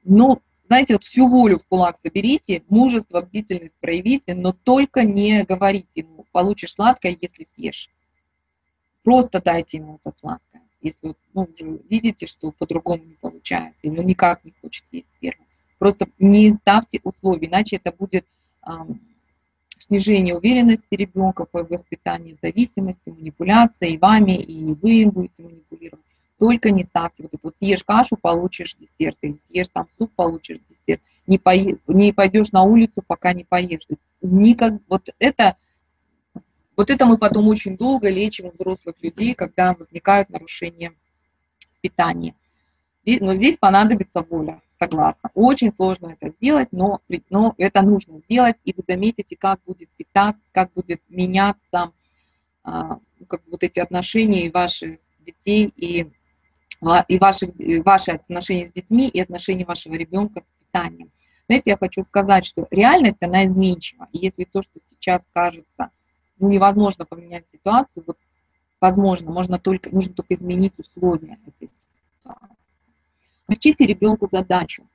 Ну, 0.02 0.40
знаете, 0.66 0.94
вот 0.94 1.04
всю 1.04 1.28
волю 1.28 1.58
в 1.58 1.66
кулак 1.66 1.96
соберите, 1.96 2.62
мужество, 2.68 3.20
бдительность 3.20 3.74
проявите, 3.80 4.34
но 4.34 4.52
только 4.52 5.04
не 5.04 5.44
говорите 5.44 6.00
ему, 6.00 6.24
получишь 6.32 6.74
сладкое, 6.74 7.16
если 7.20 7.44
съешь. 7.44 7.90
Просто 9.02 9.40
дайте 9.40 9.78
ему 9.78 10.00
это 10.02 10.10
сладкое 10.10 10.62
если 10.82 11.14
ну, 11.34 11.42
уже 11.42 11.80
видите, 11.88 12.26
что 12.26 12.52
по-другому 12.52 13.04
не 13.04 13.14
получается, 13.14 13.86
или 13.86 13.98
он 13.98 14.06
никак 14.06 14.44
не 14.44 14.54
хочет 14.60 14.84
есть 14.90 15.06
первым. 15.20 15.46
Просто 15.78 16.06
не 16.18 16.52
ставьте 16.52 17.00
условий, 17.02 17.46
иначе 17.46 17.76
это 17.76 17.92
будет 17.92 18.26
эм, 18.66 19.00
снижение 19.90 20.36
уверенности 20.36 20.86
ребенка 20.94 21.44
по 21.44 21.64
воспитанию, 21.64 22.36
зависимости, 22.36 23.10
манипуляции 23.10 23.92
и 23.92 23.98
вами, 23.98 24.40
и 24.40 24.72
вы 24.74 25.02
им 25.02 25.10
будете 25.10 25.42
манипулировать. 25.42 26.04
Только 26.38 26.70
не 26.70 26.84
ставьте 26.84 27.24
вот 27.24 27.34
это 27.34 27.40
вот 27.42 27.56
съешь 27.56 27.82
кашу, 27.82 28.16
получишь 28.16 28.76
десерт, 28.76 29.18
или 29.20 29.36
съешь 29.36 29.68
там 29.68 29.88
суп, 29.98 30.12
получишь 30.14 30.58
десерт. 30.68 31.02
Не, 31.26 31.38
по, 31.38 31.50
не 31.88 32.12
пойдешь 32.12 32.52
на 32.52 32.62
улицу, 32.62 33.02
пока 33.06 33.32
не 33.32 33.44
поешь. 33.44 33.86
Никак, 34.22 34.74
вот 34.88 35.10
это 35.18 35.56
вот 36.76 36.88
это 36.88 37.04
мы 37.04 37.18
потом 37.18 37.48
очень 37.48 37.76
долго 37.76 38.08
лечим 38.08 38.46
у 38.46 38.52
взрослых 38.52 38.94
людей, 39.02 39.34
когда 39.34 39.74
возникают 39.74 40.30
нарушения 40.30 40.92
питания. 41.82 42.34
Но 43.04 43.34
здесь 43.34 43.56
понадобится 43.56 44.22
воля, 44.22 44.60
согласна. 44.72 45.30
Очень 45.34 45.74
сложно 45.74 46.16
это 46.18 46.34
сделать, 46.36 46.68
но, 46.70 47.00
но 47.30 47.54
это 47.56 47.82
нужно 47.82 48.18
сделать, 48.18 48.56
и 48.64 48.74
вы 48.76 48.82
заметите, 48.86 49.36
как 49.36 49.60
будет 49.64 49.88
питаться, 49.96 50.42
как 50.52 50.72
будет 50.74 51.00
меняться 51.08 51.92
а, 52.62 52.98
как 53.26 53.42
вот 53.50 53.62
эти 53.62 53.80
отношения 53.80 54.46
и 54.46 54.50
ваших 54.50 54.98
детей, 55.20 55.72
и, 55.76 56.10
и 57.08 57.18
ваших, 57.18 57.58
и 57.58 57.80
ваши 57.80 58.10
отношения 58.12 58.66
с 58.66 58.72
детьми, 58.72 59.08
и 59.08 59.20
отношения 59.20 59.64
вашего 59.64 59.94
ребенка 59.94 60.40
с 60.40 60.52
питанием. 60.58 61.10
Знаете, 61.46 61.70
я 61.70 61.76
хочу 61.78 62.02
сказать, 62.02 62.44
что 62.44 62.66
реальность, 62.70 63.22
она 63.22 63.44
изменчива. 63.46 64.08
И 64.12 64.18
если 64.18 64.44
то, 64.44 64.62
что 64.62 64.78
сейчас 64.88 65.26
кажется 65.32 65.90
ну, 66.38 66.48
невозможно 66.48 67.04
поменять 67.04 67.48
ситуацию, 67.48 68.04
вот, 68.06 68.18
возможно, 68.80 69.32
можно 69.32 69.58
только, 69.58 69.90
нужно 69.90 70.14
только 70.14 70.34
изменить 70.34 70.78
условия 70.78 71.38
этой 71.46 71.72
ситуации. 71.72 72.59
Научите 73.50 73.84
ребенку 73.84 74.28
задачу. 74.28 74.86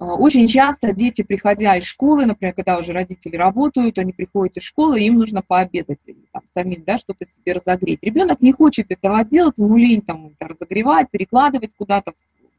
А, 0.00 0.16
очень 0.16 0.48
часто 0.48 0.92
дети, 0.92 1.22
приходя 1.22 1.76
из 1.76 1.84
школы, 1.84 2.26
например, 2.26 2.54
когда 2.54 2.76
уже 2.76 2.92
родители 2.92 3.36
работают, 3.36 3.98
они 3.98 4.12
приходят 4.12 4.56
из 4.56 4.64
школы, 4.64 4.98
им 4.98 5.14
нужно 5.14 5.40
пообедать 5.40 6.02
или 6.06 6.26
там, 6.32 6.42
самим 6.44 6.82
да, 6.82 6.98
что-то 6.98 7.24
себе 7.24 7.52
разогреть. 7.52 8.00
Ребенок 8.02 8.40
не 8.40 8.50
хочет 8.50 8.90
этого 8.90 9.24
делать, 9.24 9.58
ему 9.58 9.76
лень 9.76 10.02
там, 10.02 10.32
это 10.36 10.48
разогревать, 10.48 11.08
перекладывать 11.08 11.70
куда-то 11.76 12.14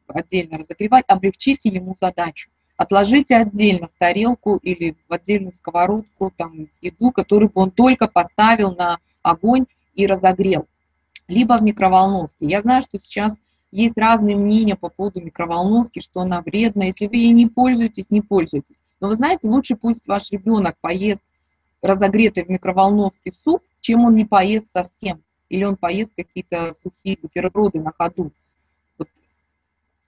отдельно 0.07 0.57
разогревать, 0.57 1.03
облегчите 1.09 1.67
ему 1.67 1.93
задачу. 1.99 2.49
Отложите 2.77 3.35
отдельно 3.35 3.89
в 3.89 3.99
тарелку 3.99 4.55
или 4.55 4.95
в 5.09 5.13
отдельную 5.13 5.53
сковородку 5.53 6.31
там, 6.37 6.69
еду, 6.79 7.11
которую 7.11 7.49
бы 7.49 7.59
он 7.61 7.71
только 7.71 8.07
поставил 8.07 8.73
на 8.73 8.99
огонь 9.21 9.65
и 9.95 10.07
разогрел. 10.07 10.65
Либо 11.27 11.57
в 11.57 11.61
микроволновке. 11.61 12.37
Я 12.39 12.61
знаю, 12.61 12.81
что 12.83 12.99
сейчас 12.99 13.37
есть 13.71 13.97
разные 13.97 14.35
мнения 14.35 14.75
по 14.75 14.89
поводу 14.89 15.21
микроволновки, 15.21 15.99
что 15.99 16.21
она 16.21 16.41
вредна. 16.41 16.83
Если 16.83 17.07
вы 17.07 17.15
ей 17.15 17.31
не 17.31 17.47
пользуетесь, 17.47 18.09
не 18.09 18.21
пользуйтесь. 18.21 18.75
Но 18.99 19.07
вы 19.07 19.15
знаете, 19.15 19.47
лучше 19.47 19.75
пусть 19.75 20.07
ваш 20.07 20.29
ребенок 20.31 20.77
поест 20.81 21.23
разогретый 21.81 22.43
в 22.43 22.49
микроволновке 22.49 23.31
суп, 23.31 23.63
чем 23.79 24.03
он 24.03 24.15
не 24.15 24.25
поест 24.25 24.69
совсем. 24.69 25.23
Или 25.49 25.63
он 25.63 25.77
поест 25.77 26.11
какие-то 26.15 26.73
сухие 26.83 27.17
бутерброды 27.21 27.79
на 27.79 27.91
ходу. 27.91 28.31
Вот. 28.97 29.07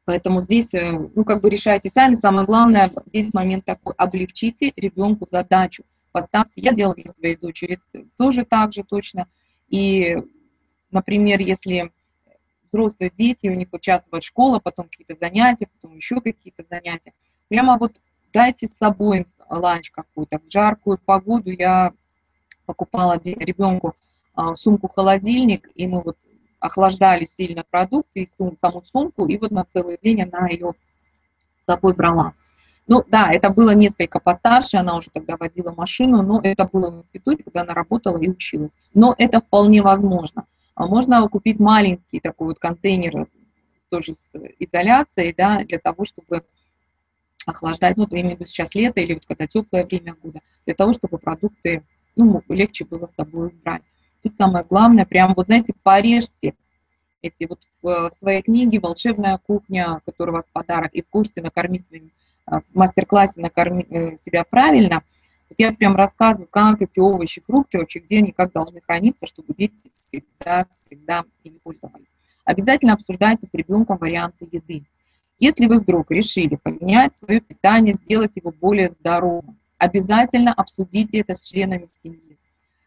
Поэтому 0.05 0.41
здесь, 0.41 0.73
э, 0.73 0.91
ну, 0.91 1.23
как 1.23 1.41
бы 1.41 1.49
решайте 1.49 1.89
сами. 1.89 2.15
Самое 2.15 2.45
главное, 2.45 2.91
здесь 3.07 3.33
момент 3.33 3.65
такой, 3.65 3.93
облегчите 3.97 4.73
ребенку 4.75 5.25
задачу. 5.25 5.83
Поставьте, 6.11 6.61
я 6.61 6.73
делала 6.73 6.95
для 6.95 7.09
своей 7.09 7.37
дочери 7.37 7.79
тоже 8.17 8.45
так 8.45 8.73
же 8.73 8.83
точно. 8.83 9.27
И, 9.69 10.17
например, 10.91 11.39
если 11.39 11.91
взрослые 12.73 13.11
дети, 13.15 13.47
у 13.47 13.53
них 13.53 13.67
участвует 13.71 14.23
школа, 14.23 14.59
потом 14.59 14.89
какие-то 14.89 15.15
занятия, 15.15 15.67
потом 15.81 15.95
еще 15.95 16.19
какие-то 16.19 16.63
занятия. 16.67 17.13
Прямо 17.47 17.77
вот 17.77 18.01
дайте 18.33 18.67
с 18.67 18.75
собой 18.75 19.25
ланч 19.49 19.91
какой-то. 19.91 20.39
В 20.39 20.51
жаркую 20.51 20.97
погоду 20.97 21.51
я 21.51 21.93
покупала 22.65 23.19
ребенку 23.23 23.95
а, 24.33 24.55
сумку-холодильник, 24.55 25.69
и 25.75 25.87
мы 25.87 26.01
вот 26.01 26.17
охлаждали 26.59 27.25
сильно 27.25 27.63
продукты, 27.69 28.21
и 28.21 28.27
саму 28.27 28.83
сумку, 28.91 29.27
и 29.27 29.37
вот 29.37 29.51
на 29.51 29.65
целый 29.65 29.99
день 30.01 30.23
она 30.23 30.47
ее 30.47 30.73
с 31.61 31.65
собой 31.65 31.93
брала. 31.93 32.33
Ну 32.87 33.03
да, 33.07 33.29
это 33.31 33.49
было 33.49 33.71
несколько 33.71 34.19
постарше, 34.19 34.77
она 34.77 34.97
уже 34.97 35.09
тогда 35.09 35.37
водила 35.37 35.71
машину, 35.71 36.21
но 36.21 36.41
это 36.43 36.67
было 36.71 36.89
в 36.89 36.97
институте, 36.97 37.43
когда 37.43 37.61
она 37.61 37.73
работала 37.73 38.17
и 38.17 38.29
училась. 38.29 38.75
Но 38.93 39.13
это 39.17 39.39
вполне 39.39 39.81
возможно. 39.81 40.45
А 40.75 40.87
можно 40.87 41.27
купить 41.29 41.59
маленький 41.59 42.19
такой 42.19 42.47
вот 42.47 42.59
контейнер, 42.59 43.27
тоже 43.89 44.13
с 44.13 44.33
изоляцией, 44.59 45.33
да, 45.37 45.63
для 45.63 45.77
того, 45.77 46.03
чтобы 46.03 46.43
охлаждать, 47.45 47.97
ну, 47.97 48.07
я 48.09 48.21
имею 48.21 48.37
в 48.37 48.39
виду 48.39 48.45
сейчас 48.45 48.73
лето 48.73 48.99
или 48.99 49.13
вот 49.13 49.25
когда 49.25 49.45
теплое 49.45 49.85
время 49.85 50.15
года, 50.15 50.41
для 50.65 50.73
того, 50.73 50.93
чтобы 50.93 51.17
продукты, 51.19 51.83
ну, 52.15 52.41
легче 52.49 52.85
было 52.85 53.05
с 53.05 53.13
собой 53.13 53.51
брать. 53.63 53.83
Тут 54.23 54.35
самое 54.37 54.65
главное, 54.65 55.05
прям 55.05 55.33
вот, 55.35 55.47
знаете, 55.47 55.73
порежьте 55.83 56.55
эти 57.21 57.45
вот 57.45 57.59
в, 57.81 58.09
в 58.09 58.13
своей 58.13 58.41
книге 58.41 58.79
«Волшебная 58.79 59.37
кухня», 59.37 60.01
которая 60.05 60.33
у 60.33 60.37
вас 60.37 60.45
подарок, 60.51 60.93
и 60.93 61.01
в 61.01 61.07
курсе 61.09 61.41
«Накорми 61.41 61.79
своим», 61.79 62.11
в 62.45 62.63
мастер-классе 62.73 63.41
«Накорми 63.41 63.85
э, 63.89 64.15
себя 64.15 64.43
правильно», 64.43 65.03
я 65.57 65.71
прям 65.71 65.95
рассказываю, 65.95 66.47
как 66.49 66.81
эти 66.81 66.99
овощи, 66.99 67.41
фрукты 67.41 67.79
вообще, 67.79 67.99
где 67.99 68.19
они 68.19 68.31
как 68.31 68.51
должны 68.51 68.81
храниться, 68.81 69.25
чтобы 69.25 69.53
дети 69.53 69.89
всегда, 69.93 70.65
всегда 70.69 71.23
ими 71.43 71.57
пользовались. 71.57 72.15
Обязательно 72.45 72.93
обсуждайте 72.93 73.47
с 73.47 73.53
ребенком 73.53 73.97
варианты 73.97 74.47
еды. 74.51 74.85
Если 75.39 75.65
вы 75.65 75.79
вдруг 75.79 76.11
решили 76.11 76.55
поменять 76.55 77.15
свое 77.15 77.41
питание, 77.41 77.95
сделать 77.95 78.35
его 78.35 78.51
более 78.51 78.89
здоровым, 78.89 79.57
обязательно 79.77 80.53
обсудите 80.53 81.19
это 81.19 81.33
с 81.33 81.41
членами 81.41 81.85
семьи. 81.85 82.37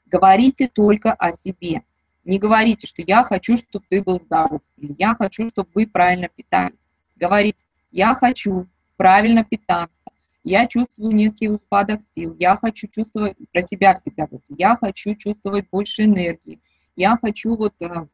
Говорите 0.07 0.69
только 0.69 1.13
о 1.13 1.33
себе. 1.33 1.83
Не 2.25 2.39
говорите, 2.39 2.87
что 2.87 3.03
я 3.03 3.23
хочу, 3.25 3.57
чтобы 3.57 3.85
ты 3.89 4.03
был 4.03 4.21
здоров, 4.21 4.61
или 4.77 4.95
я 4.99 5.15
хочу, 5.15 5.49
чтобы 5.49 5.69
вы 5.75 5.87
правильно 5.87 6.29
питались. 6.29 6.87
Говорите, 7.17 7.65
я 7.91 8.15
хочу 8.15 8.67
правильно 8.97 9.45
питаться, 9.45 10.01
я 10.47 10.67
чувствую 10.69 11.13
некий 11.13 11.49
упадок 11.49 12.01
сил, 12.15 12.37
я 12.39 12.57
хочу 12.57 12.87
чувствовать 12.87 13.37
про 13.53 13.63
себя 13.63 13.95
всегда 13.95 14.29
я 14.51 14.77
хочу 14.77 15.17
чувствовать 15.17 15.69
больше 15.71 16.05
энергии, 16.05 16.61
я 16.95 17.17
хочу 17.21 17.57
вот 17.57 17.75
э, 17.81 18.07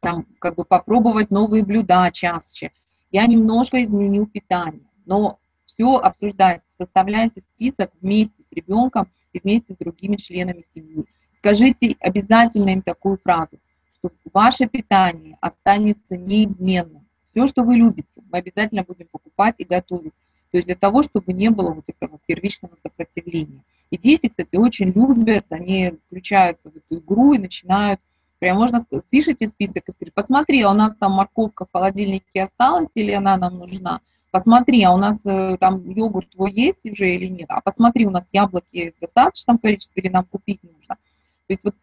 там 0.00 0.26
как 0.38 0.54
бы 0.54 0.64
попробовать 0.64 1.30
новые 1.30 1.62
блюда 1.62 2.10
чаще, 2.12 2.72
я 3.10 3.26
немножко 3.26 3.84
изменю 3.84 4.24
питание, 4.26 4.88
но 5.04 5.38
все 5.66 5.96
обсуждайте, 5.96 6.64
составляйте 6.70 7.42
список 7.42 7.90
вместе 8.00 8.42
с 8.42 8.48
ребенком 8.52 9.10
и 9.34 9.40
вместе 9.40 9.74
с 9.74 9.76
другими 9.76 10.16
членами 10.16 10.62
семьи. 10.62 11.04
Скажите 11.32 11.94
обязательно 12.00 12.70
им 12.70 12.80
такую 12.80 13.18
фразу, 13.18 13.60
что 13.92 14.10
ваше 14.32 14.66
питание 14.66 15.36
останется 15.42 16.16
неизменным. 16.16 17.06
Все, 17.26 17.46
что 17.46 17.64
вы 17.64 17.76
любите, 17.76 18.22
мы 18.32 18.38
обязательно 18.38 18.82
будем 18.82 19.08
покупать 19.08 19.56
и 19.58 19.64
готовить. 19.64 20.14
То 20.50 20.56
есть 20.58 20.66
для 20.66 20.76
того, 20.76 21.02
чтобы 21.02 21.32
не 21.32 21.48
было 21.50 21.72
вот 21.72 21.84
этого 21.88 22.18
первичного 22.26 22.74
сопротивления. 22.74 23.62
И 23.90 23.98
дети, 23.98 24.28
кстати, 24.28 24.56
очень 24.56 24.90
любят, 24.90 25.46
они 25.50 25.94
включаются 26.06 26.70
в 26.70 26.76
эту 26.76 27.00
игру 27.00 27.34
и 27.34 27.38
начинают, 27.38 28.00
прям 28.40 28.56
можно, 28.56 28.80
пишите 29.10 29.46
список 29.46 29.88
и 29.88 29.92
сказать, 29.92 30.12
посмотри, 30.12 30.62
а 30.62 30.70
у 30.70 30.74
нас 30.74 30.94
там 30.98 31.12
морковка 31.12 31.66
в 31.66 31.72
холодильнике 31.72 32.42
осталась 32.42 32.90
или 32.94 33.12
она 33.12 33.36
нам 33.36 33.58
нужна? 33.58 34.00
Посмотри, 34.32 34.82
а 34.84 34.92
у 34.92 34.96
нас 34.96 35.24
э, 35.26 35.56
там 35.58 35.88
йогурт 35.90 36.30
твой 36.30 36.52
есть 36.52 36.86
уже 36.86 37.14
или 37.14 37.26
нет? 37.26 37.46
А 37.48 37.60
посмотри, 37.60 38.06
у 38.06 38.10
нас 38.10 38.28
яблоки 38.32 38.94
в 38.96 39.00
достаточном 39.00 39.58
количестве 39.58 40.02
или 40.02 40.10
нам 40.10 40.24
купить 40.24 40.62
нужно? 40.62 40.94
То 40.94 41.52
есть 41.52 41.64
вот 41.64 41.74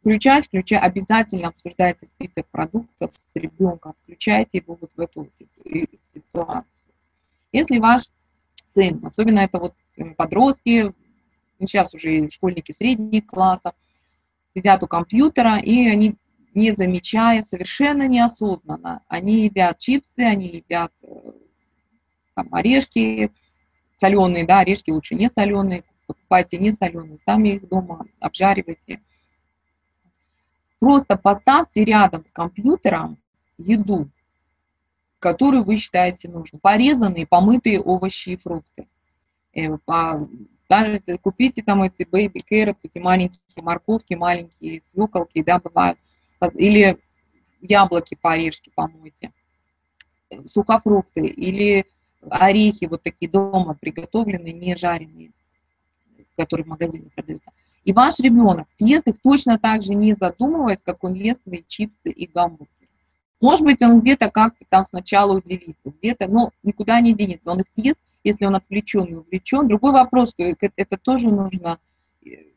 включать, 0.00 0.46
включать, 0.46 0.82
обязательно 0.82 1.48
обсуждайте 1.48 2.06
список 2.06 2.46
продуктов 2.50 3.12
с 3.12 3.36
ребенком, 3.36 3.94
включайте 4.02 4.58
его 4.58 4.78
вот 4.80 4.90
в 4.96 5.00
эту 5.00 5.28
ситуацию. 6.14 6.64
Если 7.52 7.78
ваш 7.78 8.02
сын, 8.74 9.04
особенно 9.04 9.40
это 9.40 9.58
вот 9.58 9.74
подростки, 10.16 10.94
ну, 11.58 11.66
сейчас 11.66 11.94
уже 11.94 12.28
школьники 12.28 12.72
средних 12.72 13.26
классов, 13.26 13.74
сидят 14.54 14.82
у 14.82 14.86
компьютера, 14.86 15.58
и 15.58 15.86
они, 15.88 16.16
не 16.54 16.72
замечая, 16.72 17.42
совершенно 17.42 18.08
неосознанно, 18.08 19.02
они 19.08 19.44
едят 19.44 19.78
чипсы, 19.78 20.20
они 20.20 20.48
едят 20.48 20.92
э, 21.02 21.32
там, 22.34 22.48
орешки 22.52 23.30
соленые, 23.96 24.46
да, 24.46 24.60
орешки 24.60 24.90
лучше 24.90 25.14
не 25.14 25.28
соленые, 25.28 25.84
покупайте 26.06 26.58
не 26.58 26.72
соленые, 26.72 27.18
сами 27.18 27.50
их 27.50 27.68
дома 27.68 28.06
обжаривайте. 28.18 29.00
Просто 30.78 31.16
поставьте 31.16 31.84
рядом 31.84 32.22
с 32.22 32.32
компьютером 32.32 33.18
еду, 33.58 34.08
которую 35.20 35.62
вы 35.62 35.76
считаете 35.76 36.28
нужным. 36.28 36.60
Порезанные, 36.60 37.26
помытые 37.26 37.80
овощи 37.80 38.30
и 38.30 38.36
фрукты. 38.36 38.88
Э, 39.54 39.68
даже 40.68 41.00
купите 41.22 41.62
там 41.62 41.82
эти 41.82 42.02
baby 42.02 42.40
carrot, 42.50 42.76
эти 42.82 42.98
маленькие 42.98 43.62
морковки, 43.62 44.14
маленькие 44.14 44.80
свеколки, 44.80 45.42
да, 45.42 45.58
бывают. 45.58 45.98
Или 46.54 46.98
яблоки 47.60 48.16
порежьте, 48.20 48.70
помойте. 48.74 49.32
Сухофрукты 50.46 51.26
или 51.26 51.84
орехи 52.22 52.86
вот 52.86 53.02
такие 53.02 53.30
дома 53.30 53.76
приготовленные, 53.80 54.52
не 54.52 54.76
жареные, 54.76 55.32
которые 56.36 56.64
в 56.64 56.68
магазине 56.68 57.10
продаются. 57.14 57.50
И 57.84 57.92
ваш 57.92 58.20
ребенок 58.20 58.70
съест 58.70 59.06
их 59.06 59.16
точно 59.22 59.58
так 59.58 59.82
же, 59.82 59.94
не 59.94 60.14
задумываясь, 60.14 60.82
как 60.82 61.02
он 61.02 61.14
ест 61.14 61.42
свои 61.42 61.64
чипсы 61.66 62.10
и 62.10 62.26
гамбургеры. 62.26 62.79
Может 63.40 63.64
быть, 63.64 63.82
он 63.82 64.00
где-то 64.00 64.30
как-то 64.30 64.64
там 64.68 64.84
сначала 64.84 65.36
удивится, 65.36 65.90
где-то, 65.90 66.28
но 66.28 66.52
никуда 66.62 67.00
не 67.00 67.14
денется. 67.14 67.50
Он 67.50 67.60
их 67.60 67.66
съест, 67.72 67.98
если 68.22 68.44
он 68.44 68.54
отвлечен 68.54 69.04
и 69.04 69.14
увлечен. 69.14 69.66
Другой 69.68 69.92
вопрос, 69.92 70.30
что 70.30 70.42
это 70.42 70.98
тоже 70.98 71.30
нужно 71.30 71.78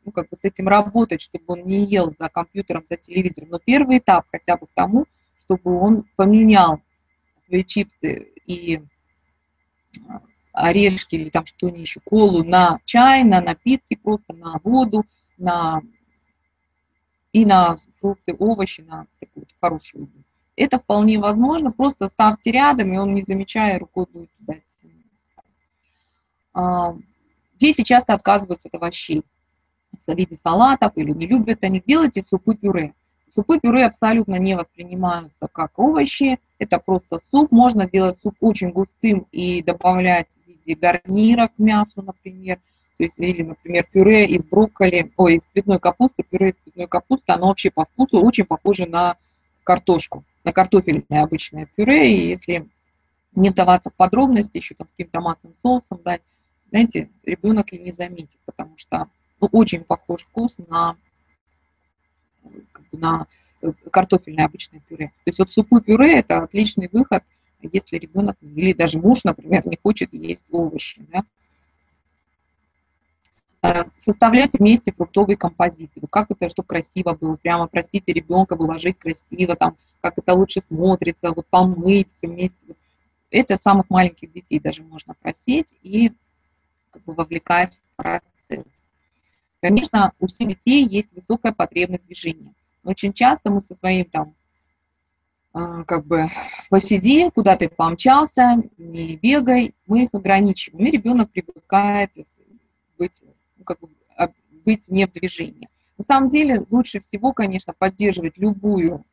ну, 0.06 0.12
как 0.12 0.30
бы 0.30 0.36
с 0.36 0.44
этим 0.44 0.68
работать, 0.68 1.22
чтобы 1.22 1.46
он 1.48 1.64
не 1.64 1.86
ел 1.86 2.12
за 2.12 2.30
компьютером, 2.30 2.84
за 2.84 2.98
телевизором. 2.98 3.50
Но 3.50 3.60
первый 3.60 4.00
этап 4.00 4.26
хотя 4.32 4.58
бы 4.58 4.68
к 4.68 4.74
тому, 4.74 5.06
чтобы 5.40 5.80
он 5.80 6.04
поменял 6.16 6.82
свои 7.46 7.64
чипсы 7.64 8.34
и 8.46 8.82
а, 10.08 10.22
орешки 10.54 11.16
или 11.16 11.30
там 11.30 11.46
что-нибудь 11.46 11.82
еще, 11.82 12.00
колу 12.02 12.44
на 12.44 12.80
чай, 12.86 13.24
на 13.24 13.42
напитки, 13.42 13.96
просто 13.96 14.34
на 14.34 14.60
воду, 14.64 15.06
на 15.38 15.82
и 17.32 17.46
на 17.46 17.78
фрукты, 18.00 18.36
овощи, 18.38 18.82
на 18.82 19.08
такую 19.20 19.48
хорошую 19.60 20.04
еду. 20.04 20.24
Это 20.56 20.80
вполне 20.80 21.20
возможно, 21.20 21.72
просто 21.72 22.08
ставьте 22.08 22.52
рядом, 22.52 22.94
и 22.94 22.98
он, 22.98 23.14
не 23.14 23.24
замечая, 23.24 23.80
рукой 23.80 24.06
будет 24.12 24.30
туда 24.38 24.56
а, 26.54 26.96
Дети 27.60 27.82
часто 27.82 28.14
отказываются 28.14 28.68
от 28.68 28.76
овощей 28.76 29.24
в 29.92 30.16
виде 30.16 30.38
салатов 30.38 30.92
или 30.96 31.12
не 31.12 31.28
любят 31.28 31.64
они. 31.64 31.82
Делайте 31.86 32.22
супы-пюре. 32.22 32.94
Супы 33.34 33.60
пюре 33.60 33.86
абсолютно 33.86 34.36
не 34.36 34.56
воспринимаются 34.56 35.48
как 35.52 35.80
овощи, 35.80 36.40
это 36.60 36.78
просто 36.78 37.20
суп. 37.32 37.52
Можно 37.52 37.90
делать 37.90 38.20
суп 38.22 38.36
очень 38.42 38.70
густым 38.70 39.28
и 39.32 39.64
добавлять 39.64 40.28
в 40.36 40.48
виде 40.48 40.76
гарнира 40.80 41.48
к 41.48 41.58
мясу, 41.58 42.02
например. 42.02 42.60
То 42.98 43.06
есть, 43.06 43.20
или, 43.20 43.42
например, 43.42 43.88
пюре 43.92 44.26
из 44.28 44.48
брокколи, 44.48 45.12
ой, 45.18 45.36
из 45.36 45.46
цветной 45.46 45.80
капусты, 45.80 46.24
пюре 46.24 46.50
из 46.50 46.56
цветной 46.64 46.88
капусты, 46.88 47.32
оно 47.32 47.48
вообще 47.48 47.72
по 47.72 47.86
вкусу 47.86 48.22
очень 48.22 48.46
похоже 48.46 48.86
на 48.86 49.18
картошку, 49.64 50.24
на 50.44 50.54
картофельное 50.54 51.24
обычное 51.24 51.68
пюре. 51.76 52.14
И 52.14 52.28
если 52.28 52.68
не 53.36 53.50
вдаваться 53.50 53.90
в 53.90 53.96
подробности, 53.96 54.58
еще 54.58 54.76
там 54.76 54.88
с 54.88 54.92
каким-то 54.92 55.14
томатным 55.14 55.54
соусом 55.62 56.02
дать, 56.04 56.22
знаете, 56.70 57.10
ребенок 57.24 57.74
и 57.74 57.80
не 57.80 57.92
заметит, 57.92 58.40
потому 58.46 58.78
что 58.78 59.08
ну, 59.42 59.50
очень 59.52 59.84
похож 59.84 60.22
вкус 60.24 60.58
на 60.68 60.96
как 62.72 62.90
бы 62.90 62.98
на 62.98 63.28
э, 63.62 63.72
картофельное 63.92 64.46
обычное 64.46 64.82
пюре. 64.82 65.08
То 65.08 65.28
есть 65.28 65.40
вот 65.40 65.52
супы 65.52 65.82
пюре– 65.82 66.14
это 66.20 66.40
отличный 66.40 66.90
выход, 66.92 67.24
если 67.62 67.98
ребенок 67.98 68.38
или 68.42 68.74
даже 68.74 69.00
муж, 69.00 69.24
например, 69.24 69.66
не 69.66 69.80
хочет 69.82 70.14
есть 70.14 70.46
овощи. 70.52 71.06
Да? 71.12 71.24
Э, 73.66 73.86
составлять 73.96 74.52
вместе 74.60 74.92
фруктовые 74.92 75.38
композиции. 75.38 76.02
Как 76.12 76.30
это, 76.30 76.50
чтобы 76.50 76.68
красиво 76.68 77.14
было, 77.14 77.38
прямо 77.38 77.68
просите 77.68 78.12
ребенка 78.12 78.58
выложить 78.58 79.00
красиво, 79.00 79.56
там, 79.56 79.78
как 80.02 80.18
это 80.18 80.34
лучше 80.34 80.60
смотрится, 80.60 81.32
вот 81.32 81.48
помыть 81.48 82.10
все 82.14 82.28
вместе. 82.28 82.76
Это 83.32 83.56
самых 83.56 83.90
маленьких 83.90 84.34
детей 84.34 84.60
даже 84.60 84.84
можно 84.84 85.14
просить 85.14 85.76
и 85.82 86.12
как 86.92 87.04
бы 87.06 87.14
вовлекать 87.14 87.80
в 87.94 87.96
процесс. 87.96 88.66
Конечно, 89.62 90.12
у 90.20 90.28
всех 90.28 90.50
детей 90.50 90.86
есть 90.86 91.14
высокая 91.14 91.54
потребность 91.54 92.06
движения. 92.06 92.54
Очень 92.84 93.14
часто 93.14 93.50
мы 93.50 93.62
со 93.62 93.76
своим 93.76 94.04
там 94.04 94.36
а, 95.54 95.86
как 95.86 96.06
бы 96.06 96.26
посиди, 96.70 97.30
куда 97.30 97.56
ты 97.56 97.70
помчался, 97.70 98.62
не 98.78 99.16
бегай, 99.16 99.74
мы 99.88 100.04
их 100.04 100.10
ограничиваем. 100.12 100.86
И 100.86 100.92
ребенок 100.92 101.32
привыкает 101.32 102.12
быть, 102.98 103.22
ну, 103.24 103.34
как 103.64 103.80
бы, 103.80 103.90
а, 104.18 104.30
быть 104.66 104.90
не 104.90 105.06
в 105.08 105.12
движении. 105.12 105.70
На 105.98 106.04
самом 106.04 106.30
деле 106.30 106.66
лучше 106.70 107.00
всего, 107.00 107.34
конечно, 107.34 107.74
поддерживать 107.78 108.38
любую 108.38 109.04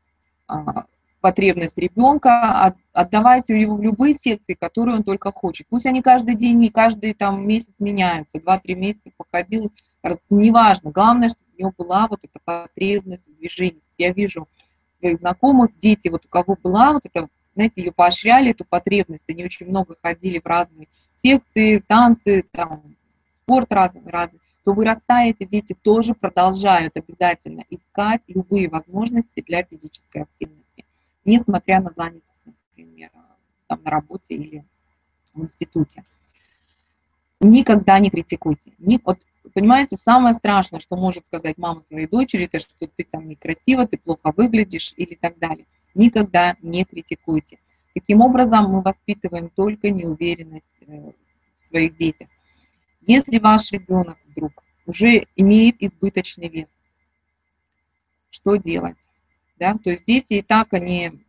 а, 0.47 0.85
потребность 1.21 1.77
ребенка, 1.77 2.75
отдавайте 2.93 3.59
его 3.59 3.75
в 3.75 3.81
любые 3.81 4.15
секции, 4.15 4.55
которые 4.55 4.97
он 4.97 5.03
только 5.03 5.31
хочет. 5.31 5.67
Пусть 5.69 5.85
они 5.85 6.01
каждый 6.01 6.35
день 6.35 6.63
и 6.63 6.69
каждый 6.69 7.13
там 7.13 7.47
месяц 7.47 7.73
меняются, 7.79 8.41
два-три 8.41 8.75
месяца 8.75 9.11
походил, 9.15 9.71
неважно, 10.29 10.91
главное, 10.91 11.29
чтобы 11.29 11.45
у 11.53 11.59
него 11.59 11.73
была 11.77 12.07
вот 12.07 12.21
эта 12.23 12.39
потребность 12.43 13.27
в 13.27 13.37
движении. 13.37 13.81
Я 13.97 14.11
вижу 14.11 14.47
своих 14.99 15.19
знакомых, 15.19 15.77
дети, 15.79 16.07
вот 16.09 16.25
у 16.25 16.27
кого 16.27 16.57
была 16.61 16.91
вот 16.91 17.03
эта, 17.05 17.27
знаете, 17.53 17.81
ее 17.83 17.91
поощряли, 17.91 18.51
эту 18.51 18.65
потребность, 18.65 19.25
они 19.29 19.45
очень 19.45 19.67
много 19.67 19.95
ходили 20.01 20.39
в 20.39 20.45
разные 20.45 20.87
секции, 21.15 21.83
танцы, 21.87 22.45
там, 22.51 22.95
спорт 23.31 23.71
разный, 23.71 24.01
разный, 24.05 24.39
то 24.63 24.73
вырастая 24.73 25.29
эти 25.29 25.43
дети 25.45 25.73
тоже 25.73 26.13
продолжают 26.13 26.95
обязательно 26.95 27.63
искать 27.69 28.23
любые 28.27 28.69
возможности 28.69 29.43
для 29.45 29.63
физической 29.63 30.23
активности, 30.23 30.85
несмотря 31.25 31.81
на 31.81 31.91
занятость, 31.91 32.41
например, 32.45 33.09
там, 33.67 33.81
на 33.83 33.91
работе 33.91 34.35
или 34.35 34.65
в 35.33 35.43
институте. 35.43 36.03
Никогда 37.39 37.97
не 37.99 38.11
критикуйте. 38.11 38.73
Ни, 38.77 38.99
вот 39.03 39.19
Понимаете, 39.53 39.97
самое 39.97 40.35
страшное, 40.35 40.79
что 40.79 40.95
может 40.95 41.25
сказать 41.25 41.57
мама 41.57 41.81
своей 41.81 42.07
дочери, 42.07 42.45
это 42.45 42.59
что 42.59 42.87
ты 42.87 43.03
там 43.03 43.27
некрасиво, 43.27 43.87
ты 43.87 43.97
плохо 43.97 44.31
выглядишь 44.35 44.93
или 44.97 45.15
так 45.15 45.39
далее. 45.39 45.65
Никогда 45.95 46.55
не 46.61 46.85
критикуйте. 46.85 47.59
Таким 47.93 48.21
образом, 48.21 48.69
мы 48.69 48.81
воспитываем 48.81 49.49
только 49.49 49.89
неуверенность 49.89 50.69
э, 50.81 51.11
в 51.59 51.65
своих 51.65 51.97
детях. 51.97 52.29
Если 53.01 53.39
ваш 53.39 53.71
ребенок 53.71 54.17
вдруг 54.27 54.63
уже 54.85 55.27
имеет 55.35 55.81
избыточный 55.81 56.49
вес, 56.49 56.79
что 58.29 58.55
делать? 58.55 59.05
Да? 59.57 59.77
То 59.83 59.91
есть 59.91 60.05
дети 60.05 60.35
и 60.35 60.41
так, 60.41 60.73
они 60.73 61.23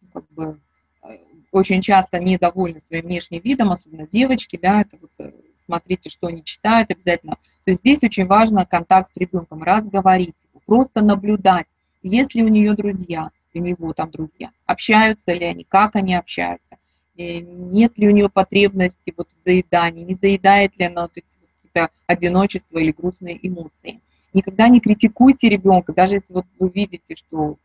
ну, 0.00 0.08
как 0.12 0.30
бы, 0.30 0.60
э, 1.02 1.18
очень 1.52 1.80
часто 1.80 2.18
недовольны 2.18 2.80
своим 2.80 3.06
внешним 3.06 3.40
видом, 3.40 3.70
особенно 3.70 4.06
девочки, 4.06 4.58
да, 4.60 4.82
это 4.82 4.98
вот 4.98 5.10
э, 5.18 5.32
смотрите, 5.64 6.10
что 6.10 6.26
они 6.28 6.44
читают 6.44 6.90
обязательно. 6.90 7.36
То 7.64 7.70
есть 7.70 7.80
здесь 7.80 8.02
очень 8.02 8.26
важно 8.26 8.66
контакт 8.66 9.08
с 9.08 9.16
ребенком, 9.16 9.62
разговорить, 9.62 10.36
просто 10.66 11.02
наблюдать, 11.02 11.68
есть 12.02 12.34
ли 12.34 12.42
у 12.42 12.48
нее 12.48 12.74
друзья, 12.74 13.30
у 13.54 13.58
него 13.58 13.92
там 13.92 14.10
друзья, 14.10 14.50
общаются 14.66 15.32
ли 15.32 15.44
они, 15.44 15.64
как 15.64 15.96
они 15.96 16.14
общаются, 16.14 16.78
нет 17.18 17.98
ли 17.98 18.08
у 18.08 18.10
нее 18.12 18.28
потребности 18.28 19.12
вот 19.16 19.28
в 19.32 19.44
заедании, 19.44 20.04
не 20.04 20.14
заедает 20.14 20.76
ли 20.78 20.84
она 20.86 21.02
вот 21.02 21.12
эти 21.14 21.26
какие-то 21.26 21.90
одиночества 22.06 22.78
или 22.78 22.92
грустные 22.92 23.38
эмоции. 23.46 24.00
Никогда 24.32 24.68
не 24.68 24.80
критикуйте 24.80 25.48
ребенка, 25.48 25.92
даже 25.92 26.14
если 26.16 26.34
вот 26.34 26.46
вы 26.58 26.70
видите, 26.70 27.14
что 27.14 27.56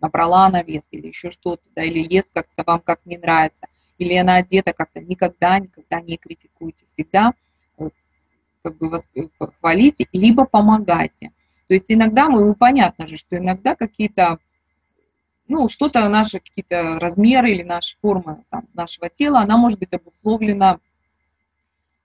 набрала 0.00 0.46
она 0.46 0.62
вес 0.62 0.88
или 0.90 1.08
еще 1.08 1.30
что-то, 1.30 1.62
да, 1.74 1.82
или 1.82 2.06
ест 2.14 2.28
как-то 2.32 2.62
вам 2.66 2.80
как 2.80 3.00
не 3.04 3.18
нравится, 3.18 3.66
или 3.98 4.14
она 4.14 4.36
одета 4.36 4.72
как-то, 4.72 5.00
никогда, 5.00 5.58
никогда 5.58 6.00
не 6.00 6.16
критикуйте, 6.16 6.86
всегда 6.86 7.32
как 8.62 8.76
бы 8.76 8.90
хвалите, 9.58 10.06
либо 10.12 10.44
помогайте. 10.44 11.32
То 11.66 11.74
есть 11.74 11.86
иногда 11.88 12.28
мы, 12.28 12.44
ну, 12.44 12.54
понятно 12.54 13.06
же, 13.06 13.16
что 13.16 13.38
иногда 13.38 13.74
какие-то, 13.74 14.38
ну, 15.50 15.68
что-то 15.68 16.08
наши 16.08 16.38
какие-то 16.38 17.00
размеры 17.00 17.50
или 17.50 17.64
наши 17.64 17.96
формы 18.00 18.44
там, 18.50 18.68
нашего 18.72 19.10
тела, 19.10 19.40
она 19.40 19.58
может 19.58 19.80
быть 19.80 19.92
обусловлена 19.92 20.78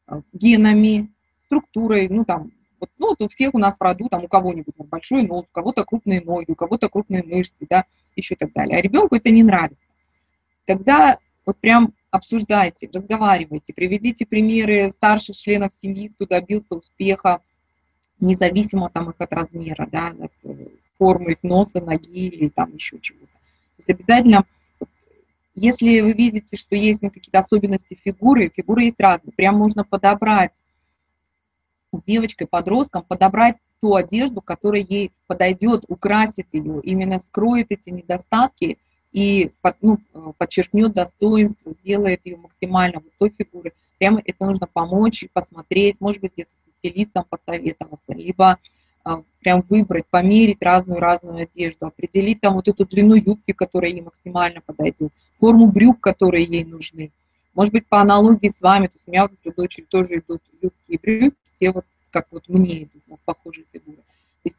э, 0.07 0.21
генами, 0.33 1.13
структурой, 1.45 2.09
ну, 2.09 2.25
там, 2.25 2.51
вот, 2.79 2.89
ну, 2.97 3.09
вот 3.09 3.21
у 3.21 3.27
всех 3.27 3.53
у 3.53 3.59
нас 3.59 3.77
в 3.77 3.81
роду, 3.81 4.09
там, 4.09 4.23
у 4.23 4.27
кого-нибудь 4.27 4.73
большой 4.77 5.21
нос, 5.21 5.45
у 5.47 5.53
кого-то 5.53 5.85
крупные 5.85 6.21
ноги, 6.21 6.51
у 6.51 6.55
кого-то 6.55 6.89
крупные 6.89 7.21
мышцы, 7.21 7.67
да, 7.69 7.85
еще 8.15 8.35
так 8.35 8.51
далее. 8.51 8.79
А 8.79 8.81
ребенку 8.81 9.15
это 9.15 9.29
не 9.29 9.43
нравится. 9.43 9.91
Тогда 10.65 11.19
вот 11.45 11.59
прям 11.59 11.93
обсуждайте, 12.09 12.89
разговаривайте, 12.91 13.73
приведите 13.73 14.25
примеры 14.25 14.89
старших 14.89 15.35
членов 15.35 15.71
семьи, 15.71 16.07
кто 16.07 16.25
добился 16.25 16.75
успеха, 16.75 17.41
независимо 18.19 18.89
там 18.89 19.11
их 19.11 19.15
от 19.19 19.31
размера, 19.33 19.87
да, 19.91 20.07
от 20.19 20.31
э, 20.43 20.67
формы 20.97 21.33
их 21.33 21.43
носа, 21.43 21.79
ноги 21.79 22.27
или 22.27 22.49
там 22.49 22.73
еще 22.73 22.99
чего-то. 22.99 23.34
То 23.77 23.79
есть 23.79 23.89
обязательно, 23.89 24.45
если 25.53 26.01
вы 26.01 26.13
видите, 26.13 26.57
что 26.57 26.75
есть 26.75 27.01
ну, 27.01 27.09
какие-то 27.09 27.39
особенности 27.39 27.97
фигуры, 28.01 28.51
фигуры 28.55 28.83
есть 28.83 28.99
разные, 28.99 29.33
прям 29.33 29.55
можно 29.57 29.83
подобрать 29.83 30.53
с 31.91 32.01
девочкой, 32.01 32.47
подростком, 32.47 33.03
подобрать 33.03 33.57
ту 33.81 33.95
одежду, 33.95 34.41
которая 34.41 34.81
ей 34.81 35.11
подойдет, 35.27 35.85
украсит 35.87 36.47
ее, 36.53 36.81
именно 36.81 37.19
скроет 37.19 37.67
эти 37.69 37.89
недостатки, 37.89 38.79
и 39.11 39.51
ну, 39.81 39.99
подчеркнет 40.37 40.93
достоинство, 40.93 41.71
сделает 41.71 42.21
ее 42.25 42.35
максимально 42.35 42.99
вот 42.99 43.11
той 43.17 43.29
фигуры. 43.29 43.73
Прямо 43.97 44.21
это 44.25 44.45
нужно 44.45 44.67
помочь, 44.67 45.25
посмотреть, 45.31 46.01
может 46.01 46.21
быть, 46.21 46.33
где-то 46.33 46.51
со 46.57 46.71
стилистом 46.79 47.25
посоветоваться, 47.29 48.13
либо 48.13 48.59
прям 49.45 49.63
выбрать, 49.69 50.07
померить 50.09 50.57
разную-разную 50.59 51.43
одежду, 51.43 51.85
определить 51.85 52.41
там 52.41 52.55
вот 52.55 52.67
эту 52.67 52.83
длину 52.83 53.13
юбки, 53.13 53.51
которая 53.51 53.91
ей 53.91 54.01
максимально 54.01 54.59
подойдет, 54.59 55.11
форму 55.39 55.67
брюк, 55.67 55.99
которые 55.99 56.45
ей 56.45 56.65
нужны. 56.65 57.11
Может 57.53 57.71
быть, 57.71 57.85
по 57.85 58.01
аналогии 58.01 58.49
с 58.49 58.63
вами, 58.63 58.87
то 58.87 58.93
есть 58.95 59.07
у 59.07 59.11
меня 59.11 59.25
у 59.25 59.51
дочери 59.51 59.85
тоже 59.87 60.15
идут 60.15 60.41
юбки 60.63 60.75
и 60.87 60.97
брюки, 60.97 61.37
те 61.59 61.71
вот, 61.71 61.85
как 62.09 62.25
вот 62.31 62.49
мне 62.49 62.85
идут, 62.85 63.03
у 63.05 63.09
нас 63.11 63.21
похожие 63.21 63.67
фигуры. 63.71 63.97
То 63.97 64.45
есть 64.45 64.57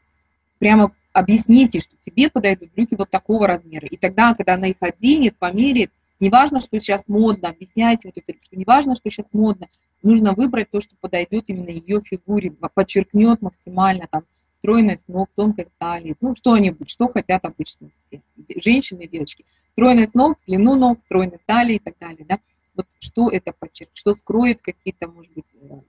прямо 0.61 0.93
объясните, 1.13 1.81
что 1.81 1.97
тебе 2.07 2.31
подойдут 2.31 2.71
брюки 2.73 2.95
вот 2.95 3.11
такого 3.11 3.49
размера. 3.49 3.89
И 3.89 3.97
тогда, 3.97 4.35
когда 4.35 4.55
она 4.55 4.69
их 4.69 4.77
оденет, 4.79 5.37
померит, 5.37 5.91
не 6.21 6.31
важно, 6.31 6.61
что 6.61 6.79
сейчас 6.79 7.09
модно, 7.09 7.49
объясняйте 7.49 8.07
вот 8.07 8.23
это, 8.25 8.39
что 8.41 8.55
не 8.55 8.65
важно, 8.65 8.95
что 8.95 9.11
сейчас 9.11 9.31
модно, 9.33 9.67
нужно 10.05 10.33
выбрать 10.33 10.71
то, 10.71 10.81
что 10.81 10.95
подойдет 11.01 11.47
именно 11.49 11.71
ее 11.71 12.01
фигуре, 12.03 12.53
подчеркнет 12.53 13.43
максимально 13.43 14.07
там 14.09 14.23
стройность 14.59 15.09
ног, 15.09 15.31
тонкость 15.35 15.75
талии, 15.79 16.17
ну 16.21 16.35
что-нибудь, 16.35 16.91
что 16.91 17.09
хотят 17.09 17.45
обычно 17.45 17.91
все, 18.07 18.23
женщины 18.61 19.03
и 19.03 19.09
девочки. 19.09 19.45
Стройность 19.73 20.15
ног, 20.15 20.39
длину 20.47 20.75
ног, 20.75 20.99
стройность 21.01 21.45
талии 21.47 21.77
и 21.77 21.81
так 21.81 21.99
далее, 21.99 22.25
да. 22.29 22.39
Вот 22.75 22.87
что 22.99 23.31
это 23.31 23.53
подчеркнет, 23.53 23.97
что 23.97 24.15
скроет 24.15 24.61
какие-то, 24.61 25.09
может 25.09 25.33
быть, 25.33 25.51
э, 25.55 25.81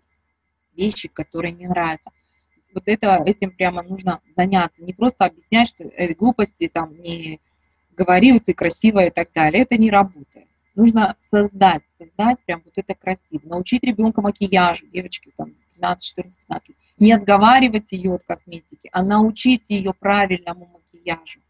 вещи, 0.76 1.10
которые 1.10 1.52
не 1.52 1.68
нравятся 1.68 2.12
вот 2.78 2.84
это, 2.86 3.24
этим 3.26 3.52
прямо 3.52 3.82
нужно 3.82 4.22
заняться. 4.36 4.84
Не 4.84 4.94
просто 4.94 5.26
объяснять, 5.26 5.70
что 5.70 5.84
э, 5.84 6.14
глупости 6.14 6.70
там 6.72 6.96
не 7.02 7.40
говори, 7.96 8.40
ты 8.40 8.54
красивая 8.54 9.08
и 9.08 9.10
так 9.10 9.30
далее. 9.34 9.64
Это 9.64 9.78
не 9.78 9.90
работает. 9.90 10.48
Нужно 10.76 11.16
создать, 11.22 11.82
создать 11.90 12.38
прям 12.46 12.62
вот 12.64 12.74
это 12.76 12.94
красиво. 12.94 13.42
Научить 13.46 13.84
ребенка 13.84 14.22
макияжу, 14.22 14.86
девочки 14.88 15.34
там 15.36 15.56
15, 15.74 16.06
14, 16.06 16.40
15 16.42 16.70
лет. 16.70 16.78
Не 16.98 17.14
отговаривать 17.14 17.92
ее 17.92 18.16
от 18.16 18.24
косметики, 18.24 18.90
а 18.92 19.04
научить 19.04 19.70
ее 19.70 19.94
правильному 19.94 20.66
макияжу 20.66 20.88
макияжу. 21.08 21.42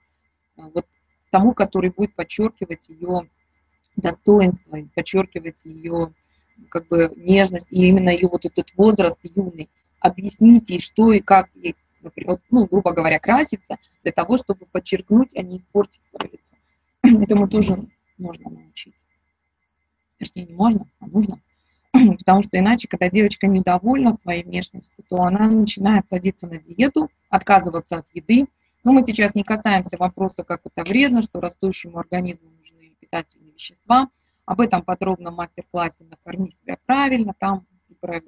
Вот 0.56 0.86
тому, 1.32 1.54
который 1.54 1.92
будет 1.92 2.16
подчеркивать 2.16 2.90
ее 2.90 3.30
достоинство, 3.96 4.78
подчеркивать 4.96 5.64
ее 5.66 6.14
как 6.70 6.88
бы 6.88 7.12
нежность 7.16 7.68
и 7.70 7.88
именно 7.88 8.10
ее 8.10 8.28
вот 8.28 8.46
этот 8.46 8.72
возраст 8.76 9.20
юный. 9.24 9.70
Объясните, 10.00 10.80
что 10.80 11.12
и 11.12 11.20
как 11.20 11.50
ей, 11.56 11.76
например, 12.02 12.40
ну, 12.50 12.66
грубо 12.66 12.94
говоря, 12.94 13.20
краситься 13.20 13.78
для 14.04 14.12
того, 14.12 14.38
чтобы 14.38 14.66
подчеркнуть, 14.66 15.36
а 15.36 15.44
не 15.44 15.58
испортить 15.58 16.02
свое 16.10 16.32
лицо. 16.32 17.22
Этому 17.24 17.48
тоже 17.48 17.88
можно 18.18 18.50
научить. 18.50 18.96
Вернее, 20.20 20.48
не 20.48 20.54
можно, 20.54 20.90
а 21.00 21.08
нужно. 21.08 21.40
Потому 22.18 22.42
что 22.44 22.58
иначе, 22.58 22.88
когда 22.88 23.10
девочка 23.10 23.48
недовольна 23.48 24.12
своей 24.12 24.44
внешностью, 24.44 25.04
то 25.10 25.22
она 25.22 25.48
начинает 25.50 26.08
садиться 26.10 26.48
на 26.48 26.58
диету, 26.58 27.10
отказываться 27.30 27.98
от 27.98 28.08
еды. 28.14 28.48
Но 28.84 28.94
мы 28.94 29.02
сейчас 29.02 29.36
не 29.36 29.44
касаемся 29.44 29.98
вопроса, 29.98 30.44
как 30.44 30.62
это 30.66 30.88
вредно, 30.88 31.22
что 31.22 31.42
растущему 31.42 32.00
организму 32.00 32.50
нужны 32.52 32.94
питательные 33.00 33.54
вещества. 33.54 34.10
Об 34.46 34.62
этом 34.62 34.82
подробно 34.82 35.32
в 35.32 35.36
мастер-классе 35.36 36.06
«Накорми 36.06 36.50
себя 36.50 36.78
правильно». 36.86 37.34
Там 37.38 37.66
и 37.90 37.94
про 37.96 38.22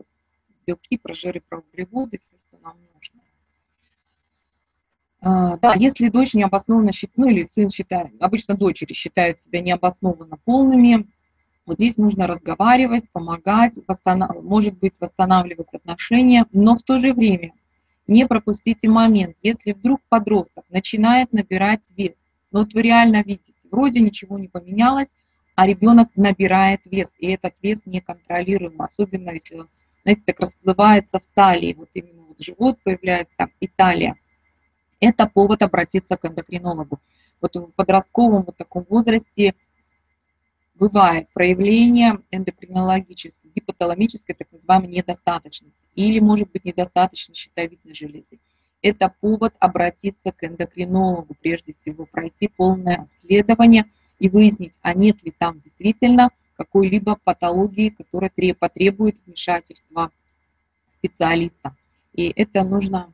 белки, 0.66 0.98
про 0.98 1.14
жиры, 1.14 1.42
про 1.48 1.60
углеводы, 1.60 2.20
все, 2.20 2.38
что 2.38 2.62
нам 2.62 2.78
нужно. 2.94 3.22
А, 5.22 5.58
да, 5.58 5.74
если 5.76 6.10
дочь 6.10 6.34
необоснованно 6.34 6.92
считает, 6.92 7.18
ну 7.18 7.28
или 7.28 7.44
сын 7.44 7.70
считает, 7.70 8.12
обычно 8.22 8.56
дочери 8.56 8.94
считают 8.94 9.40
себя 9.40 9.62
необоснованно 9.62 10.38
полными, 10.46 11.10
вот 11.70 11.76
здесь 11.76 11.98
нужно 11.98 12.26
разговаривать, 12.26 13.12
помогать, 13.12 13.78
восстанов... 13.88 14.42
может 14.42 14.78
быть, 14.80 15.00
восстанавливать 15.00 15.72
отношения, 15.76 16.48
но 16.52 16.76
в 16.76 16.82
то 16.82 16.98
же 16.98 17.14
время 17.14 17.54
не 18.08 18.26
пропустите 18.26 18.90
момент, 18.90 19.38
если 19.44 19.74
вдруг 19.74 20.02
подросток 20.10 20.66
начинает 20.70 21.32
набирать 21.32 21.88
вес, 21.96 22.26
ну 22.52 22.62
вот 22.62 22.74
вы 22.74 22.82
реально 22.82 23.22
видите, 23.22 23.54
вроде 23.70 24.00
ничего 24.00 24.40
не 24.40 24.48
поменялось, 24.48 25.14
а 25.54 25.68
ребенок 25.68 26.10
набирает 26.16 26.82
вес, 26.86 27.14
и 27.20 27.28
этот 27.28 27.62
вес 27.62 27.82
неконтролируем, 27.86 28.82
особенно 28.82 29.30
если 29.30 29.58
он, 29.58 29.70
знаете, 30.02 30.24
так 30.26 30.40
расплывается 30.40 31.20
в 31.20 31.28
талии, 31.36 31.76
вот 31.76 31.90
именно 31.94 32.24
вот 32.24 32.42
живот 32.42 32.80
появляется 32.84 33.48
и 33.60 33.68
талия. 33.68 34.16
Это 35.00 35.28
повод 35.28 35.62
обратиться 35.62 36.18
к 36.18 36.26
эндокринологу. 36.26 37.00
Вот 37.42 37.56
в 37.56 37.72
подростковом 37.74 38.42
вот 38.44 38.58
таком 38.58 38.88
возрасте 38.90 39.54
бывает 40.80 41.28
проявление 41.34 42.20
эндокринологической, 42.32 43.52
гипоталамической, 43.54 44.34
так 44.34 44.52
называемой 44.52 44.88
недостаточности, 44.88 45.78
или 45.94 46.20
может 46.20 46.50
быть 46.52 46.64
недостаточность 46.64 47.40
щитовидной 47.40 47.94
железы. 47.94 48.40
Это 48.82 49.14
повод 49.20 49.54
обратиться 49.60 50.32
к 50.32 50.44
эндокринологу, 50.44 51.36
прежде 51.42 51.74
всего 51.74 52.06
пройти 52.06 52.48
полное 52.48 53.08
обследование 53.10 53.86
и 54.20 54.30
выяснить, 54.30 54.76
а 54.82 54.94
нет 54.94 55.22
ли 55.24 55.34
там 55.38 55.60
действительно 55.60 56.30
какой-либо 56.56 57.18
патологии, 57.24 57.90
которая 57.90 58.32
потребует 58.58 59.18
вмешательства 59.26 60.12
специалиста. 60.88 61.76
И 62.14 62.32
это 62.36 62.64
нужно, 62.64 63.14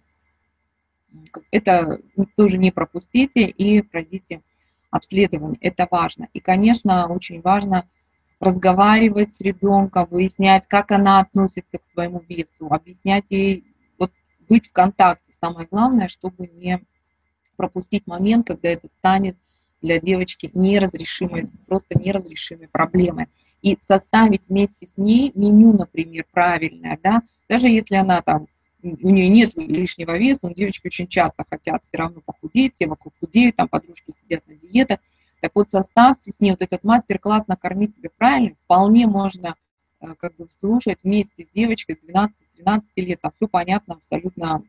это 1.51 1.99
тоже 2.36 2.59
не 2.59 2.72
пропустите 2.72 3.47
и 3.47 3.82
пройдите 3.82 4.41
обследование. 4.91 5.57
Это 5.61 5.88
важно. 5.89 6.27
И, 6.33 6.39
конечно, 6.39 7.07
очень 7.07 7.41
важно 7.41 7.88
разговаривать 8.39 9.33
с 9.33 9.41
ребенком, 9.41 10.07
выяснять, 10.09 10.67
как 10.67 10.91
она 10.91 11.19
относится 11.19 11.77
к 11.77 11.86
своему 11.86 12.21
весу, 12.27 12.67
объяснять 12.69 13.25
ей, 13.29 13.65
вот 13.97 14.11
быть 14.47 14.67
в 14.67 14.71
контакте. 14.71 15.31
Самое 15.31 15.67
главное, 15.69 16.07
чтобы 16.07 16.47
не 16.47 16.81
пропустить 17.55 18.05
момент, 18.07 18.47
когда 18.47 18.69
это 18.69 18.89
станет 18.89 19.38
для 19.81 19.99
девочки 19.99 20.49
неразрешимой, 20.53 21.49
просто 21.67 21.97
неразрешимой 21.97 22.67
проблемой. 22.67 23.27
И 23.61 23.77
составить 23.79 24.47
вместе 24.47 24.86
с 24.86 24.97
ней 24.97 25.31
меню, 25.33 25.73
например, 25.73 26.25
правильное, 26.31 26.99
да, 27.01 27.23
даже 27.49 27.67
если 27.67 27.95
она 27.95 28.21
там 28.21 28.47
у 28.86 29.09
нее 29.09 29.29
нет 29.29 29.55
лишнего 29.55 30.17
веса, 30.17 30.47
но 30.47 30.53
девочки 30.53 30.88
очень 30.88 31.07
часто 31.07 31.43
хотят 31.49 31.83
все 31.83 31.97
равно 31.97 32.21
похудеть, 32.21 32.75
все 32.75 32.88
вокруг 32.88 33.13
худеют, 33.19 33.55
там 33.55 33.67
подружки 33.67 34.11
сидят 34.11 34.45
на 34.47 34.55
диетах. 34.55 34.99
Так 35.41 35.51
вот, 35.55 35.69
составьте 35.69 36.31
с 36.31 36.39
ней 36.39 36.51
вот 36.51 36.61
этот 36.61 36.83
мастер-класс 36.83 37.47
«Накорми 37.47 37.88
себя 37.88 38.09
правильно», 38.15 38.55
вполне 38.63 39.07
можно 39.07 39.55
э, 40.01 40.13
как 40.17 40.36
бы 40.36 40.47
слушать 40.49 40.99
вместе 41.03 41.45
с 41.45 41.49
девочкой 41.49 41.97
с 41.97 42.09
12-13 42.09 42.81
лет, 42.97 43.21
там 43.21 43.31
все 43.36 43.47
понятно, 43.47 43.95
абсолютно 43.95 44.63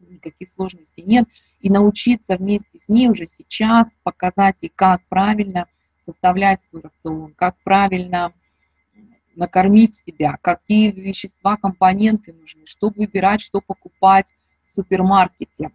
никаких 0.00 0.48
сложностей 0.48 1.02
нет, 1.02 1.28
и 1.60 1.70
научиться 1.70 2.36
вместе 2.36 2.78
с 2.78 2.88
ней 2.88 3.08
уже 3.08 3.26
сейчас 3.26 3.88
показать 4.02 4.62
ей, 4.62 4.72
как 4.74 5.00
правильно 5.08 5.66
составлять 6.04 6.62
свой 6.64 6.82
рацион, 6.82 7.34
как 7.34 7.56
правильно 7.62 8.32
накормить 9.38 9.94
себя, 9.94 10.38
какие 10.42 10.90
вещества, 10.90 11.56
компоненты 11.56 12.32
нужны, 12.34 12.66
что 12.66 12.90
выбирать, 12.90 13.40
что 13.40 13.60
покупать 13.60 14.34
в 14.66 14.74
супермаркете. 14.74 15.70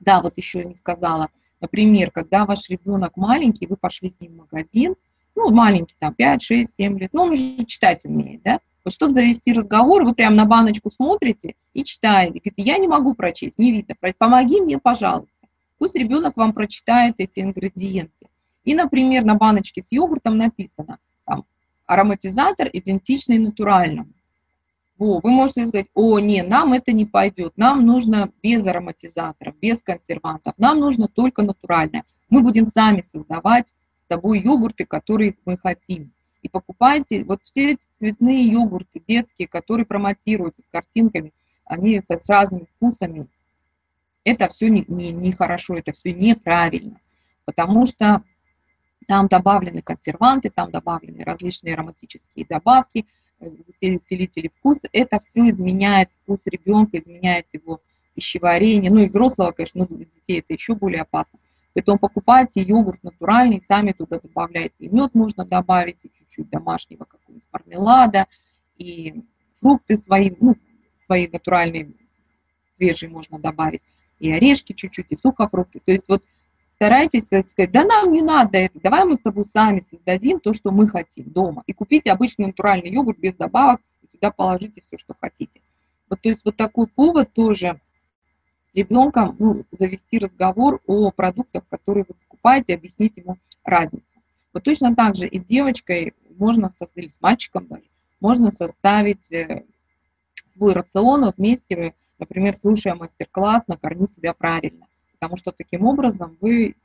Да, 0.00 0.20
вот 0.20 0.36
еще 0.36 0.64
не 0.64 0.74
сказала. 0.74 1.28
Например, 1.60 2.10
когда 2.10 2.44
ваш 2.44 2.68
ребенок 2.68 3.16
маленький, 3.16 3.66
вы 3.66 3.76
пошли 3.76 4.10
с 4.10 4.20
ним 4.20 4.32
в 4.32 4.36
магазин, 4.36 4.94
ну, 5.34 5.50
маленький, 5.50 5.94
там, 5.98 6.14
5, 6.14 6.42
6, 6.42 6.74
7 6.74 6.98
лет, 6.98 7.10
ну, 7.12 7.22
он 7.22 7.30
уже 7.30 7.64
читать 7.64 8.04
умеет, 8.04 8.42
да, 8.42 8.60
вот 8.84 8.92
чтобы 8.94 9.12
завести 9.12 9.52
разговор, 9.52 10.04
вы 10.04 10.14
прям 10.14 10.34
на 10.34 10.44
баночку 10.44 10.90
смотрите 10.90 11.56
и 11.74 11.84
читаете. 11.84 12.40
Говорите, 12.40 12.62
я 12.62 12.78
не 12.78 12.88
могу 12.88 13.14
прочесть, 13.14 13.58
не 13.58 13.72
видно, 13.72 13.94
помоги 14.16 14.60
мне, 14.60 14.78
пожалуйста. 14.78 15.28
Пусть 15.78 15.94
ребенок 15.94 16.36
вам 16.36 16.52
прочитает 16.52 17.16
эти 17.18 17.40
ингредиенты. 17.40 18.28
И, 18.64 18.74
например, 18.74 19.24
на 19.24 19.34
баночке 19.34 19.82
с 19.82 19.92
йогуртом 19.92 20.36
написано, 20.36 20.98
ароматизатор 21.88 22.68
идентичный 22.72 23.38
натуральному. 23.38 24.12
Во, 24.98 25.20
вы 25.20 25.30
можете 25.30 25.66
сказать, 25.66 25.86
о, 25.94 26.18
не, 26.18 26.42
нам 26.42 26.72
это 26.72 26.92
не 26.92 27.06
пойдет, 27.06 27.52
нам 27.56 27.86
нужно 27.86 28.30
без 28.42 28.66
ароматизаторов, 28.66 29.56
без 29.58 29.82
консервантов, 29.82 30.54
нам 30.58 30.80
нужно 30.80 31.08
только 31.08 31.42
натуральное. 31.42 32.04
Мы 32.28 32.42
будем 32.42 32.66
сами 32.66 33.00
создавать 33.00 33.68
с 33.68 34.06
тобой 34.08 34.40
йогурты, 34.40 34.84
которые 34.84 35.36
мы 35.44 35.56
хотим. 35.56 36.12
И 36.42 36.48
покупайте 36.48 37.24
вот 37.24 37.42
все 37.42 37.72
эти 37.72 37.86
цветные 37.96 38.44
йогурты 38.44 39.02
детские, 39.06 39.48
которые 39.48 39.86
промотируются 39.86 40.62
с 40.62 40.68
картинками, 40.68 41.32
они 41.64 42.00
с, 42.00 42.10
с 42.10 42.28
разными 42.28 42.66
вкусами. 42.76 43.28
Это 44.24 44.48
все 44.48 44.68
нехорошо, 44.68 45.74
не, 45.74 45.76
не, 45.76 45.76
не 45.76 45.80
это 45.80 45.92
все 45.92 46.12
неправильно. 46.12 47.00
Потому 47.44 47.86
что 47.86 48.22
там 49.08 49.26
добавлены 49.26 49.80
консерванты, 49.80 50.50
там 50.50 50.70
добавлены 50.70 51.24
различные 51.24 51.74
ароматические 51.74 52.44
добавки, 52.46 53.06
э, 53.40 53.48
усилители 53.48 54.52
вкуса. 54.58 54.86
Это 54.92 55.18
все 55.18 55.48
изменяет 55.48 56.10
вкус 56.22 56.40
ребенка, 56.44 56.98
изменяет 56.98 57.46
его 57.54 57.80
пищеварение. 58.14 58.90
Ну 58.90 59.00
и 59.00 59.08
взрослого, 59.08 59.52
конечно, 59.52 59.86
ну, 59.88 59.96
для 59.96 60.04
детей 60.04 60.40
это 60.40 60.52
еще 60.52 60.74
более 60.74 61.02
опасно. 61.02 61.38
Поэтому 61.72 61.98
покупайте 61.98 62.60
йогурт 62.60 63.02
натуральный, 63.02 63.62
сами 63.62 63.92
туда 63.92 64.20
добавляйте. 64.20 64.74
И 64.78 64.90
мед 64.90 65.14
можно 65.14 65.46
добавить, 65.46 66.04
и 66.04 66.10
чуть-чуть 66.10 66.50
домашнего 66.50 67.04
какого-нибудь 67.04 67.48
мармелада, 67.50 68.26
и 68.76 69.22
фрукты 69.58 69.96
свои, 69.96 70.32
ну, 70.38 70.54
свои 70.98 71.28
натуральные, 71.28 71.92
свежие 72.76 73.08
можно 73.08 73.38
добавить, 73.38 73.80
и 74.18 74.30
орешки 74.30 74.74
чуть-чуть, 74.74 75.06
и 75.08 75.16
сухофрукты. 75.16 75.80
То 75.80 75.92
есть 75.92 76.10
вот 76.10 76.22
старайтесь 76.78 77.24
сказать, 77.24 77.72
да 77.72 77.84
нам 77.84 78.12
не 78.12 78.22
надо 78.22 78.56
это, 78.56 78.78
давай 78.80 79.04
мы 79.04 79.16
с 79.16 79.20
тобой 79.20 79.44
сами 79.44 79.80
создадим 79.80 80.38
то, 80.38 80.52
что 80.52 80.70
мы 80.70 80.86
хотим 80.86 81.28
дома. 81.28 81.64
И 81.66 81.72
купите 81.72 82.12
обычный 82.12 82.46
натуральный 82.46 82.88
йогурт 82.88 83.18
без 83.18 83.34
добавок, 83.34 83.80
и 84.00 84.06
туда 84.06 84.30
положите 84.30 84.80
все, 84.80 84.96
что 84.96 85.16
хотите. 85.20 85.60
Вот, 86.08 86.20
то 86.22 86.28
есть 86.28 86.44
вот 86.44 86.56
такой 86.56 86.86
повод 86.86 87.32
тоже 87.32 87.80
с 88.70 88.76
ребенком 88.76 89.34
ну, 89.40 89.64
завести 89.72 90.20
разговор 90.20 90.80
о 90.86 91.10
продуктах, 91.10 91.64
которые 91.68 92.04
вы 92.08 92.14
покупаете, 92.14 92.74
объяснить 92.74 93.16
ему 93.16 93.38
разницу. 93.64 94.04
Вот 94.52 94.62
точно 94.62 94.94
так 94.94 95.16
же 95.16 95.26
и 95.26 95.40
с 95.40 95.44
девочкой 95.44 96.14
можно 96.38 96.70
составить, 96.70 97.12
с 97.12 97.20
мальчиком 97.20 97.66
даже, 97.66 97.82
можно 98.20 98.52
составить 98.52 99.32
э, 99.32 99.64
свой 100.54 100.74
рацион 100.74 101.24
вот 101.24 101.38
вместе, 101.38 101.94
например, 102.20 102.54
слушая 102.54 102.94
мастер-класс 102.94 103.64
«Накорми 103.66 104.06
себя 104.06 104.32
правильно» 104.32 104.86
потому 105.18 105.36
что 105.36 105.52
таким 105.52 105.84
образом 105.84 106.36
вы 106.40 106.76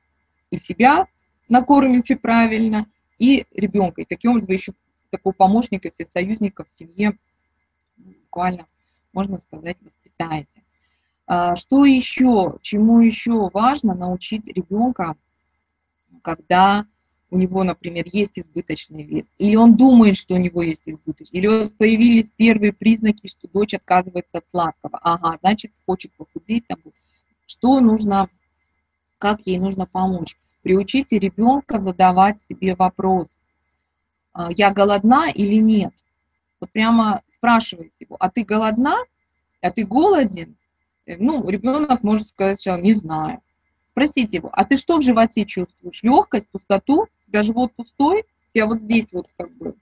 и 0.50 0.58
себя 0.58 1.08
накормите 1.50 2.16
правильно, 2.16 2.88
и 3.20 3.46
ребенка. 3.52 4.02
И 4.02 4.06
таким 4.06 4.32
образом 4.32 4.48
вы 4.48 4.54
еще 4.56 4.74
такого 5.12 5.34
помощника, 5.34 5.88
если 5.88 6.04
союзника 6.04 6.64
в 6.64 6.70
семье 6.70 7.18
буквально, 7.98 8.66
можно 9.14 9.38
сказать, 9.38 9.78
воспитаете. 9.82 10.64
А, 11.28 11.56
что 11.56 11.86
еще, 11.86 12.58
чему 12.62 13.02
еще 13.02 13.50
важно 13.54 13.94
научить 13.94 14.48
ребенка, 14.48 15.16
когда 16.24 16.88
у 17.30 17.38
него, 17.38 17.64
например, 17.64 18.06
есть 18.12 18.38
избыточный 18.38 19.04
вес, 19.04 19.34
или 19.38 19.56
он 19.56 19.76
думает, 19.76 20.18
что 20.18 20.36
у 20.36 20.38
него 20.38 20.62
есть 20.62 20.84
избыточный, 20.86 21.40
или 21.40 21.68
появились 21.70 22.32
первые 22.32 22.74
признаки, 22.74 23.28
что 23.28 23.48
дочь 23.48 23.74
отказывается 23.74 24.40
от 24.40 24.50
сладкого. 24.50 25.00
Ага, 25.02 25.38
значит, 25.42 25.72
хочет 25.86 26.14
похудеть, 26.16 26.68
там, 26.68 26.80
что 27.46 27.80
нужно, 27.80 28.30
как 29.18 29.41
ей 29.46 29.60
нужно 29.60 29.86
помочь. 29.86 30.38
Приучите 30.62 31.20
ребенка 31.20 31.78
задавать 31.78 32.39
себе 32.39 32.76
вопрос, 32.76 33.38
«А, 34.32 34.52
я 34.52 34.72
голодна 34.72 35.30
или 35.30 35.56
нет? 35.56 35.94
Вот 36.60 36.72
прямо 36.72 37.22
спрашивайте 37.30 38.06
его, 38.06 38.16
а 38.20 38.30
ты 38.30 38.44
голодна? 38.46 38.98
А 39.62 39.72
ты 39.72 39.86
голоден? 39.86 40.56
Э, 41.06 41.18
ну, 41.18 41.48
ребенок 41.50 42.02
может 42.04 42.30
сказать 42.30 42.60
сначала, 42.60 42.82
не 42.82 42.94
знаю. 42.94 43.41
Спросите 43.89 44.38
его, 44.38 44.50
а 44.52 44.66
ты 44.66 44.78
что 44.78 44.98
в 44.98 45.02
животе 45.02 45.46
чувствуешь? 45.46 46.02
Легкость, 46.02 46.48
пустоту? 46.50 47.04
У 47.04 47.30
тебя 47.30 47.44
живот 47.44 47.74
пустой? 47.76 48.22
У 48.22 48.54
тебя 48.54 48.66
вот 48.66 48.82
здесь 48.82 49.12
вот 49.12 49.28
как 49.38 49.52
бы, 49.58 49.76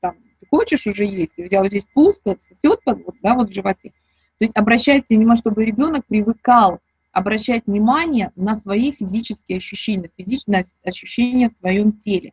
там, 0.00 0.16
ты 0.40 0.46
хочешь 0.48 0.86
уже 0.86 1.04
есть, 1.04 1.38
у 1.38 1.48
тебя 1.48 1.60
вот 1.60 1.68
здесь 1.68 1.86
пусто, 1.94 2.36
сосет, 2.38 2.80
вот, 2.84 3.16
да, 3.22 3.34
вот 3.34 3.50
в 3.50 3.54
животе. 3.54 3.92
То 4.38 4.44
есть 4.44 4.56
обращайте 4.56 5.16
внимание, 5.16 5.40
чтобы 5.40 5.64
ребенок 5.64 6.06
привыкал 6.06 6.80
обращать 7.12 7.66
внимание 7.66 8.32
на 8.34 8.54
свои 8.54 8.90
физические 8.90 9.58
ощущения, 9.58 10.10
физические 10.16 10.64
ощущения 10.84 11.48
в 11.48 11.56
своем 11.56 11.92
теле. 11.92 12.32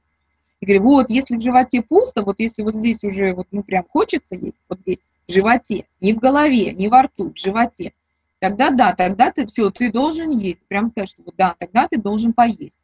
И 0.59 0.65
говорю, 0.65 0.83
вот, 0.83 1.09
если 1.09 1.37
в 1.37 1.41
животе 1.41 1.81
пусто, 1.81 2.23
вот 2.23 2.39
если 2.39 2.63
вот 2.63 2.75
здесь 2.75 3.03
уже, 3.03 3.33
вот, 3.33 3.47
ну, 3.51 3.63
прям 3.63 3.85
хочется 3.89 4.35
есть, 4.35 4.57
вот 4.69 4.79
здесь, 4.81 4.99
в 5.27 5.31
животе, 5.31 5.85
не 6.01 6.13
в 6.13 6.19
голове, 6.19 6.73
не 6.73 6.87
во 6.87 7.03
рту, 7.03 7.31
в 7.31 7.37
животе, 7.37 7.93
тогда 8.39 8.71
да, 8.71 8.93
тогда 8.93 9.31
ты, 9.31 9.45
все, 9.45 9.69
ты 9.69 9.91
должен 9.91 10.31
есть. 10.31 10.59
Прям 10.67 10.87
сказать, 10.87 11.09
что 11.09 11.23
вот 11.23 11.35
да, 11.37 11.55
тогда 11.57 11.87
ты 11.87 11.97
должен 11.97 12.33
поесть. 12.33 12.79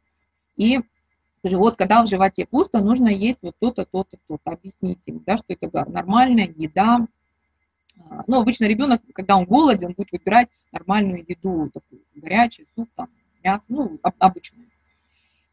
И 0.56 0.80
вот 1.44 1.76
когда 1.76 2.02
в 2.02 2.08
животе 2.08 2.46
пусто, 2.46 2.80
нужно 2.80 3.08
есть 3.08 3.38
вот 3.42 3.54
то-то, 3.58 3.84
то-то, 3.84 4.18
то-то. 4.28 4.50
Объясните 4.52 5.12
им, 5.12 5.22
да, 5.26 5.36
что 5.36 5.46
это 5.48 5.90
нормальная 5.90 6.52
еда, 6.56 7.06
а, 8.10 8.24
ну, 8.26 8.40
обычно 8.40 8.66
ребенок, 8.66 9.02
когда 9.14 9.36
он 9.36 9.44
голоден, 9.44 9.92
будет 9.92 10.12
выбирать 10.12 10.48
нормальную 10.72 11.24
еду, 11.26 11.70
такую 11.72 12.02
горячий 12.14 12.64
суп, 12.64 12.88
там, 12.94 13.08
мясо, 13.42 13.66
ну, 13.68 13.98
обычную. 14.18 14.68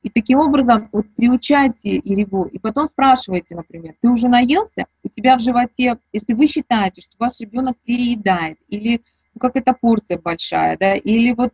И 0.04 0.10
таким 0.10 0.38
образом 0.38 0.88
вот 0.92 1.08
приучайте 1.16 1.96
его, 2.04 2.46
и 2.46 2.60
потом 2.60 2.86
спрашивайте, 2.86 3.56
например, 3.56 3.96
ты 4.02 4.10
уже 4.10 4.28
наелся? 4.28 4.86
У 5.02 5.10
тебя 5.10 5.36
в 5.36 5.42
животе, 5.42 5.98
если 6.14 6.34
вы 6.34 6.46
считаете, 6.46 7.02
что 7.02 7.16
ваш 7.18 7.40
ребенок 7.40 7.76
переедает, 7.84 8.60
или 8.68 9.02
ну, 9.34 9.40
как 9.40 9.56
эта 9.56 9.74
порция 9.74 10.20
большая, 10.20 10.78
да, 10.78 10.94
или 10.94 11.32
вот, 11.32 11.54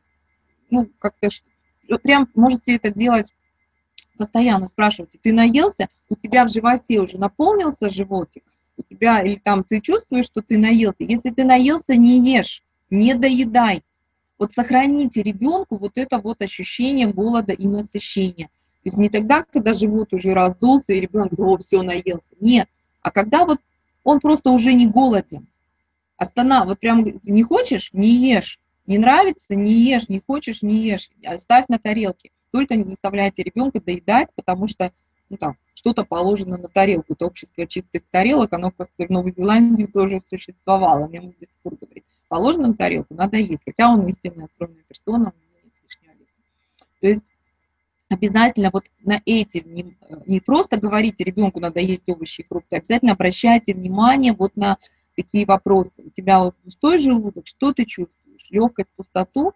ну, 0.70 0.90
как-то, 1.00 1.30
прям 2.04 2.28
можете 2.36 2.76
это 2.76 2.92
делать 2.92 3.34
постоянно, 4.18 4.68
спрашивайте, 4.68 5.18
ты 5.18 5.32
наелся? 5.34 5.88
У 6.10 6.16
тебя 6.16 6.46
в 6.46 6.52
животе 6.52 7.00
уже 7.00 7.18
наполнился 7.18 7.90
животик? 7.90 8.44
У 8.78 8.84
тебя, 8.84 9.22
или 9.22 9.36
там 9.36 9.64
ты 9.64 9.82
чувствуешь, 9.82 10.26
что 10.26 10.42
ты 10.42 10.58
наелся. 10.58 11.04
Если 11.04 11.30
ты 11.30 11.44
наелся, 11.44 11.96
не 11.96 12.20
ешь, 12.36 12.64
не 12.90 13.14
доедай. 13.14 13.84
Вот 14.38 14.54
сохраните 14.54 15.22
ребенку 15.22 15.78
вот 15.78 15.94
это 15.96 16.20
вот 16.20 16.42
ощущение 16.42 17.08
голода 17.08 17.52
и 17.54 17.68
насыщения. 17.68 18.48
То 18.48 18.88
есть 18.88 18.98
не 18.98 19.10
тогда, 19.10 19.44
когда 19.44 19.74
живот 19.74 20.14
уже 20.14 20.34
раздулся, 20.34 20.94
и 20.94 21.00
ребенок, 21.00 21.40
о, 21.40 21.58
все, 21.58 21.84
наелся. 21.84 22.34
Нет. 22.40 22.68
А 23.02 23.12
когда 23.12 23.46
вот 23.46 23.60
он 24.04 24.20
просто 24.20 24.50
уже 24.50 24.74
не 24.74 24.88
голоден. 24.88 25.48
Останов, 26.18 26.68
вот 26.68 26.80
прям 26.80 27.04
не 27.04 27.44
хочешь, 27.44 27.92
не 27.94 28.10
ешь. 28.10 28.60
Не 28.88 28.98
нравится, 28.98 29.56
не 29.56 29.74
ешь, 29.74 30.10
не 30.10 30.20
хочешь, 30.20 30.62
не 30.62 30.78
ешь. 30.78 31.10
Оставь 31.24 31.66
на 31.68 31.78
тарелке. 31.78 32.32
Только 32.52 32.76
не 32.76 32.84
заставляйте 32.84 33.44
ребенка 33.44 33.80
доедать, 33.80 34.30
потому 34.36 34.68
что 34.68 34.92
ну, 35.32 35.38
там, 35.38 35.58
что-то 35.74 36.04
положено 36.04 36.58
на 36.58 36.68
тарелку. 36.68 37.14
Это 37.14 37.26
общество 37.26 37.66
чистых 37.66 38.04
тарелок, 38.12 38.52
оно 38.52 38.70
просто 38.70 39.06
в 39.06 39.10
Новой 39.10 39.34
Зеландии 39.36 39.86
тоже 39.86 40.20
существовало. 40.20 41.08
Мне 41.08 41.22
муж 41.22 41.36
до 41.40 41.48
сих 41.48 41.58
пор 41.64 41.76
говорит, 41.80 42.04
положено 42.28 42.68
на 42.68 42.74
тарелку, 42.74 43.14
надо 43.14 43.38
есть. 43.38 43.64
Хотя 43.64 43.90
он 43.90 44.06
истинная 44.10 44.48
стройная 44.48 44.84
персона, 44.86 45.34
нет 45.64 45.74
лишнего 45.82 46.12
веса. 46.20 46.34
То 47.00 47.08
есть 47.08 47.24
обязательно 48.10 48.72
вот 48.74 48.84
на 49.00 49.22
эти, 49.26 49.64
не, 49.66 49.98
не 50.26 50.42
просто 50.42 50.78
говорите 50.78 51.24
ребенку, 51.24 51.62
надо 51.62 51.80
есть 51.80 52.10
овощи 52.10 52.42
и 52.42 52.44
фрукты, 52.44 52.76
обязательно 52.76 53.14
обращайте 53.14 53.74
внимание 53.74 54.34
вот 54.34 54.58
на 54.58 54.78
такие 55.16 55.46
вопросы. 55.46 56.04
У 56.04 56.10
тебя 56.10 56.40
вот 56.40 56.58
пустой 56.58 56.98
желудок, 56.98 57.48
что 57.48 57.72
ты 57.72 57.86
чувствуешь? 57.86 58.50
Легкость, 58.50 58.90
пустоту? 58.98 59.54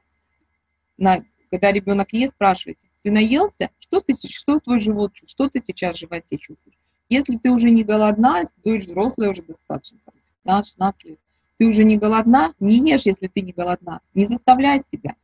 На, 0.98 1.22
когда 1.56 1.72
ребенок 1.72 2.12
ест, 2.12 2.34
спрашивайте, 2.34 2.90
ты 3.02 3.12
наелся? 3.12 3.70
Что, 3.80 4.02
ты, 4.02 4.14
что 4.14 4.60
твой 4.60 4.78
живот 4.78 5.14
чувствует? 5.14 5.52
Что 5.52 5.60
ты 5.60 5.66
сейчас 5.66 5.96
в 5.96 6.00
животе 6.02 6.38
чувствуешь? 6.38 6.78
Если 7.08 7.38
ты 7.38 7.50
уже 7.50 7.70
не 7.70 7.86
голодна, 7.86 8.40
если 8.40 8.56
ты 8.62 8.78
взрослая 8.78 9.30
уже 9.30 9.42
достаточно, 9.42 10.00
15-16 10.44 10.94
лет, 11.06 11.20
ты 11.58 11.66
уже 11.66 11.86
не 11.86 11.96
голодна, 11.96 12.54
не 12.60 12.92
ешь, 12.92 13.06
если 13.06 13.28
ты 13.28 13.40
не 13.40 13.54
голодна. 13.54 14.02
Не 14.14 14.26
заставляй 14.26 14.82
себя. 14.82 15.16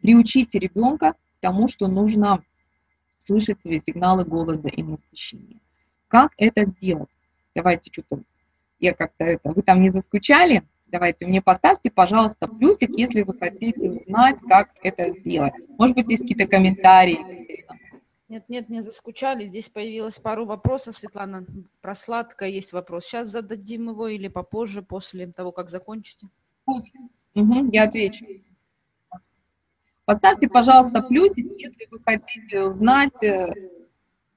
Приучите 0.00 0.58
ребенка 0.58 1.12
к 1.12 1.40
тому, 1.40 1.68
что 1.68 1.86
нужно 1.86 2.42
слышать 3.18 3.60
свои 3.60 3.78
сигналы 3.78 4.24
голода 4.24 4.66
и 4.66 4.82
насыщения. 4.82 5.60
Как 6.08 6.32
это 6.36 6.64
сделать? 6.64 7.16
Давайте 7.54 7.92
что-то, 7.92 8.22
я 8.80 8.92
как-то 8.92 9.24
это, 9.24 9.52
вы 9.52 9.62
там 9.62 9.80
не 9.82 9.90
заскучали? 9.90 10.64
Давайте 10.88 11.26
мне 11.26 11.42
поставьте, 11.42 11.90
пожалуйста, 11.90 12.46
плюсик, 12.46 12.96
если 12.96 13.22
вы 13.22 13.36
хотите 13.36 13.90
узнать, 13.90 14.38
как 14.48 14.70
это 14.82 15.08
сделать. 15.08 15.54
Может 15.78 15.96
быть, 15.96 16.08
есть 16.10 16.22
какие-то 16.22 16.46
комментарии. 16.46 17.66
Нет, 18.28 18.44
нет, 18.48 18.68
не 18.68 18.80
заскучали. 18.82 19.46
Здесь 19.46 19.68
появилось 19.68 20.18
пару 20.18 20.46
вопросов, 20.46 20.96
Светлана. 20.96 21.44
Про 21.80 21.94
сладкое 21.94 22.48
есть 22.48 22.72
вопрос. 22.72 23.04
Сейчас 23.04 23.28
зададим 23.28 23.90
его 23.90 24.08
или 24.08 24.28
попозже, 24.28 24.82
после 24.82 25.26
того, 25.28 25.52
как 25.52 25.70
закончите? 25.70 26.28
После. 26.64 27.00
Угу, 27.34 27.70
я 27.70 27.84
отвечу. 27.84 28.24
Поставьте, 30.04 30.48
пожалуйста, 30.48 31.02
плюсик, 31.02 31.46
если 31.58 31.88
вы 31.90 32.00
хотите 32.00 32.62
узнать, 32.62 33.20
э, 33.22 33.52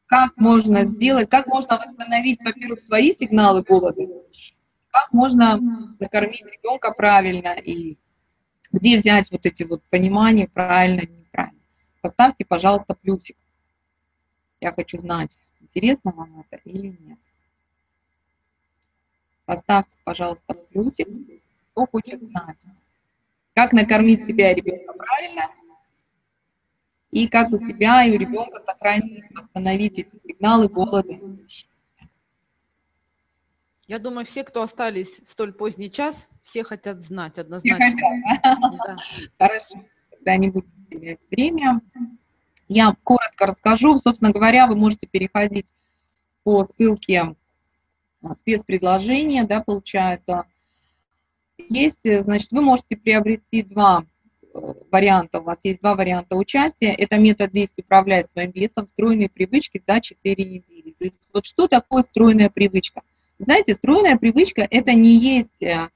как 0.07 0.35
можно 0.37 0.83
сделать, 0.83 1.29
как 1.29 1.45
можно 1.45 1.77
восстановить, 1.77 2.43
во-первых, 2.43 2.79
свои 2.79 3.13
сигналы 3.13 3.63
голода, 3.63 4.01
как 4.91 5.11
можно 5.11 5.59
накормить 5.99 6.45
ребенка 6.45 6.91
правильно 6.91 7.53
и 7.53 7.97
где 8.71 8.97
взять 8.97 9.31
вот 9.31 9.45
эти 9.45 9.63
вот 9.63 9.83
понимания 9.89 10.47
правильно, 10.47 11.01
неправильно. 11.01 11.59
Поставьте, 12.01 12.45
пожалуйста, 12.45 12.95
плюсик. 12.95 13.37
Я 14.61 14.71
хочу 14.71 14.97
знать, 14.99 15.37
интересно 15.59 16.11
вам 16.11 16.41
это 16.41 16.61
или 16.63 16.95
нет. 16.99 17.19
Поставьте, 19.45 19.97
пожалуйста, 20.03 20.53
плюсик, 20.53 21.07
кто 21.71 21.85
хочет 21.87 22.23
знать. 22.23 22.65
Как 23.55 23.73
накормить 23.73 24.25
себя 24.25 24.51
и 24.51 24.55
ребенка 24.55 24.93
правильно, 24.93 25.49
и 27.11 27.27
как 27.27 27.51
у 27.51 27.57
себя 27.57 28.03
и 28.05 28.11
у 28.11 28.19
ребенка 28.19 28.59
сохранить, 28.59 29.25
восстановить 29.31 29.99
эти 29.99 30.15
сигналы 30.23 30.69
голода 30.69 31.11
и 31.11 31.33
я 33.89 33.97
думаю, 33.97 34.23
все, 34.23 34.43
кто 34.43 34.61
остались 34.61 35.19
в 35.25 35.29
столь 35.31 35.51
поздний 35.51 35.89
час, 35.89 36.29
все 36.43 36.63
хотят 36.63 37.01
знать 37.01 37.39
однозначно. 37.39 37.87
Да. 38.85 38.97
Хорошо, 39.39 39.83
тогда 40.11 40.37
не 40.37 40.49
будем 40.51 40.71
терять 40.91 41.27
время. 41.31 41.81
Я 42.67 42.95
коротко 43.03 43.47
расскажу. 43.47 43.97
Собственно 43.97 44.31
говоря, 44.31 44.67
вы 44.67 44.75
можете 44.75 45.07
переходить 45.07 45.73
по 46.43 46.63
ссылке 46.63 47.35
спецпредложения, 48.35 49.43
да, 49.43 49.61
получается. 49.61 50.45
Есть, 51.57 52.05
значит, 52.23 52.51
вы 52.51 52.61
можете 52.61 52.95
приобрести 52.95 53.63
два 53.63 54.05
э, 54.53 54.59
варианта. 54.91 55.39
У 55.39 55.43
вас 55.43 55.65
есть 55.65 55.81
два 55.81 55.95
варианта 55.95 56.35
участия. 56.35 56.93
Это 56.93 57.17
метод 57.17 57.49
действия 57.49 57.83
управлять 57.83 58.29
своим 58.29 58.51
весом, 58.51 58.85
стройные 58.85 59.29
привычки 59.29 59.81
за 59.85 59.99
4 59.99 60.45
недели. 60.45 60.91
То 60.91 61.05
есть 61.05 61.27
вот 61.33 61.45
что 61.45 61.67
такое 61.67 62.03
стройная 62.03 62.51
привычка? 62.51 63.01
Знаете, 63.39 63.73
стройная 63.73 64.17
привычка– 64.17 64.67
это 64.69 64.93
не 64.93 65.17
есть 65.17 65.61
э, 65.61 65.89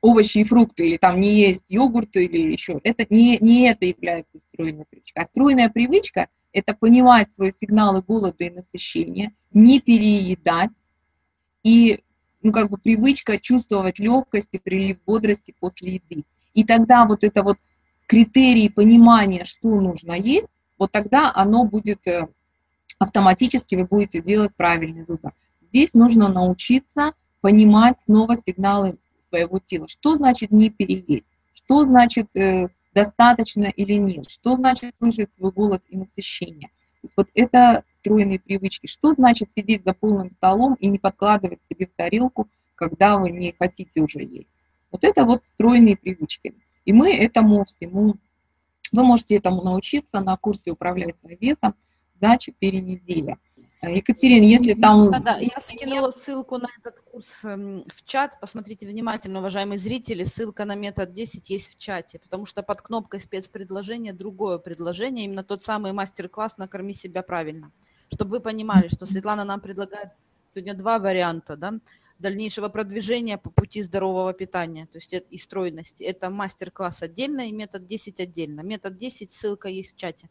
овощи 0.00 0.38
и 0.38 0.44
фрукты, 0.44 0.90
или 0.90 0.96
там 0.96 1.20
не 1.20 1.34
есть 1.34 1.64
йогурт 1.68 2.14
или 2.16 2.52
еще. 2.52 2.80
Это 2.84 3.04
не, 3.10 3.36
не 3.40 3.68
это 3.68 3.84
является 3.84 4.38
стройной 4.38 4.84
привычкой. 4.88 5.22
А 5.22 5.26
стройная 5.26 5.68
привычка– 5.70 6.28
это 6.52 6.72
понимать 6.72 7.32
свои 7.32 7.50
сигналы 7.50 8.00
голода 8.00 8.44
и 8.44 8.50
насыщения, 8.50 9.32
не 9.52 9.80
переедать 9.80 10.82
и 11.64 12.00
ну, 12.42 12.52
как 12.52 12.70
бы 12.70 12.78
привычка 12.78 13.40
чувствовать 13.40 13.98
легкость 13.98 14.50
и 14.52 14.58
прилив 14.58 14.98
бодрости 15.04 15.54
после 15.58 15.94
еды. 15.94 16.24
И 16.52 16.62
тогда 16.62 17.06
вот 17.06 17.24
это 17.24 17.42
вот 17.42 17.58
критерии 18.06 18.68
понимания, 18.68 19.44
что 19.44 19.80
нужно 19.80 20.12
есть, 20.12 20.50
вот 20.78 20.92
тогда 20.92 21.32
оно 21.34 21.64
будет 21.64 22.06
э, 22.06 22.28
автоматически, 22.98 23.74
вы 23.74 23.86
будете 23.86 24.20
делать 24.20 24.54
правильный 24.54 25.04
выбор. 25.04 25.32
Здесь 25.74 25.94
нужно 25.94 26.28
научиться 26.28 27.14
понимать 27.40 27.98
снова 27.98 28.36
сигналы 28.36 28.96
своего 29.28 29.58
тела. 29.58 29.88
Что 29.88 30.14
значит 30.14 30.52
не 30.52 30.70
переесть? 30.70 31.26
Что 31.52 31.84
значит 31.84 32.28
э, 32.36 32.68
достаточно 32.94 33.64
или 33.64 33.94
нет? 33.94 34.30
Что 34.30 34.54
значит 34.54 34.94
слышать 34.94 35.32
свой 35.32 35.50
голод 35.50 35.82
и 35.88 35.96
насыщение? 35.96 36.68
То 36.68 37.00
есть 37.02 37.14
вот 37.16 37.28
это 37.34 37.82
стройные 37.96 38.38
привычки. 38.38 38.86
Что 38.86 39.10
значит 39.10 39.50
сидеть 39.50 39.82
за 39.82 39.94
полным 39.94 40.30
столом 40.30 40.74
и 40.74 40.86
не 40.86 41.00
подкладывать 41.00 41.64
себе 41.64 41.86
в 41.88 41.96
тарелку, 41.96 42.48
когда 42.76 43.18
вы 43.18 43.30
не 43.30 43.52
хотите 43.58 44.00
уже 44.00 44.20
есть? 44.20 44.50
Вот 44.92 45.02
это 45.02 45.24
вот 45.24 45.42
стройные 45.44 45.96
привычки. 45.96 46.54
И 46.84 46.92
мы 46.92 47.12
этому 47.12 47.64
всему 47.64 48.14
Вы 48.92 49.02
можете 49.02 49.34
этому 49.34 49.60
научиться 49.62 50.20
на 50.20 50.36
курсе 50.36 50.70
«Управлять 50.70 51.18
своим 51.18 51.38
весом» 51.40 51.74
за 52.14 52.38
4 52.38 52.80
недели. 52.80 53.36
Екатерина, 53.88 54.44
если 54.44 54.74
там... 54.74 55.10
Да, 55.10 55.18
да, 55.18 55.38
я 55.38 55.58
скинула 55.60 56.10
ссылку 56.10 56.58
на 56.58 56.68
этот 56.78 57.00
курс 57.00 57.44
эм, 57.44 57.82
в 57.86 58.04
чат. 58.04 58.38
Посмотрите 58.40 58.86
внимательно, 58.86 59.38
уважаемые 59.40 59.78
зрители. 59.78 60.24
Ссылка 60.24 60.64
на 60.64 60.74
метод 60.74 61.12
10 61.12 61.50
есть 61.50 61.72
в 61.72 61.78
чате, 61.78 62.18
потому 62.18 62.46
что 62.46 62.62
под 62.62 62.82
кнопкой 62.82 63.20
спецпредложения 63.20 64.12
другое 64.12 64.58
предложение, 64.58 65.24
именно 65.24 65.44
тот 65.44 65.62
самый 65.62 65.92
мастер-класс 65.92 66.58
«Накорми 66.58 66.94
себя 66.94 67.22
правильно». 67.22 67.72
Чтобы 68.12 68.32
вы 68.32 68.40
понимали, 68.40 68.88
что 68.88 69.06
Светлана 69.06 69.44
нам 69.44 69.60
предлагает 69.60 70.10
сегодня 70.50 70.74
два 70.74 70.98
варианта 70.98 71.56
да, 71.56 71.74
дальнейшего 72.18 72.68
продвижения 72.68 73.38
по 73.38 73.50
пути 73.50 73.82
здорового 73.82 74.32
питания 74.32 74.86
то 74.86 74.98
есть 74.98 75.12
и 75.12 75.38
стройности. 75.38 76.04
Это 76.04 76.30
мастер-класс 76.30 77.02
отдельно 77.02 77.48
и 77.48 77.52
метод 77.52 77.86
10 77.86 78.20
отдельно. 78.20 78.60
Метод 78.60 78.96
10, 78.96 79.30
ссылка 79.30 79.68
есть 79.68 79.94
в 79.94 79.96
чате. 79.96 80.28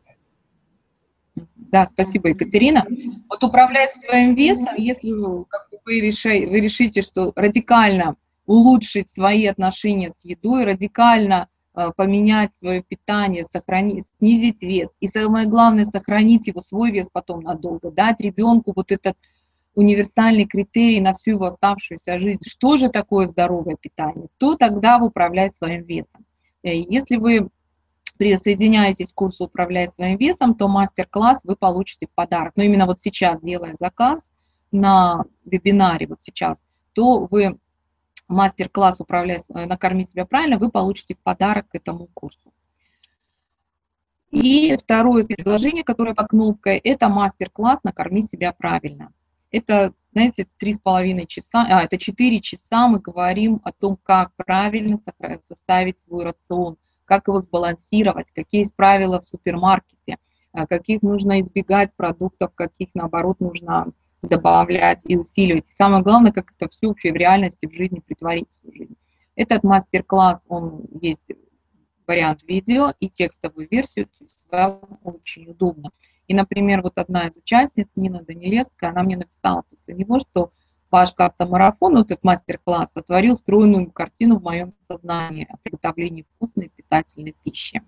Да, 1.55 1.87
спасибо, 1.87 2.29
Екатерина. 2.29 2.85
Вот 3.29 3.43
управлять 3.43 3.91
своим 3.93 4.35
весом, 4.35 4.75
если 4.77 5.11
вы, 5.11 5.45
как 5.45 5.67
вы, 5.85 5.99
реши, 5.99 6.47
вы 6.47 6.59
решите, 6.59 7.01
что 7.01 7.33
радикально 7.35 8.15
улучшить 8.45 9.09
свои 9.09 9.45
отношения 9.45 10.11
с 10.11 10.23
едой, 10.25 10.65
радикально 10.65 11.47
э, 11.75 11.91
поменять 11.95 12.53
свое 12.53 12.83
питание, 12.83 13.45
сохранить, 13.45 14.05
снизить 14.17 14.61
вес, 14.61 14.95
и 14.99 15.07
самое 15.07 15.47
главное, 15.47 15.85
сохранить 15.85 16.47
его, 16.47 16.61
свой 16.61 16.91
вес 16.91 17.09
потом 17.11 17.41
надолго, 17.41 17.89
дать 17.89 18.21
ребенку 18.21 18.73
вот 18.75 18.91
этот 18.91 19.17
универсальный 19.75 20.45
критерий 20.45 21.01
на 21.01 21.13
всю 21.13 21.31
его 21.31 21.45
оставшуюся 21.45 22.19
жизнь, 22.19 22.41
что 22.45 22.77
же 22.77 22.89
такое 22.89 23.25
здоровое 23.27 23.77
питание, 23.79 24.27
то 24.37 24.55
тогда 24.55 24.99
вы 24.99 25.07
управляете 25.07 25.55
своим 25.55 25.83
весом. 25.83 26.25
Э, 26.63 26.75
если 26.75 27.15
вы 27.15 27.49
присоединяетесь 28.17 29.11
к 29.11 29.15
курсу 29.15 29.45
«Управлять 29.45 29.93
своим 29.93 30.17
весом», 30.17 30.55
то 30.55 30.67
мастер-класс 30.67 31.41
вы 31.43 31.55
получите 31.55 32.07
в 32.07 32.11
подарок. 32.11 32.53
Но 32.55 32.63
именно 32.63 32.85
вот 32.85 32.99
сейчас, 32.99 33.41
делая 33.41 33.73
заказ 33.73 34.33
на 34.71 35.25
вебинаре, 35.45 36.07
вот 36.07 36.21
сейчас, 36.21 36.67
то 36.93 37.27
вы 37.29 37.57
мастер-класс 38.27 39.01
«Управлять, 39.01 39.43
э, 39.49 39.65
накорми 39.65 40.03
себя 40.05 40.25
правильно» 40.25 40.57
вы 40.57 40.69
получите 40.69 41.15
в 41.15 41.19
подарок 41.19 41.67
к 41.69 41.75
этому 41.75 42.07
курсу. 42.13 42.53
И 44.31 44.75
второе 44.77 45.23
предложение, 45.25 45.83
которое 45.83 46.15
по 46.15 46.25
кнопке, 46.25 46.77
это 46.77 47.09
мастер-класс 47.09 47.83
«Накорми 47.83 48.23
себя 48.23 48.51
правильно». 48.51 49.11
Это, 49.51 49.93
знаете, 50.11 50.47
три 50.57 50.73
с 50.73 50.79
половиной 50.79 51.27
часа, 51.27 51.67
а, 51.69 51.83
это 51.83 51.99
четыре 51.99 52.41
часа 52.41 52.87
мы 52.87 52.99
говорим 52.99 53.61
о 53.63 53.71
том, 53.71 53.97
как 54.01 54.33
правильно 54.35 54.97
составить 55.41 55.99
свой 55.99 56.23
рацион, 56.25 56.77
как 57.05 57.27
его 57.27 57.41
сбалансировать, 57.41 58.31
какие 58.31 58.61
есть 58.61 58.75
правила 58.75 59.19
в 59.19 59.25
супермаркете, 59.25 60.17
а, 60.51 60.67
каких 60.67 61.01
нужно 61.01 61.39
избегать 61.39 61.95
продуктов, 61.95 62.53
каких, 62.55 62.89
наоборот, 62.93 63.39
нужно 63.39 63.91
добавлять 64.21 65.03
и 65.05 65.17
усиливать. 65.17 65.67
И 65.67 65.73
самое 65.73 66.03
главное, 66.03 66.31
как 66.31 66.53
это 66.57 66.69
все 66.69 66.87
вообще 66.87 67.11
в 67.11 67.15
реальности, 67.15 67.67
в 67.67 67.73
жизни 67.73 67.99
притворить 67.99 68.49
в 68.49 68.53
свою 68.53 68.73
жизнь. 68.73 68.95
Этот 69.35 69.63
мастер-класс, 69.63 70.45
он 70.47 70.85
есть 71.01 71.23
вариант 72.07 72.43
видео 72.43 72.93
и 72.99 73.09
текстовую 73.09 73.67
версию, 73.69 74.05
то 74.05 74.23
есть 74.23 74.45
вам 74.51 74.99
очень 75.03 75.49
удобно. 75.49 75.89
И, 76.27 76.33
например, 76.33 76.81
вот 76.81 76.93
одна 76.97 77.27
из 77.27 77.37
участниц, 77.37 77.91
Нина 77.95 78.23
Данилевская, 78.23 78.91
она 78.91 79.03
мне 79.03 79.17
написала 79.17 79.63
после 79.63 79.95
него, 79.95 80.19
что 80.19 80.51
ваш 80.93 81.11
кастомарафон, 81.15 81.95
вот 81.95 82.11
этот 82.11 82.23
мастер-класс, 82.23 82.93
сотворил 82.93 83.35
стройную 83.35 83.91
картину 83.91 84.37
в 84.37 84.43
моем 84.43 84.71
сознании 84.87 85.47
о 85.49 85.57
приготовлении 85.57 86.23
вкусной 86.35 86.69
питательной 86.69 87.35
пищи. 87.43 87.81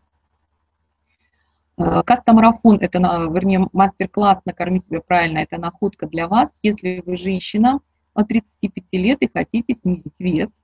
Э, 1.77 2.01
кастомарафон– 2.03 2.79
это, 2.81 2.97
вернее, 3.31 3.69
мастер-класс 3.73 4.41
«Накорми 4.45 4.79
себя 4.79 5.01
правильно»– 5.01 5.37
это 5.39 5.61
находка 5.61 6.07
для 6.07 6.27
вас, 6.27 6.57
если 6.63 7.03
вы 7.05 7.15
женщина 7.15 7.79
от 8.15 8.27
35 8.27 8.83
лет 8.93 9.21
и 9.21 9.29
хотите 9.31 9.75
снизить 9.75 10.19
вес. 10.19 10.61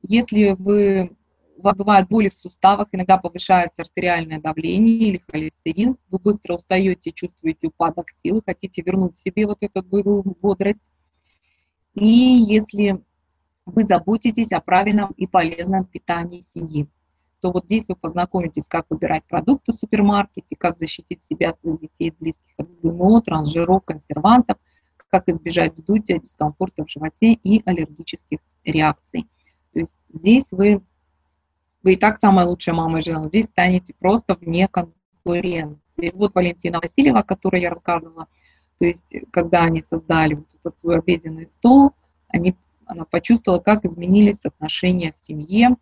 Если 0.00 0.56
вы 0.58 1.14
у 1.56 1.62
вас 1.62 1.76
бывают 1.76 2.08
боли 2.08 2.28
в 2.28 2.34
суставах, 2.34 2.88
иногда 2.92 3.18
повышается 3.18 3.82
артериальное 3.82 4.40
давление 4.40 5.08
или 5.08 5.22
холестерин, 5.30 5.96
вы 6.10 6.18
быстро 6.18 6.54
устаете, 6.54 7.12
чувствуете 7.12 7.68
упадок 7.68 8.10
сил, 8.10 8.42
хотите 8.44 8.82
вернуть 8.82 9.18
себе 9.18 9.46
вот 9.46 9.58
эту 9.60 9.82
бодрость. 9.82 10.82
И 11.94 12.06
если 12.06 13.00
вы 13.66 13.84
заботитесь 13.84 14.52
о 14.52 14.60
правильном 14.60 15.12
и 15.16 15.26
полезном 15.26 15.84
питании 15.84 16.40
семьи, 16.40 16.88
то 17.40 17.52
вот 17.52 17.64
здесь 17.64 17.88
вы 17.88 17.96
познакомитесь, 17.96 18.68
как 18.68 18.86
выбирать 18.88 19.24
продукты 19.24 19.72
в 19.72 19.74
супермаркете, 19.74 20.56
как 20.56 20.78
защитить 20.78 21.22
себя, 21.22 21.52
своих 21.52 21.80
детей 21.80 22.08
и 22.08 22.14
близких 22.18 22.54
от 22.56 22.68
ГМО, 22.80 23.22
трансжиров, 23.22 23.84
консервантов, 23.84 24.56
как 25.10 25.28
избежать 25.28 25.74
вздутия, 25.74 26.18
дискомфорта 26.18 26.84
в 26.84 26.90
животе 26.90 27.34
и 27.34 27.62
аллергических 27.64 28.38
реакций. 28.64 29.28
То 29.72 29.80
есть 29.80 29.94
здесь 30.12 30.50
вы 30.52 30.82
вы 31.84 31.92
и 31.92 31.96
так 31.96 32.16
самая 32.16 32.46
лучшая 32.46 32.74
мама 32.74 32.98
и 32.98 33.02
жена, 33.02 33.28
здесь 33.28 33.46
станете 33.46 33.94
просто 33.98 34.34
вне 34.40 34.66
конкуренции. 34.68 36.10
Вот 36.14 36.34
Валентина 36.34 36.80
Васильева, 36.80 37.18
о 37.18 37.24
которой 37.24 37.60
я 37.60 37.68
рассказывала, 37.68 38.26
то 38.78 38.86
есть 38.86 39.14
когда 39.30 39.62
они 39.64 39.82
создали 39.82 40.34
вот 40.34 40.46
этот 40.54 40.78
свой 40.78 40.98
обеденный 40.98 41.46
стол, 41.46 41.92
они, 42.28 42.56
она 42.86 43.04
почувствовала, 43.04 43.60
как 43.60 43.84
изменились 43.84 44.44
отношения 44.44 45.10
в 45.10 45.14
семье, 45.14 45.76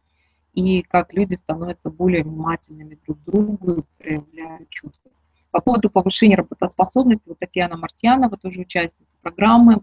и 0.53 0.83
как 0.83 1.15
люди 1.15 1.35
становятся 1.35 1.91
более 1.91 2.25
внимательными 2.25 2.99
друг 3.07 3.19
к 3.21 3.25
другу 3.25 3.73
и 3.73 3.83
проявляют 3.99 4.69
чуткость. 4.69 5.23
По 5.51 5.61
поводу 5.61 5.91
повышения 5.91 6.37
работоспособности, 6.37 7.29
вот 7.29 7.39
Татьяна 7.39 7.77
Мартьянова, 7.77 8.37
тоже 8.37 8.63
участница 8.63 9.11
программы, 9.23 9.83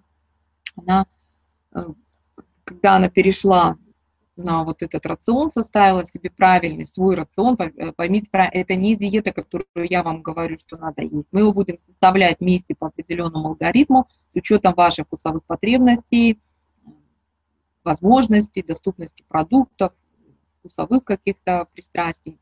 она, 0.76 1.06
э, 1.74 1.80
когда 2.64 2.96
она 2.96 3.10
перешла 3.10 3.78
на 4.40 4.64
вот 4.64 4.82
этот 4.82 5.06
рацион, 5.06 5.50
составила 5.50 6.06
себе 6.06 6.30
правильный 6.30 6.86
свой 6.86 7.16
рацион, 7.16 7.58
э, 7.60 7.92
поймите, 7.92 8.30
это 8.32 8.76
не 8.76 8.96
диета, 8.96 9.34
которую 9.34 9.68
я 9.90 10.02
вам 10.02 10.22
говорю, 10.22 10.58
что 10.58 10.78
надо 10.78 11.04
есть. 11.04 11.28
Мы 11.32 11.42
его 11.42 11.54
будем 11.54 11.78
составлять 11.78 12.40
вместе 12.40 12.76
по 12.76 12.88
определенному 12.88 13.50
алгоритму 13.50 14.08
с 14.34 14.38
учетом 14.38 14.74
ваших 14.74 15.08
вкусовых 15.08 15.44
потребностей, 15.44 16.40
возможностей, 17.84 18.64
доступности 18.64 19.24
продуктов, 19.28 19.94
вкусовых 20.60 21.04
каких-то 21.04 21.68
пристрастий. 21.74 22.40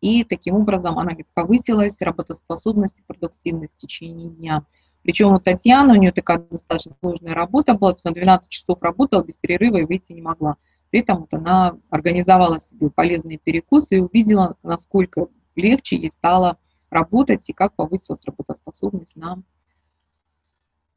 И 0.00 0.22
таким 0.22 0.56
образом 0.56 0.98
она 0.98 1.12
говорит, 1.12 1.28
повысилась 1.32 2.02
работоспособность 2.02 2.98
и 2.98 3.02
продуктивность 3.02 3.74
в 3.74 3.78
течение 3.78 4.28
дня. 4.28 4.66
Причем 5.02 5.32
у 5.32 5.38
Татьяны, 5.38 5.94
у 5.94 5.96
нее 5.96 6.12
такая 6.12 6.38
достаточно 6.38 6.96
сложная 7.00 7.34
работа 7.34 7.74
была, 7.74 7.94
на 8.04 8.10
12 8.10 8.50
часов 8.50 8.82
работала 8.82 9.22
без 9.22 9.36
перерыва 9.36 9.76
и 9.76 9.84
выйти 9.84 10.12
не 10.12 10.22
могла. 10.22 10.56
При 10.94 11.00
этом 11.00 11.22
вот 11.22 11.34
она 11.34 11.76
организовала 11.90 12.60
себе 12.60 12.88
полезные 12.88 13.36
перекусы 13.36 13.96
и 13.96 14.00
увидела, 14.00 14.54
насколько 14.62 15.26
легче 15.56 15.96
ей 15.96 16.08
стало 16.08 16.56
работать 16.88 17.50
и 17.50 17.52
как 17.52 17.74
повысилась 17.74 18.24
работоспособность 18.24 19.16
на 19.16 19.42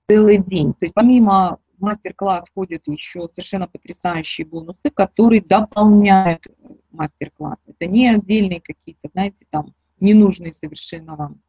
целый 0.07 0.37
день. 0.37 0.73
То 0.73 0.85
есть 0.85 0.93
помимо 0.93 1.57
мастер-класс 1.79 2.45
входят 2.47 2.87
еще 2.87 3.27
совершенно 3.27 3.67
потрясающие 3.67 4.45
бонусы, 4.45 4.91
которые 4.91 5.41
дополняют 5.41 6.45
мастер-класс. 6.91 7.57
Это 7.65 7.87
не 7.87 8.07
отдельные 8.07 8.61
какие-то, 8.61 9.09
знаете, 9.11 9.47
там 9.49 9.73
ненужные 9.99 10.53
совершенно 10.53 11.15
вам 11.15 11.41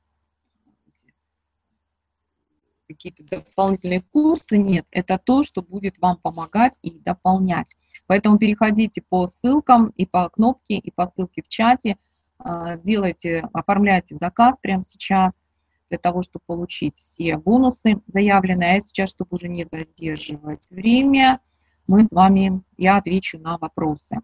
какие-то 2.88 3.22
дополнительные 3.24 4.02
курсы, 4.12 4.58
нет, 4.58 4.86
это 4.90 5.18
то, 5.18 5.44
что 5.44 5.62
будет 5.62 5.98
вам 5.98 6.16
помогать 6.16 6.78
и 6.82 6.98
дополнять. 6.98 7.76
Поэтому 8.06 8.38
переходите 8.38 9.02
по 9.02 9.26
ссылкам 9.26 9.88
и 9.96 10.06
по 10.06 10.28
кнопке, 10.30 10.76
и 10.76 10.90
по 10.90 11.06
ссылке 11.06 11.42
в 11.42 11.48
чате, 11.48 11.98
а, 12.38 12.76
делайте, 12.76 13.48
оформляйте 13.52 14.14
заказ 14.14 14.58
прямо 14.60 14.82
сейчас 14.82 15.42
для 15.90 15.98
того, 15.98 16.22
чтобы 16.22 16.42
получить 16.46 16.96
все 16.96 17.36
бонусы 17.36 18.00
заявленные. 18.06 18.76
А 18.76 18.80
сейчас, 18.80 19.10
чтобы 19.10 19.36
уже 19.36 19.48
не 19.48 19.64
задерживать 19.64 20.68
время, 20.70 21.40
мы 21.86 22.04
с 22.04 22.12
вами, 22.12 22.62
я 22.76 22.96
отвечу 22.96 23.38
на 23.38 23.58
вопросы. 23.58 24.20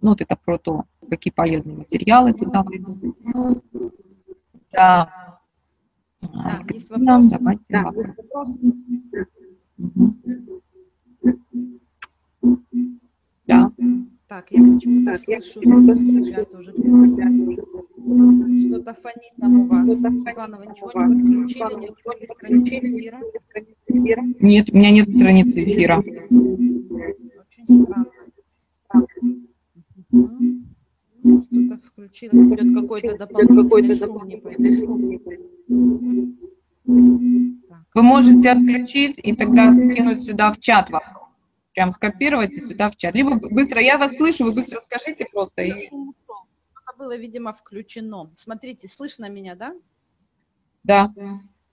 Ну, 0.00 0.10
вот 0.10 0.20
это 0.20 0.36
про 0.36 0.58
то, 0.58 0.84
какие 1.10 1.32
полезные 1.32 1.76
материалы 1.76 2.32
туда 2.32 2.62
выйдут. 2.62 3.16
Да, 4.70 5.37
да, 6.20 6.60
есть 6.70 6.90
вопрос. 6.90 7.26
Давайте 7.28 7.66
да, 7.70 7.92
есть 7.96 8.16
вопрос. 8.16 8.58
Угу. 9.78 10.14
Да. 13.46 13.72
Так, 14.26 14.50
я 14.50 14.60
почему-то 14.60 15.14
слышу 15.14 15.60
почему 15.60 15.80
себя 15.94 16.44
тоже. 16.44 16.72
Что-то 18.68 18.94
фонит 18.94 19.32
там 19.40 19.60
у 19.60 19.66
вас. 19.66 19.88
Светлана, 19.98 20.58
вы 20.58 20.66
ничего 20.66 20.90
не 21.06 21.16
подключили, 21.16 21.74
не 21.80 21.88
открыли 21.88 22.26
страницу 22.26 23.80
эфира? 23.86 24.22
Нет, 24.40 24.70
у 24.70 24.76
меня 24.76 24.90
нет 24.90 25.16
страницы 25.16 25.64
эфира. 25.64 25.98
Очень 25.98 27.84
странно. 27.84 28.06
Что-то 31.20 31.80
включилось. 31.84 32.42
отключилась, 32.42 32.60
идет 32.60 32.74
какой-то 32.74 33.18
дополнительный 33.18 33.96
шум, 33.96 35.08
не 35.08 35.24
Вы 37.94 38.02
можете 38.02 38.50
отключить 38.50 39.18
и 39.22 39.34
тогда 39.34 39.70
скинуть 39.72 40.22
сюда 40.22 40.52
в 40.52 40.58
чат 40.58 40.90
вам. 40.90 41.02
Прям 41.74 41.90
скопировать 41.90 42.54
и 42.54 42.60
сюда 42.60 42.90
в 42.90 42.96
чат. 42.96 43.14
Либо 43.14 43.36
быстро, 43.36 43.80
я 43.80 43.98
вас 43.98 44.16
слышу, 44.16 44.44
вы 44.44 44.52
быстро 44.52 44.80
скажите 44.80 45.26
просто. 45.32 45.62
И... 45.62 45.70
Это 45.70 46.96
было, 46.96 47.16
видимо, 47.16 47.52
включено. 47.52 48.30
Смотрите, 48.34 48.88
слышно 48.88 49.28
меня, 49.28 49.54
да? 49.54 49.74
Да. 50.84 51.12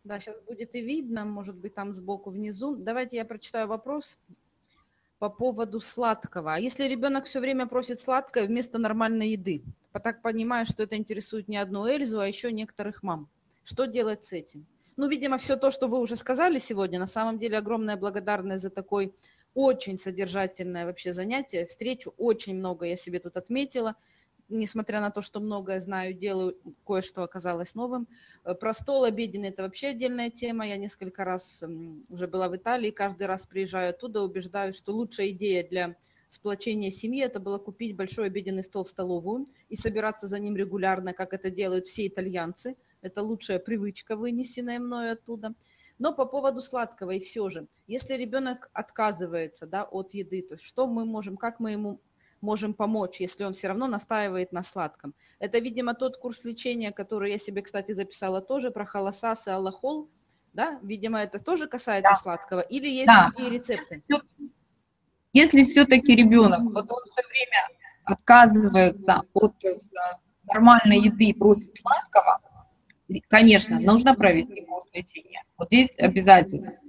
Да, 0.03 0.19
сейчас 0.19 0.39
будет 0.47 0.76
и 0.76 0.81
видно, 0.81 1.26
может 1.26 1.55
быть, 1.55 1.73
там 1.73 1.93
сбоку 1.93 2.30
внизу. 2.30 2.76
Давайте 2.76 3.17
я 3.17 3.26
прочитаю 3.26 3.67
вопрос 3.67 4.19
по 5.19 5.29
поводу 5.29 5.79
сладкого. 5.79 6.55
А 6.55 6.59
если 6.59 6.85
ребенок 6.85 7.25
все 7.25 7.39
время 7.39 7.67
просит 7.67 7.99
сладкое 7.99 8.45
вместо 8.45 8.77
нормальной 8.77 9.29
еды? 9.29 9.63
Так 9.91 10.21
понимаю, 10.21 10.65
что 10.65 10.83
это 10.83 10.97
интересует 10.97 11.47
не 11.47 11.57
одну 11.57 11.87
Эльзу, 11.87 12.19
а 12.19 12.27
еще 12.27 12.51
некоторых 12.51 13.01
мам. 13.03 13.29
Что 13.63 13.85
делать 13.85 14.25
с 14.25 14.33
этим? 14.33 14.65
Ну, 14.97 15.07
видимо, 15.07 15.37
все 15.37 15.55
то, 15.55 15.71
что 15.71 15.87
вы 15.87 15.99
уже 15.99 16.15
сказали 16.15 16.59
сегодня, 16.59 16.99
на 16.99 17.07
самом 17.07 17.37
деле 17.39 17.57
огромная 17.57 17.97
благодарность 17.97 18.63
за 18.63 18.69
такой 18.69 19.13
очень 19.53 19.97
содержательное 19.97 20.85
вообще 20.85 21.13
занятие, 21.13 21.65
встречу, 21.65 22.13
очень 22.17 22.55
много 22.55 22.85
я 22.85 22.95
себе 22.97 23.19
тут 23.19 23.37
отметила 23.37 23.95
несмотря 24.49 25.01
на 25.01 25.11
то, 25.11 25.22
что 25.22 25.39
многое 25.39 25.80
знаю, 25.80 26.13
делаю, 26.13 26.57
кое-что 26.85 27.23
оказалось 27.23 27.76
новым. 27.76 28.07
Э, 28.43 28.53
про 28.53 28.73
стол 28.73 29.03
обеденный– 29.03 29.49
это 29.49 29.63
вообще 29.63 29.88
отдельная 29.88 30.30
тема. 30.30 30.67
Я 30.67 30.77
несколько 30.77 31.23
раз 31.23 31.63
уже 32.09 32.27
была 32.27 32.49
в 32.49 32.55
Италии, 32.55 32.91
каждый 32.91 33.27
раз 33.27 33.45
приезжаю 33.45 33.89
оттуда, 33.91 34.22
убеждаюсь, 34.22 34.76
что 34.76 34.93
лучшая 34.93 35.30
идея 35.30 35.67
для 35.67 35.95
сплочения 36.27 36.91
семьи– 36.91 37.23
это 37.23 37.39
было 37.39 37.57
купить 37.57 37.95
большой 37.95 38.27
обеденный 38.27 38.63
стол 38.63 38.84
в 38.84 38.89
столовую 38.89 39.47
и 39.69 39.76
собираться 39.76 40.27
за 40.27 40.39
ним 40.39 40.55
регулярно, 40.55 41.13
как 41.13 41.34
это 41.34 41.49
делают 41.49 41.88
все 41.88 42.07
итальянцы. 42.07 42.76
Это 43.01 43.22
лучшая 43.22 43.59
привычка, 43.59 44.15
вынесенная 44.15 44.80
мною 44.80 45.13
оттуда. 45.13 45.53
Но 45.97 46.13
по 46.13 46.26
поводу 46.26 46.61
сладкого 46.61 47.11
и 47.11 47.19
все 47.19 47.49
же, 47.49 47.67
если 47.88 48.15
ребенок 48.15 48.69
отказывается 48.73 49.65
да, 49.65 49.84
от 49.84 50.13
еды, 50.13 50.41
то 50.41 50.57
что 50.57 50.88
мы 50.88 51.05
можем, 51.05 51.38
как 51.38 51.59
мы 51.59 51.72
ему 51.72 52.01
можем 52.45 52.73
помочь, 52.73 53.19
если 53.19 53.43
он 53.43 53.53
все 53.53 53.67
равно 53.67 53.88
настаивает 53.88 54.51
на 54.53 54.63
сладком. 54.63 55.13
Это, 55.39 55.59
видимо, 55.59 55.93
тот 55.93 56.17
курс 56.17 56.45
лечения, 56.45 56.91
который 56.91 57.31
я 57.31 57.38
себе, 57.38 57.61
кстати, 57.61 57.91
записала 57.93 58.41
тоже 58.41 58.72
про 58.72 58.85
холосас 58.85 59.47
и 59.47 59.51
аллахол. 59.51 60.09
Да, 60.53 60.80
видимо, 60.81 61.19
это 61.19 61.39
тоже 61.39 61.67
касается 61.67 62.13
да. 62.13 62.15
сладкого. 62.15 62.61
Или 62.61 62.88
есть 62.88 63.07
да. 63.07 63.31
другие 63.35 63.59
рецепты? 63.59 64.01
Если 65.34 65.65
все-таки 65.65 66.15
ребенок, 66.15 66.61
вот 66.61 66.89
он 66.89 67.03
все 67.11 67.22
время 67.27 67.69
отказывается 68.05 69.23
от 69.34 69.65
э, 69.65 69.77
нормальной 70.45 70.99
еды 71.01 71.26
и 71.26 71.34
просит 71.34 71.76
сладкого, 71.76 72.39
конечно, 73.27 73.80
нужно 73.80 74.15
провести 74.15 74.63
курс 74.65 74.88
лечения. 74.93 75.43
Вот 75.57 75.67
здесь 75.67 75.97
обязательно. 75.97 76.80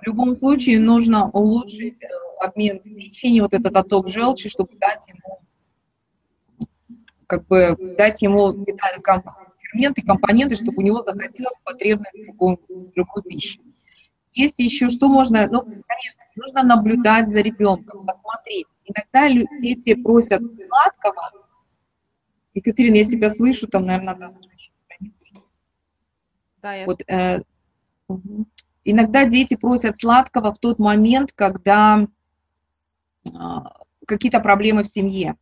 В 0.00 0.06
любом 0.06 0.34
случае 0.34 0.80
нужно 0.80 1.30
улучшить 1.30 2.02
э, 2.02 2.08
обмен 2.40 2.80
печени, 2.80 3.40
вот 3.40 3.52
этот 3.52 3.76
отток 3.76 4.08
желчи, 4.08 4.48
чтобы 4.48 4.70
дать 4.78 5.06
ему, 5.08 5.40
как 7.26 7.46
бы, 7.46 7.76
дать 7.98 8.22
ему 8.22 8.64
ферменты, 9.58 10.02
компоненты, 10.02 10.56
чтобы 10.56 10.78
у 10.78 10.82
него 10.82 11.02
захотелось 11.02 11.58
потребность 11.64 12.14
в 12.14 12.24
другой, 12.24 12.58
в 12.68 12.92
другой 12.92 13.22
пище. 13.22 13.60
Есть 14.32 14.58
еще, 14.58 14.88
что 14.88 15.08
можно, 15.08 15.46
ну, 15.48 15.62
конечно, 15.62 16.22
нужно 16.36 16.62
наблюдать 16.62 17.28
за 17.28 17.40
ребенком, 17.40 18.06
посмотреть. 18.06 18.66
Иногда 18.84 19.46
дети 19.60 19.94
просят 19.94 20.40
сладкого. 20.54 21.30
Екатерина, 22.54 22.96
я 22.96 23.04
себя 23.04 23.30
слышу, 23.30 23.66
там, 23.68 23.86
наверное, 23.86 24.14
надо 24.14 24.32
отключить 24.32 24.72
страницу. 24.84 25.44
Да, 26.62 26.74
я... 26.74 26.86
Вот, 26.86 27.02
э, 27.08 27.40
иногда 28.90 29.24
дети 29.24 29.54
просят 29.56 29.98
сладкого 29.98 30.52
в 30.52 30.58
тот 30.58 30.78
момент, 30.78 31.32
когда 31.34 32.06
а, 33.34 33.72
какие-то 34.06 34.40
проблемы 34.40 34.82
в 34.82 34.88
семье. 34.88 35.36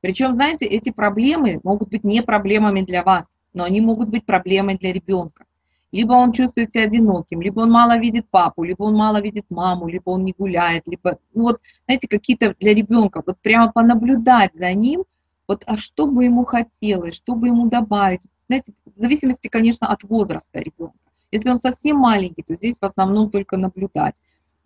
Причем, 0.00 0.32
знаете, 0.32 0.66
эти 0.66 0.90
проблемы 0.90 1.60
могут 1.62 1.88
быть 1.88 2.04
не 2.04 2.22
проблемами 2.22 2.82
для 2.82 3.02
вас, 3.02 3.38
но 3.54 3.64
они 3.64 3.80
могут 3.80 4.10
быть 4.10 4.26
проблемой 4.26 4.76
для 4.76 4.92
ребенка. 4.92 5.46
Либо 5.92 6.12
он 6.12 6.32
чувствует 6.32 6.72
себя 6.72 6.84
одиноким, 6.84 7.40
либо 7.40 7.60
он 7.60 7.70
мало 7.70 7.98
видит 7.98 8.28
папу, 8.28 8.64
либо 8.64 8.82
он 8.82 8.96
мало 8.96 9.22
видит 9.22 9.46
маму, 9.48 9.88
либо 9.88 10.10
он 10.10 10.24
не 10.24 10.34
гуляет, 10.36 10.82
либо, 10.86 11.18
ну 11.32 11.44
вот, 11.44 11.60
знаете, 11.86 12.08
какие-то 12.08 12.54
для 12.58 12.74
ребенка, 12.74 13.22
вот 13.24 13.38
прямо 13.40 13.70
понаблюдать 13.70 14.56
за 14.56 14.72
ним, 14.74 15.04
вот, 15.46 15.62
а 15.66 15.76
что 15.76 16.06
бы 16.06 16.24
ему 16.24 16.44
хотелось, 16.44 17.14
что 17.14 17.36
бы 17.36 17.46
ему 17.46 17.68
добавить, 17.68 18.26
знаете, 18.48 18.72
в 18.84 18.98
зависимости, 18.98 19.48
конечно, 19.48 19.86
от 19.86 20.02
возраста 20.02 20.58
ребенка. 20.58 20.98
Если 21.34 21.50
он 21.50 21.60
совсем 21.60 21.98
маленький, 21.98 22.42
то 22.42 22.54
здесь 22.56 22.78
в 22.78 22.84
основном 22.84 23.30
только 23.30 23.56
наблюдать 23.56 24.16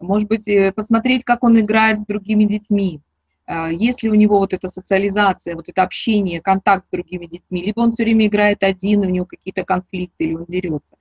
может 0.01 0.29
быть, 0.29 0.47
э, 0.49 0.73
посмотреть, 0.73 1.25
как 1.25 1.43
он 1.43 1.59
играет 1.59 2.01
с 2.01 2.07
другими 2.07 2.45
детьми, 2.45 3.01
э, 3.47 3.71
есть 3.73 4.03
ли 4.03 4.11
у 4.11 4.15
него 4.15 4.39
вот 4.39 4.53
эта 4.53 4.69
социализация, 4.69 5.55
вот 5.55 5.69
это 5.69 5.83
общение, 5.83 6.41
контакт 6.41 6.87
с 6.87 6.91
другими 6.91 7.27
детьми, 7.27 7.63
либо 7.63 7.81
он 7.81 7.93
все 7.93 8.05
время 8.05 8.27
играет 8.27 8.63
один, 8.63 9.01
у 9.01 9.09
него 9.09 9.27
какие-то 9.27 9.65
конфликты, 9.65 10.25
или 10.25 10.35
он 10.35 10.45
дерется. 10.45 10.97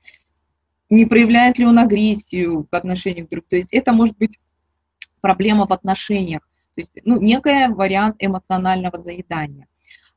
Не 0.89 1.05
проявляет 1.05 1.57
ли 1.57 1.65
он 1.65 1.79
агрессию 1.79 2.63
по 2.63 2.77
отношению 2.77 3.27
к 3.27 3.29
другу. 3.29 3.45
То 3.49 3.57
есть 3.57 3.73
это 3.73 3.91
может 3.91 4.17
быть 4.17 4.39
проблема 5.19 5.67
в 5.67 5.73
отношениях, 5.73 6.41
то 6.75 6.81
есть 6.81 6.99
ну, 7.03 7.19
некая 7.19 7.69
вариант 7.69 8.15
эмоционального 8.19 8.97
заедания. 8.97 9.67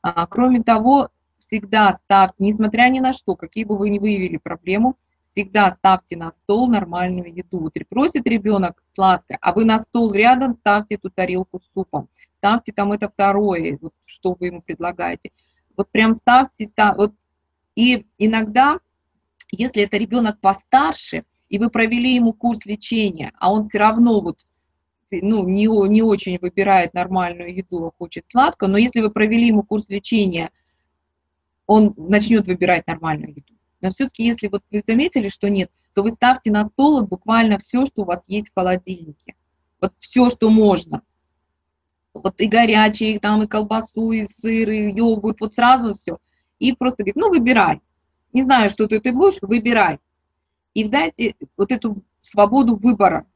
А, 0.03 0.27
кроме 0.27 0.63
того, 0.63 1.09
всегда 1.39 1.93
ставьте, 1.95 2.37
несмотря 2.39 2.89
ни 2.89 3.01
на 3.01 3.13
что, 3.13 3.35
какие 3.35 3.65
бы 3.65 3.77
вы 3.77 3.91
ни 3.91 3.99
выявили 3.99 4.37
проблему, 4.37 4.97
всегда 5.31 5.71
ставьте 5.71 6.17
на 6.17 6.33
стол 6.33 6.69
нормальную 6.69 7.33
еду. 7.33 7.61
Вот 7.61 7.75
просит 7.89 8.27
ребенок 8.27 8.83
сладкое, 8.87 9.39
а 9.41 9.53
вы 9.53 9.65
на 9.65 9.79
стол 9.79 10.13
рядом 10.13 10.53
ставьте 10.53 10.97
эту 10.97 11.11
тарелку 11.11 11.61
с 11.61 11.73
супом. 11.73 12.09
Ставьте 12.39 12.73
там 12.73 12.93
это 12.93 13.09
второе, 13.09 13.79
вот, 13.81 13.93
что 14.05 14.37
вы 14.39 14.47
ему 14.47 14.61
предлагаете. 14.61 15.31
Вот 15.77 15.89
прям 15.91 16.13
ставьте, 16.13 16.67
став, 16.67 16.97
вот. 16.97 17.15
И 17.77 18.07
иногда, 18.19 18.81
если 19.53 19.83
это 19.85 19.97
ребенок 19.97 20.41
постарше, 20.41 21.25
и 21.49 21.59
вы 21.59 21.71
провели 21.71 22.15
ему 22.15 22.33
курс 22.33 22.67
лечения, 22.67 23.33
а 23.39 23.53
он 23.53 23.63
все 23.63 23.79
равно 23.79 24.21
вот 24.21 24.45
ну, 25.11 25.47
не, 25.49 25.67
не 25.89 26.03
очень 26.03 26.39
выбирает 26.39 26.95
нормальную 26.95 27.55
еду, 27.55 27.87
а 27.87 27.93
хочет 27.97 28.29
сладко, 28.29 28.67
но 28.69 28.79
если 28.79 29.01
вы 29.01 29.11
провели 29.11 29.49
ему 29.49 29.63
курс 29.63 29.89
лечения, 29.89 30.51
он 31.67 31.95
начнет 31.97 32.47
выбирать 32.47 32.87
нормальную 32.87 33.31
еду. 33.31 33.60
Но 33.81 33.91
все-таки, 33.91 34.25
если 34.25 34.49
вот 34.49 34.63
вы 34.71 34.83
заметили, 34.87 35.29
что 35.29 35.49
нет, 35.49 35.71
то 35.95 36.03
вы 36.03 36.11
ставьте 36.11 36.51
на 36.51 36.65
стол 36.65 37.03
буквально 37.03 37.59
все, 37.59 37.87
что 37.87 38.03
у 38.03 38.05
вас 38.05 38.29
есть 38.29 38.51
в 38.51 38.55
холодильнике. 38.55 39.35
Вот 39.81 39.93
все, 39.99 40.29
что 40.31 40.51
можно. 40.51 41.03
Вот 42.13 42.41
и 42.41 42.47
горячие, 42.47 43.15
и 43.15 43.19
там 43.19 43.43
и 43.43 43.47
колбасу, 43.47 44.13
и 44.13 44.27
сыр, 44.27 44.69
и 44.71 44.93
йогурт, 44.93 45.41
вот 45.41 45.55
сразу 45.55 45.95
все. 45.95 46.19
И 46.59 46.73
просто 46.73 47.03
говорит, 47.03 47.17
ну 47.17 47.31
выбирай. 47.31 47.81
Не 48.33 48.43
знаю, 48.43 48.71
что 48.71 48.87
ты, 48.87 49.01
ты 49.01 49.13
будешь, 49.13 49.39
выбирай. 49.41 49.99
И 50.75 50.85
дайте 50.85 51.35
вот 51.57 51.73
эту 51.73 51.97
свободу 52.21 52.77
выбора. 52.77 53.27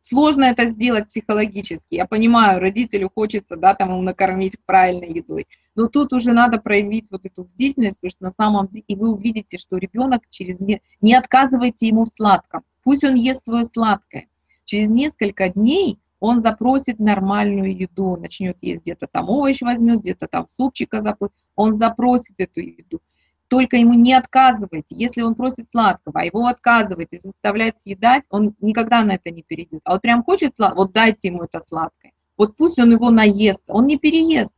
Сложно 0.00 0.44
это 0.44 0.66
сделать 0.66 1.08
психологически. 1.08 1.94
Я 1.94 2.06
понимаю, 2.06 2.60
родителю 2.60 3.10
хочется, 3.14 3.56
да, 3.56 3.74
там 3.74 4.04
накормить 4.04 4.56
правильной 4.66 5.12
едой. 5.12 5.46
Но 5.74 5.86
тут 5.86 6.12
уже 6.12 6.32
надо 6.32 6.58
проявить 6.58 7.10
вот 7.10 7.24
эту 7.24 7.44
бдительность, 7.44 7.98
потому 7.98 8.10
что 8.10 8.24
на 8.24 8.30
самом 8.30 8.68
деле, 8.68 8.84
и 8.88 8.94
вы 8.94 9.12
увидите, 9.12 9.56
что 9.56 9.78
ребенок 9.78 10.22
через... 10.28 10.60
Не 10.60 11.14
отказывайте 11.14 11.86
ему 11.86 12.04
в 12.04 12.08
сладком. 12.08 12.62
Пусть 12.82 13.04
он 13.04 13.14
ест 13.14 13.44
свое 13.44 13.64
сладкое. 13.64 14.26
Через 14.64 14.90
несколько 14.90 15.48
дней 15.48 15.98
он 16.20 16.40
запросит 16.40 17.00
нормальную 17.00 17.76
еду, 17.76 18.16
начнет 18.16 18.56
есть 18.60 18.82
где-то 18.82 19.08
там 19.10 19.28
овощ 19.28 19.60
возьмет, 19.62 20.00
где-то 20.00 20.28
там 20.28 20.46
супчика 20.46 21.00
запросит, 21.00 21.34
он 21.56 21.72
запросит 21.72 22.34
эту 22.38 22.60
еду. 22.60 23.00
Только 23.48 23.76
ему 23.76 23.94
не 23.94 24.14
отказывайте. 24.14 24.94
Если 24.94 25.20
он 25.20 25.34
просит 25.34 25.68
сладкого, 25.68 26.20
а 26.20 26.24
его 26.24 26.46
отказываете, 26.46 27.18
заставлять 27.18 27.80
съедать, 27.80 28.24
он 28.30 28.54
никогда 28.60 29.02
на 29.02 29.16
это 29.16 29.30
не 29.30 29.42
перейдет. 29.42 29.80
А 29.84 29.94
вот 29.94 30.02
прям 30.02 30.22
хочет 30.22 30.54
сладкого, 30.54 30.84
вот 30.84 30.92
дайте 30.92 31.28
ему 31.28 31.42
это 31.42 31.60
сладкое. 31.60 32.12
Вот 32.38 32.56
пусть 32.56 32.78
он 32.78 32.92
его 32.92 33.10
наест, 33.10 33.64
он 33.68 33.86
не 33.86 33.98
переест 33.98 34.54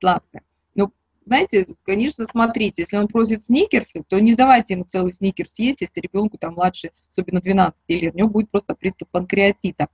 сладкое. 0.00 0.42
Ну, 0.74 0.92
знаете, 1.24 1.66
конечно, 1.84 2.26
смотрите, 2.26 2.82
если 2.82 2.96
он 2.96 3.08
просит 3.08 3.44
сникерсы, 3.44 4.04
то 4.06 4.20
не 4.20 4.34
давайте 4.34 4.74
ему 4.74 4.84
целый 4.84 5.12
сникерс 5.12 5.58
есть, 5.58 5.80
если 5.80 6.00
ребенку 6.00 6.38
там 6.38 6.54
младше, 6.54 6.90
особенно 7.12 7.40
12 7.40 7.82
лет, 7.88 8.14
у 8.14 8.18
него 8.18 8.28
будет 8.28 8.50
просто 8.50 8.74
приступ 8.74 9.08
панкреатита. 9.10 9.88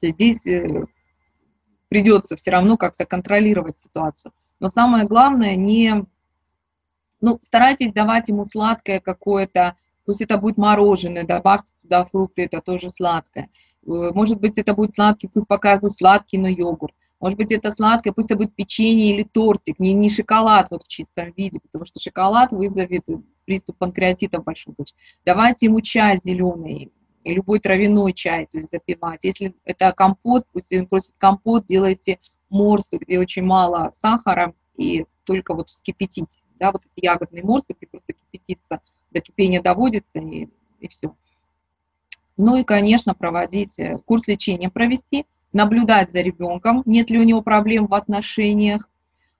То 0.00 0.06
есть 0.06 0.14
здесь 0.14 0.46
э, 0.46 0.86
придется 1.88 2.36
все 2.36 2.50
равно 2.50 2.76
как-то 2.76 3.04
контролировать 3.04 3.78
ситуацию. 3.78 4.32
Но 4.60 4.68
самое 4.68 5.06
главное, 5.06 5.56
не, 5.56 6.06
ну, 7.20 7.38
старайтесь 7.42 7.92
давать 7.92 8.28
ему 8.28 8.44
сладкое 8.44 9.00
какое-то, 9.00 9.76
пусть 10.04 10.20
это 10.20 10.38
будет 10.38 10.56
мороженое, 10.56 11.24
добавьте 11.24 11.72
туда 11.82 12.04
фрукты, 12.04 12.44
это 12.44 12.60
тоже 12.60 12.90
сладкое. 12.90 13.50
Э, 13.86 14.12
может 14.14 14.40
быть, 14.40 14.56
это 14.56 14.74
будет 14.74 14.94
сладкий, 14.94 15.28
пусть 15.28 15.46
пока 15.46 15.78
будет 15.78 15.92
сладкий, 15.92 16.38
но 16.38 16.48
йогурт 16.48 16.94
Может 17.20 17.36
быть, 17.36 17.50
это 17.50 17.72
сладкое, 17.72 18.12
пусть 18.12 18.30
это 18.30 18.36
будет 18.36 18.54
печенье 18.54 19.12
или 19.12 19.24
тортик, 19.24 19.78
не, 19.80 19.92
не 19.92 20.08
шоколад 20.08 20.68
вот 20.70 20.84
в 20.84 20.88
чистом 20.88 21.32
виде, 21.36 21.58
потому 21.60 21.84
что 21.84 21.98
шоколад 22.00 22.52
вызовет 22.52 23.04
приступ 23.44 23.76
панкреатита 23.78 24.40
большой. 24.40 24.74
То 24.74 24.82
есть 24.82 24.94
давайте 25.24 25.66
ему 25.66 25.80
чай 25.80 26.16
зеленый, 26.16 26.92
любой 27.24 27.58
травяной 27.58 28.12
чай, 28.12 28.48
то 28.52 28.58
есть 28.58 28.70
запивать. 28.70 29.24
Если 29.24 29.54
это 29.64 29.92
компот, 29.92 30.46
пусть 30.52 30.72
он 30.72 30.86
просит 30.86 31.12
компот, 31.18 31.66
делайте 31.66 32.20
морсы, 32.50 32.98
где 32.98 33.18
очень 33.18 33.42
мало 33.42 33.90
сахара 33.90 34.54
и 34.76 35.04
только 35.24 35.54
вот 35.54 35.68
вскипятить, 35.70 36.40
да, 36.58 36.70
вот 36.72 36.82
эти 36.84 37.04
ягодные 37.04 37.42
морсы, 37.42 37.74
где 37.76 37.86
просто 37.86 38.12
кипятится, 38.12 38.80
до 39.10 39.20
кипения 39.20 39.60
доводится 39.60 40.20
и, 40.20 40.48
и 40.78 40.88
все. 40.88 41.14
Ну 42.36 42.56
и, 42.56 42.62
конечно, 42.62 43.14
проводить 43.14 43.78
э, 43.80 43.98
курс 44.06 44.28
лечения 44.28 44.70
провести, 44.70 45.26
наблюдать 45.52 46.10
за 46.10 46.20
ребенком, 46.20 46.82
нет 46.86 47.10
ли 47.10 47.18
у 47.18 47.24
него 47.24 47.42
проблем 47.42 47.86
в 47.86 47.94
отношениях. 47.94 48.88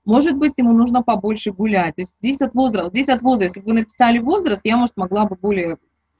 Может 0.05 0.37
быть, 0.37 0.57
ему 0.57 0.73
нужно 0.73 1.03
побольше 1.03 1.51
гулять. 1.51 1.95
То 1.95 2.01
есть 2.01 2.15
здесь 2.19 2.41
от 2.41 2.53
возраста, 2.55 2.89
здесь 2.89 3.09
от 3.09 3.21
возраста. 3.21 3.45
Если 3.45 3.59
бы 3.59 3.67
вы 3.67 3.79
написали 3.81 4.19
возраст, 4.19 4.61
я, 4.65 4.77
может, 4.77 4.97
могла 4.97 5.25
бы 5.25 5.35
более 5.35 5.77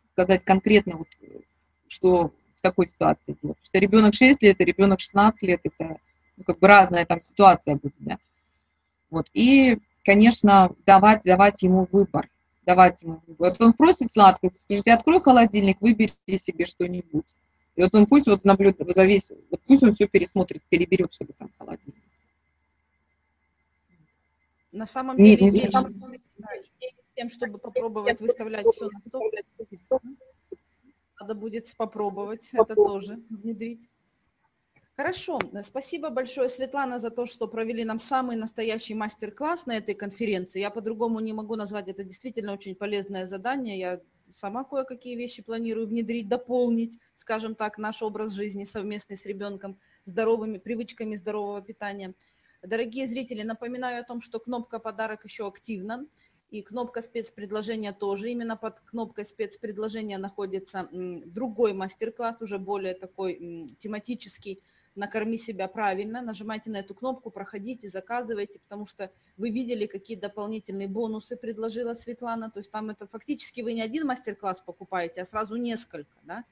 сказать 0.08 0.44
конкретно, 0.44 0.98
вот, 0.98 1.08
что 1.88 2.32
в 2.60 2.62
такой 2.62 2.88
ситуации 2.88 3.38
делать. 3.42 3.58
Потому 3.58 3.64
что 3.64 3.80
ребенок 3.80 4.14
6 4.14 4.42
лет 4.44 4.60
и 4.60 4.66
ребенок 4.66 5.00
16 5.00 5.42
лет, 5.44 5.62
это 5.64 5.98
ну, 6.38 6.44
как 6.44 6.60
бы 6.60 6.68
разная 6.68 7.06
там 7.06 7.20
ситуация 7.22 7.76
будет, 7.76 7.96
да. 8.00 8.18
Вот. 9.10 9.28
И, 9.34 9.80
конечно, 10.04 10.72
давать, 10.86 11.24
давать 11.24 11.62
ему 11.64 11.88
выбор. 11.92 12.30
Давать 12.66 13.02
ему 13.02 13.22
выбор. 13.26 13.50
Вот 13.52 13.62
он 13.62 13.74
просит 13.74 14.12
сладкое, 14.12 14.52
скажите, 14.54 14.94
открой 14.94 15.22
холодильник, 15.22 15.82
выбери 15.82 16.14
себе 16.38 16.66
что-нибудь. 16.66 17.36
И 17.80 17.82
вот 17.82 17.96
он 17.96 18.08
пусть 18.08 18.28
вот 18.28 18.44
наблюдает 18.44 18.94
за 18.94 19.06
весь, 19.06 19.32
вот 19.50 19.62
пусть 19.66 19.84
он 19.84 19.94
все 19.94 20.06
пересмотрит, 20.06 20.62
переберет, 20.68 21.14
чтобы 21.14 21.32
там 21.32 21.50
холодильник. 21.58 22.04
На 24.74 24.86
самом 24.86 25.16
деле, 25.16 25.46
не, 25.46 25.50
идея, 25.50 25.70
да, 25.72 25.88
тем, 27.16 27.30
чтобы 27.30 27.58
попробовать 27.58 28.20
выставлять 28.20 28.66
все 28.68 28.90
на 28.90 29.00
стол, 29.00 29.32
надо 31.22 31.36
будет 31.36 31.74
попробовать 31.78 32.50
это 32.52 32.76
тоже 32.76 33.22
внедрить. 33.30 33.88
Хорошо, 34.98 35.40
спасибо 35.64 36.10
большое, 36.10 36.50
Светлана, 36.50 37.00
за 37.00 37.12
то, 37.12 37.28
что 37.28 37.48
провели 37.48 37.86
нам 37.86 37.98
самый 37.98 38.36
настоящий 38.36 38.94
мастер-класс 38.94 39.68
на 39.68 39.78
этой 39.78 39.96
конференции. 39.96 40.60
Я 40.60 40.70
по-другому 40.70 41.22
не 41.22 41.32
могу 41.32 41.56
назвать, 41.56 41.88
это 41.88 42.04
действительно 42.04 42.52
очень 42.52 42.76
полезное 42.76 43.26
задание. 43.26 43.80
Я 43.80 44.02
сама 44.34 44.64
кое-какие 44.64 45.16
вещи 45.16 45.42
планирую 45.42 45.88
внедрить, 45.88 46.28
дополнить, 46.28 47.00
скажем 47.14 47.56
так, 47.56 47.78
наш 47.78 48.02
образ 48.02 48.32
жизни 48.32 48.66
совместный 48.66 49.18
с 49.18 49.26
ребенком, 49.26 49.80
здоровыми 50.06 50.58
привычками 50.58 51.16
здорового 51.16 51.62
питания. 51.62 52.14
Дорогие 52.62 53.08
зрители, 53.08 53.44
напоминаю 53.44 54.02
о 54.02 54.04
том, 54.04 54.22
что 54.22 54.40
кнопка 54.40 54.80
«Подарок» 54.80 55.24
еще 55.24 55.48
активна, 55.48 56.06
и 56.52 56.62
кнопка 56.62 57.02
спецпредложения 57.02 57.94
тоже. 57.94 58.32
Именно 58.32 58.58
под 58.58 58.80
кнопкой 58.82 59.26
спецпредложения 59.26 60.18
находится 60.18 60.90
другой 60.92 61.74
мастер-класс, 61.74 62.42
уже 62.42 62.58
более 62.58 62.96
такой 62.96 63.76
тематический, 63.78 64.62
накорми 64.96 65.38
себя 65.38 65.68
правильно, 65.68 66.22
нажимайте 66.22 66.70
на 66.70 66.78
эту 66.78 66.94
кнопку, 66.94 67.32
проходите, 67.32 67.88
заказывайте, 67.88 68.60
потому 68.60 68.86
что 68.86 69.12
вы 69.38 69.50
видели, 69.50 69.86
какие 69.86 70.18
дополнительные 70.18 70.88
бонусы 70.88 71.36
предложила 71.38 71.94
Светлана, 71.94 72.50
то 72.50 72.60
есть 72.60 72.72
там 72.72 72.90
это 72.90 73.08
фактически 73.08 73.62
вы 73.62 73.74
не 73.74 73.82
один 73.82 74.06
мастер-класс 74.08 74.62
покупаете, 74.62 75.22
а 75.22 75.26
сразу 75.26 75.56
несколько, 75.56 76.18
да, 76.24 76.44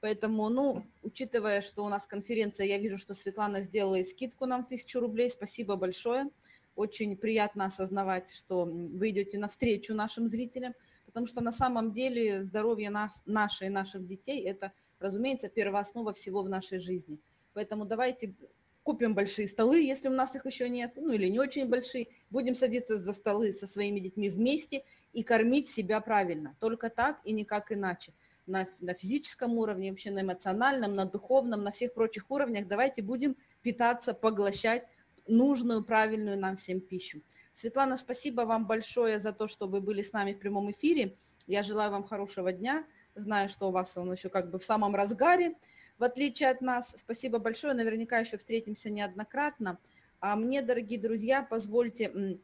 Поэтому, 0.00 0.48
ну, 0.48 0.86
учитывая, 1.02 1.60
что 1.60 1.84
у 1.84 1.90
нас 1.90 2.06
конференция, 2.06 2.66
я 2.66 2.78
вижу, 2.78 2.96
что 2.96 3.12
Светлана 3.12 3.60
сделала 3.60 3.96
и 3.96 4.02
скидку 4.02 4.46
нам 4.46 4.64
тысячу 4.64 4.98
рублей. 4.98 5.28
Спасибо 5.28 5.76
большое. 5.76 6.30
Очень 6.74 7.18
приятно 7.18 7.66
осознавать, 7.66 8.32
что 8.32 8.64
вы 8.64 9.10
идете 9.10 9.36
навстречу 9.36 9.94
нашим 9.94 10.30
зрителям, 10.30 10.72
потому 11.04 11.26
что 11.26 11.42
на 11.42 11.52
самом 11.52 11.92
деле 11.92 12.42
здоровье 12.42 12.88
нас, 12.88 13.22
наше 13.26 13.66
и 13.66 13.68
наших 13.68 14.06
детей– 14.06 14.42
это, 14.46 14.72
разумеется, 15.00 15.50
первооснова 15.50 16.14
всего 16.14 16.42
в 16.42 16.48
нашей 16.48 16.78
жизни– 16.78 17.18
Поэтому 17.52 17.84
давайте 17.84 18.34
купим 18.82 19.14
большие 19.14 19.46
столы, 19.46 19.80
если 19.82 20.08
у 20.08 20.12
нас 20.12 20.34
их 20.34 20.46
еще 20.46 20.68
нет, 20.68 20.94
ну 20.96 21.12
или 21.12 21.28
не 21.28 21.38
очень 21.38 21.68
большие, 21.68 22.08
будем 22.30 22.54
садиться 22.54 22.98
за 22.98 23.12
столы 23.12 23.52
со 23.52 23.66
своими 23.66 24.00
детьми 24.00 24.30
вместе 24.30 24.84
и 25.12 25.22
кормить 25.22 25.68
себя 25.68 26.00
правильно. 26.00 26.56
Только 26.60 26.90
так 26.90 27.20
и 27.24 27.32
никак 27.32 27.72
иначе. 27.72 28.12
На, 28.46 28.66
на 28.80 28.94
физическом 28.94 29.58
уровне, 29.58 29.90
вообще 29.90 30.10
на 30.10 30.22
эмоциональном, 30.22 30.94
на 30.94 31.04
духовном, 31.04 31.62
на 31.62 31.70
всех 31.70 31.94
прочих 31.94 32.30
уровнях 32.30 32.66
давайте 32.66 33.02
будем 33.02 33.36
питаться, 33.62 34.14
поглощать 34.14 34.84
нужную, 35.28 35.84
правильную 35.84 36.38
нам 36.38 36.56
всем 36.56 36.80
пищу. 36.80 37.22
Светлана, 37.52 37.96
спасибо 37.96 38.42
вам 38.42 38.66
большое 38.66 39.18
за 39.18 39.32
то, 39.32 39.46
что 39.46 39.68
вы 39.68 39.80
были 39.80 40.02
с 40.02 40.12
нами 40.12 40.32
в 40.32 40.38
прямом 40.38 40.70
эфире. 40.72 41.16
Я 41.46 41.62
желаю 41.62 41.90
вам 41.90 42.04
хорошего 42.04 42.52
дня. 42.52 42.84
Знаю, 43.14 43.48
что 43.48 43.68
у 43.68 43.72
вас 43.72 43.96
он 43.96 44.10
еще 44.12 44.28
как 44.28 44.50
бы 44.50 44.58
в 44.58 44.64
самом 44.64 44.94
разгаре 44.94 45.54
в 46.00 46.04
отличие 46.04 46.48
от 46.48 46.62
нас. 46.62 46.94
Спасибо 46.96 47.38
большое, 47.38 47.74
наверняка 47.74 48.18
еще 48.18 48.38
встретимся 48.38 48.90
неоднократно. 48.90 49.78
А 50.18 50.34
мне, 50.34 50.62
дорогие 50.62 50.98
друзья, 50.98 51.46
позвольте 51.48 52.38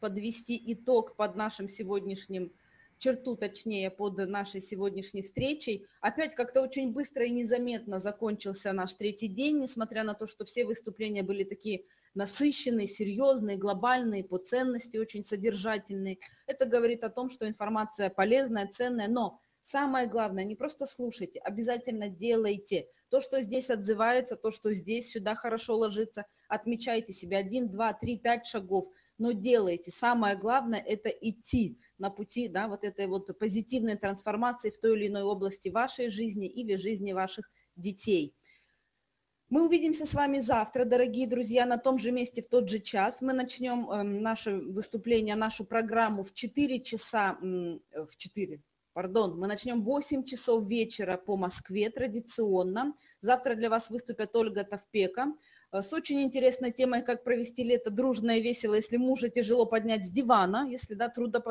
подвести 0.00 0.60
итог 0.72 1.14
под 1.14 1.36
нашим 1.36 1.68
сегодняшним 1.68 2.52
черту, 2.96 3.36
точнее, 3.36 3.90
под 3.90 4.16
нашей 4.28 4.60
сегодняшней 4.60 5.22
встречей. 5.22 5.86
Опять 6.00 6.34
как-то 6.34 6.62
очень 6.62 6.92
быстро 6.92 7.26
и 7.26 7.30
незаметно 7.30 8.00
закончился 8.00 8.72
наш 8.72 8.94
третий 8.94 9.28
день, 9.28 9.60
несмотря 9.60 10.04
на 10.04 10.14
то, 10.14 10.26
что 10.26 10.44
все 10.44 10.64
выступления 10.64 11.22
были 11.22 11.44
такие 11.44 11.84
насыщенные, 12.14 12.86
серьезные, 12.86 13.58
глобальные, 13.58 14.24
по 14.24 14.38
ценности 14.38 14.96
очень 14.96 15.24
содержательные. 15.24 16.18
Это 16.46 16.64
говорит 16.64 17.04
о 17.04 17.10
том, 17.10 17.28
что 17.28 17.46
информация 17.46 18.08
полезная, 18.08 18.68
ценная, 18.68 19.08
но 19.08 19.40
самое 19.62 20.06
главное, 20.06 20.44
не 20.44 20.56
просто 20.56 20.86
слушайте, 20.86 21.38
обязательно 21.40 22.08
делайте– 22.08 22.86
то, 23.12 23.20
что 23.20 23.42
здесь 23.42 23.68
отзывается, 23.68 24.36
то, 24.36 24.50
что 24.50 24.72
здесь 24.72 25.10
сюда 25.10 25.34
хорошо 25.34 25.76
ложится, 25.76 26.24
отмечайте 26.48 27.12
себе 27.12 27.36
один, 27.36 27.68
два, 27.68 27.92
три, 27.92 28.16
пять 28.16 28.46
шагов, 28.46 28.86
но 29.18 29.32
делайте. 29.32 29.90
Самое 29.90 30.34
главное– 30.34 30.80
это 30.86 31.10
идти 31.10 31.78
на 31.98 32.08
пути 32.08 32.48
да, 32.48 32.68
вот 32.68 32.84
этой 32.84 33.06
вот 33.06 33.38
позитивной 33.38 33.98
трансформации 33.98 34.70
в 34.70 34.78
той 34.78 34.96
или 34.96 35.08
иной 35.08 35.24
области 35.24 35.68
вашей 35.68 36.08
жизни 36.08 36.46
или 36.46 36.74
жизни 36.76 37.12
ваших 37.12 37.50
детей. 37.76 38.34
Мы 39.50 39.66
увидимся 39.66 40.06
с 40.06 40.14
вами 40.14 40.38
завтра, 40.38 40.86
дорогие 40.86 41.26
друзья, 41.26 41.66
на 41.66 41.76
том 41.76 41.98
же 41.98 42.12
месте 42.12 42.40
в 42.40 42.48
тот 42.48 42.70
же 42.70 42.78
час. 42.78 43.20
Мы 43.20 43.34
начнем 43.34 43.90
э, 43.90 44.02
наше 44.02 44.56
выступление, 44.56 45.36
нашу 45.36 45.66
программу 45.66 46.22
в 46.22 46.32
4 46.32 46.80
часа, 46.80 47.36
в 47.42 48.16
4, 48.16 48.62
пардон, 48.92 49.38
мы 49.38 49.46
начнем 49.46 49.82
в 49.82 49.84
8 49.84 50.24
часов 50.24 50.68
вечера 50.68 51.16
по 51.16 51.36
Москве 51.36 51.90
традиционно. 51.90 52.94
Завтра 53.20 53.54
для 53.54 53.70
вас 53.70 53.90
выступят 53.90 54.34
Ольга 54.36 54.64
Тавпека 54.64 55.32
э, 55.72 55.82
с 55.82 55.92
очень 55.92 56.22
интересной 56.22 56.72
темой, 56.72 57.02
как 57.02 57.24
провести 57.24 57.64
лето 57.64 57.90
дружно 57.90 58.38
и 58.38 58.42
весело, 58.42 58.74
если 58.74 58.96
мужа 58.96 59.28
тяжело 59.28 59.66
поднять 59.66 60.04
с 60.04 60.10
дивана, 60.10 60.68
если 60.68 60.94
да, 60.94 61.08
трудно, 61.08 61.42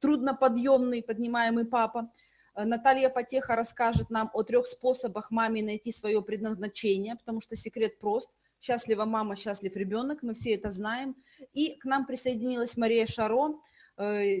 трудноподъемный, 0.00 1.02
поднимаемый 1.02 1.66
папа. 1.66 2.10
Э, 2.54 2.64
Наталья 2.64 3.08
Потеха 3.10 3.56
расскажет 3.56 4.10
нам 4.10 4.30
о 4.32 4.42
трех 4.42 4.66
способах 4.66 5.30
маме 5.30 5.62
найти 5.62 5.92
свое 5.92 6.22
предназначение, 6.22 7.16
потому 7.16 7.40
что 7.40 7.56
секрет 7.56 7.98
прост. 7.98 8.30
Счастлива 8.60 9.04
мама, 9.04 9.36
счастлив 9.36 9.76
ребенок, 9.76 10.22
мы 10.22 10.34
все 10.34 10.54
это 10.54 10.70
знаем. 10.70 11.14
И 11.52 11.76
к 11.76 11.84
нам 11.84 12.06
присоединилась 12.06 12.76
Мария 12.76 13.06
Шаро, 13.06 13.60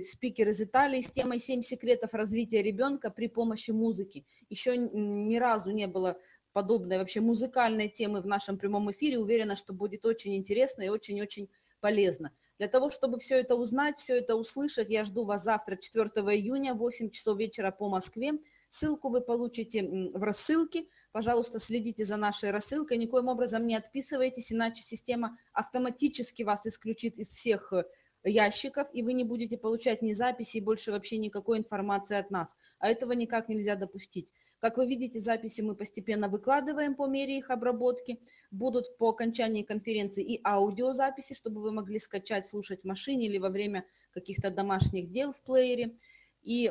спикер 0.02 0.48
из 0.48 0.60
Италии 0.60 1.00
с 1.00 1.10
темой 1.10 1.38
«7 1.38 1.62
секретов 1.62 2.14
развития 2.14 2.62
ребенка 2.62 3.10
при 3.10 3.26
помощи 3.26 3.72
музыки». 3.72 4.24
Еще 4.48 4.76
ни 4.76 5.36
разу 5.36 5.70
не 5.70 5.86
было 5.86 6.18
подобной 6.52 6.98
вообще 6.98 7.20
музыкальной 7.20 7.88
темы 7.88 8.20
в 8.20 8.26
нашем 8.26 8.58
прямом 8.58 8.90
эфире. 8.92 9.18
Уверена, 9.18 9.56
что 9.56 9.72
будет 9.72 10.04
очень 10.04 10.36
интересно 10.36 10.82
и 10.82 10.88
очень-очень 10.88 11.48
полезно. 11.80 12.32
Для 12.58 12.66
того, 12.66 12.90
чтобы 12.90 13.20
все 13.20 13.38
это 13.38 13.54
узнать, 13.54 13.98
все 13.98 14.16
это 14.16 14.34
услышать, 14.34 14.90
я 14.90 15.04
жду 15.04 15.24
вас 15.24 15.44
завтра, 15.44 15.76
4 15.76 16.08
июня, 16.34 16.74
8 16.74 17.10
часов 17.10 17.38
вечера 17.38 17.70
по 17.70 17.88
Москве. 17.88 18.32
Ссылку 18.68 19.08
вы 19.10 19.20
получите 19.20 19.84
в 20.12 20.22
рассылке. 20.22 20.86
Пожалуйста, 21.12 21.60
следите 21.60 22.04
за 22.04 22.16
нашей 22.16 22.50
рассылкой. 22.50 22.96
Никоим 22.96 23.28
образом 23.28 23.66
не 23.66 23.76
отписывайтесь, 23.76 24.52
иначе 24.52 24.82
система 24.82 25.38
автоматически 25.52 26.42
вас 26.42 26.66
исключит 26.66 27.16
из 27.18 27.28
всех 27.28 27.72
э, 27.72 27.84
ящиков, 28.24 28.88
и 28.92 29.02
вы 29.02 29.12
не 29.12 29.24
будете 29.24 29.56
получать 29.56 30.02
ни 30.02 30.12
записи, 30.12 30.58
больше 30.58 30.92
вообще 30.92 31.18
никакой 31.18 31.58
информации 31.58 32.16
от 32.16 32.30
нас. 32.30 32.56
А 32.78 32.88
этого 32.88 33.12
никак 33.12 33.48
нельзя 33.48 33.76
допустить. 33.76 34.28
Как 34.58 34.76
вы 34.76 34.86
видите, 34.86 35.20
записи 35.20 35.60
мы 35.60 35.76
постепенно 35.76 36.28
выкладываем 36.28 36.94
по 36.94 37.06
мере 37.06 37.38
их 37.38 37.50
обработки. 37.50 38.20
Будут 38.50 38.96
по 38.98 39.10
окончании 39.10 39.62
конференции 39.62 40.24
и 40.24 40.40
аудиозаписи, 40.44 41.34
чтобы 41.34 41.62
вы 41.62 41.70
могли 41.70 41.98
скачать, 41.98 42.46
слушать 42.46 42.82
в 42.82 42.86
машине 42.86 43.26
или 43.26 43.38
во 43.38 43.50
время 43.50 43.84
каких-то 44.10 44.50
домашних 44.50 45.10
дел 45.10 45.32
в 45.32 45.40
плеере. 45.42 45.96
И 46.42 46.70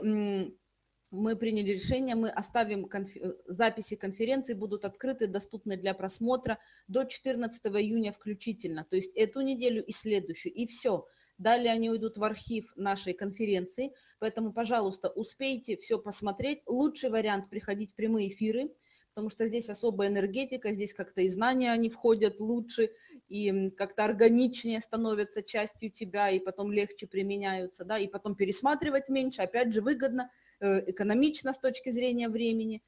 мы 1.11 1.35
приняли 1.37 1.71
решение, 1.71 2.15
мы 2.15 2.29
оставим 2.29 2.85
конф... 2.85 3.09
записи 3.45 3.95
конференции, 3.95 4.53
будут 4.53 4.83
открыты, 4.83 5.27
доступны 5.27 5.77
для 5.77 5.93
просмотра 5.93 6.59
до 6.87 7.05
14 7.05 7.65
июня 7.65 8.11
включительно, 8.11 8.83
то 8.83 8.95
есть 8.97 9.15
эту 9.15 9.41
неделю 9.41 9.85
и 9.85 9.91
следующую, 9.91 10.53
и 10.53 10.65
все. 10.65 11.05
Далее 11.37 11.71
они 11.71 11.89
уйдут 11.89 12.17
в 12.17 12.23
архив 12.23 12.73
нашей 12.75 13.13
конференции, 13.13 13.93
поэтому, 14.19 14.51
пожалуйста, 14.51 15.09
успейте 15.09 15.77
все 15.77 15.99
посмотреть. 15.99 16.61
Лучший 16.65 17.11
вариант 17.11 17.49
приходить 17.49 17.91
в 17.91 17.95
прямые 17.95 18.29
эфиры, 18.29 18.71
потому 19.17 19.29
что 19.29 19.47
здесь 19.47 19.69
особая 19.69 20.09
энергетика, 20.09 20.73
здесь 20.73 20.93
как-то 20.93 21.21
и 21.21 21.29
знания 21.29 21.71
они 21.71 21.89
входят 21.89 22.39
лучше, 22.39 22.91
и 23.27 23.71
как-то 23.71 24.05
органичнее 24.05 24.79
становятся 24.79 25.41
частью 25.41 25.91
тебя, 25.91 26.29
и 26.29 26.39
потом 26.39 26.71
легче 26.71 27.07
применяются, 27.07 27.83
да, 27.83 27.97
и 27.97 28.07
потом 28.07 28.35
пересматривать 28.35 29.09
меньше, 29.09 29.41
опять 29.41 29.73
же, 29.73 29.81
выгодно, 29.81 30.31
э, 30.59 30.91
экономично 30.91 31.53
с 31.53 31.59
точки 31.59 31.89
зрения 31.89 32.29
времени. 32.29 32.83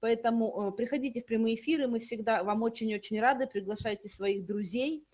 Поэтому 0.00 0.68
э, 0.68 0.72
приходите 0.76 1.20
в 1.22 1.26
прямые 1.26 1.54
эфиры, 1.54 1.86
мы 1.86 1.98
всегда 1.98 2.44
вам 2.44 2.62
очень-очень 2.62 3.20
рады, 3.20 3.46
приглашайте 3.46 4.08
своих 4.08 4.44
друзей, 4.44 5.06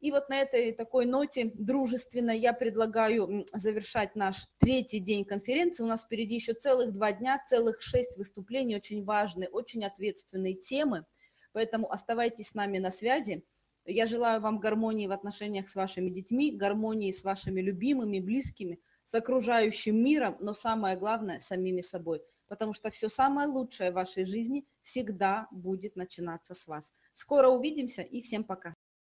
и 0.00 0.10
вот 0.10 0.30
на 0.30 0.40
этой 0.40 0.72
такой 0.72 1.04
ноте 1.04 1.50
дружественной 1.54 2.38
я 2.38 2.54
предлагаю 2.54 3.44
завершать 3.52 4.16
наш 4.16 4.46
третий 4.58 4.98
день 4.98 5.26
конференции. 5.26 5.82
У 5.82 5.86
нас 5.86 6.04
впереди 6.04 6.36
еще 6.36 6.54
целых 6.54 6.92
два 6.92 7.12
дня, 7.12 7.42
целых 7.46 7.82
шесть 7.82 8.16
выступлений, 8.16 8.76
очень 8.76 9.04
важные, 9.04 9.50
очень 9.50 9.84
ответственные 9.84 10.54
темы. 10.54 11.04
Поэтому 11.52 11.90
оставайтесь 11.92 12.48
с 12.48 12.54
нами 12.54 12.78
на 12.78 12.90
связи. 12.90 13.44
Я 13.84 14.06
желаю 14.06 14.40
вам 14.40 14.58
гармонии 14.58 15.06
в 15.06 15.12
отношениях 15.12 15.68
с 15.68 15.76
вашими 15.76 16.08
детьми, 16.08 16.50
гармонии 16.50 17.12
с 17.12 17.22
вашими 17.22 17.60
любимыми, 17.60 18.20
близкими, 18.20 18.80
с 19.04 19.14
окружающим 19.14 20.02
миром, 20.02 20.36
но 20.40 20.54
самое 20.54 20.96
главное– 20.96 21.38
самими 21.40 21.82
собой. 21.82 22.22
Потому 22.46 22.72
что 22.72 22.90
все 22.90 23.08
самое 23.08 23.48
лучшее 23.48 23.90
в 23.90 23.94
вашей 23.94 24.24
жизни 24.24 24.64
всегда 24.80 25.46
будет 25.50 25.96
начинаться 25.96 26.54
с 26.54 26.66
вас. 26.66 26.94
Скоро 27.12 27.48
увидимся 27.48 28.02
и 28.02 28.22
всем 28.22 28.44
пока. 28.44 28.74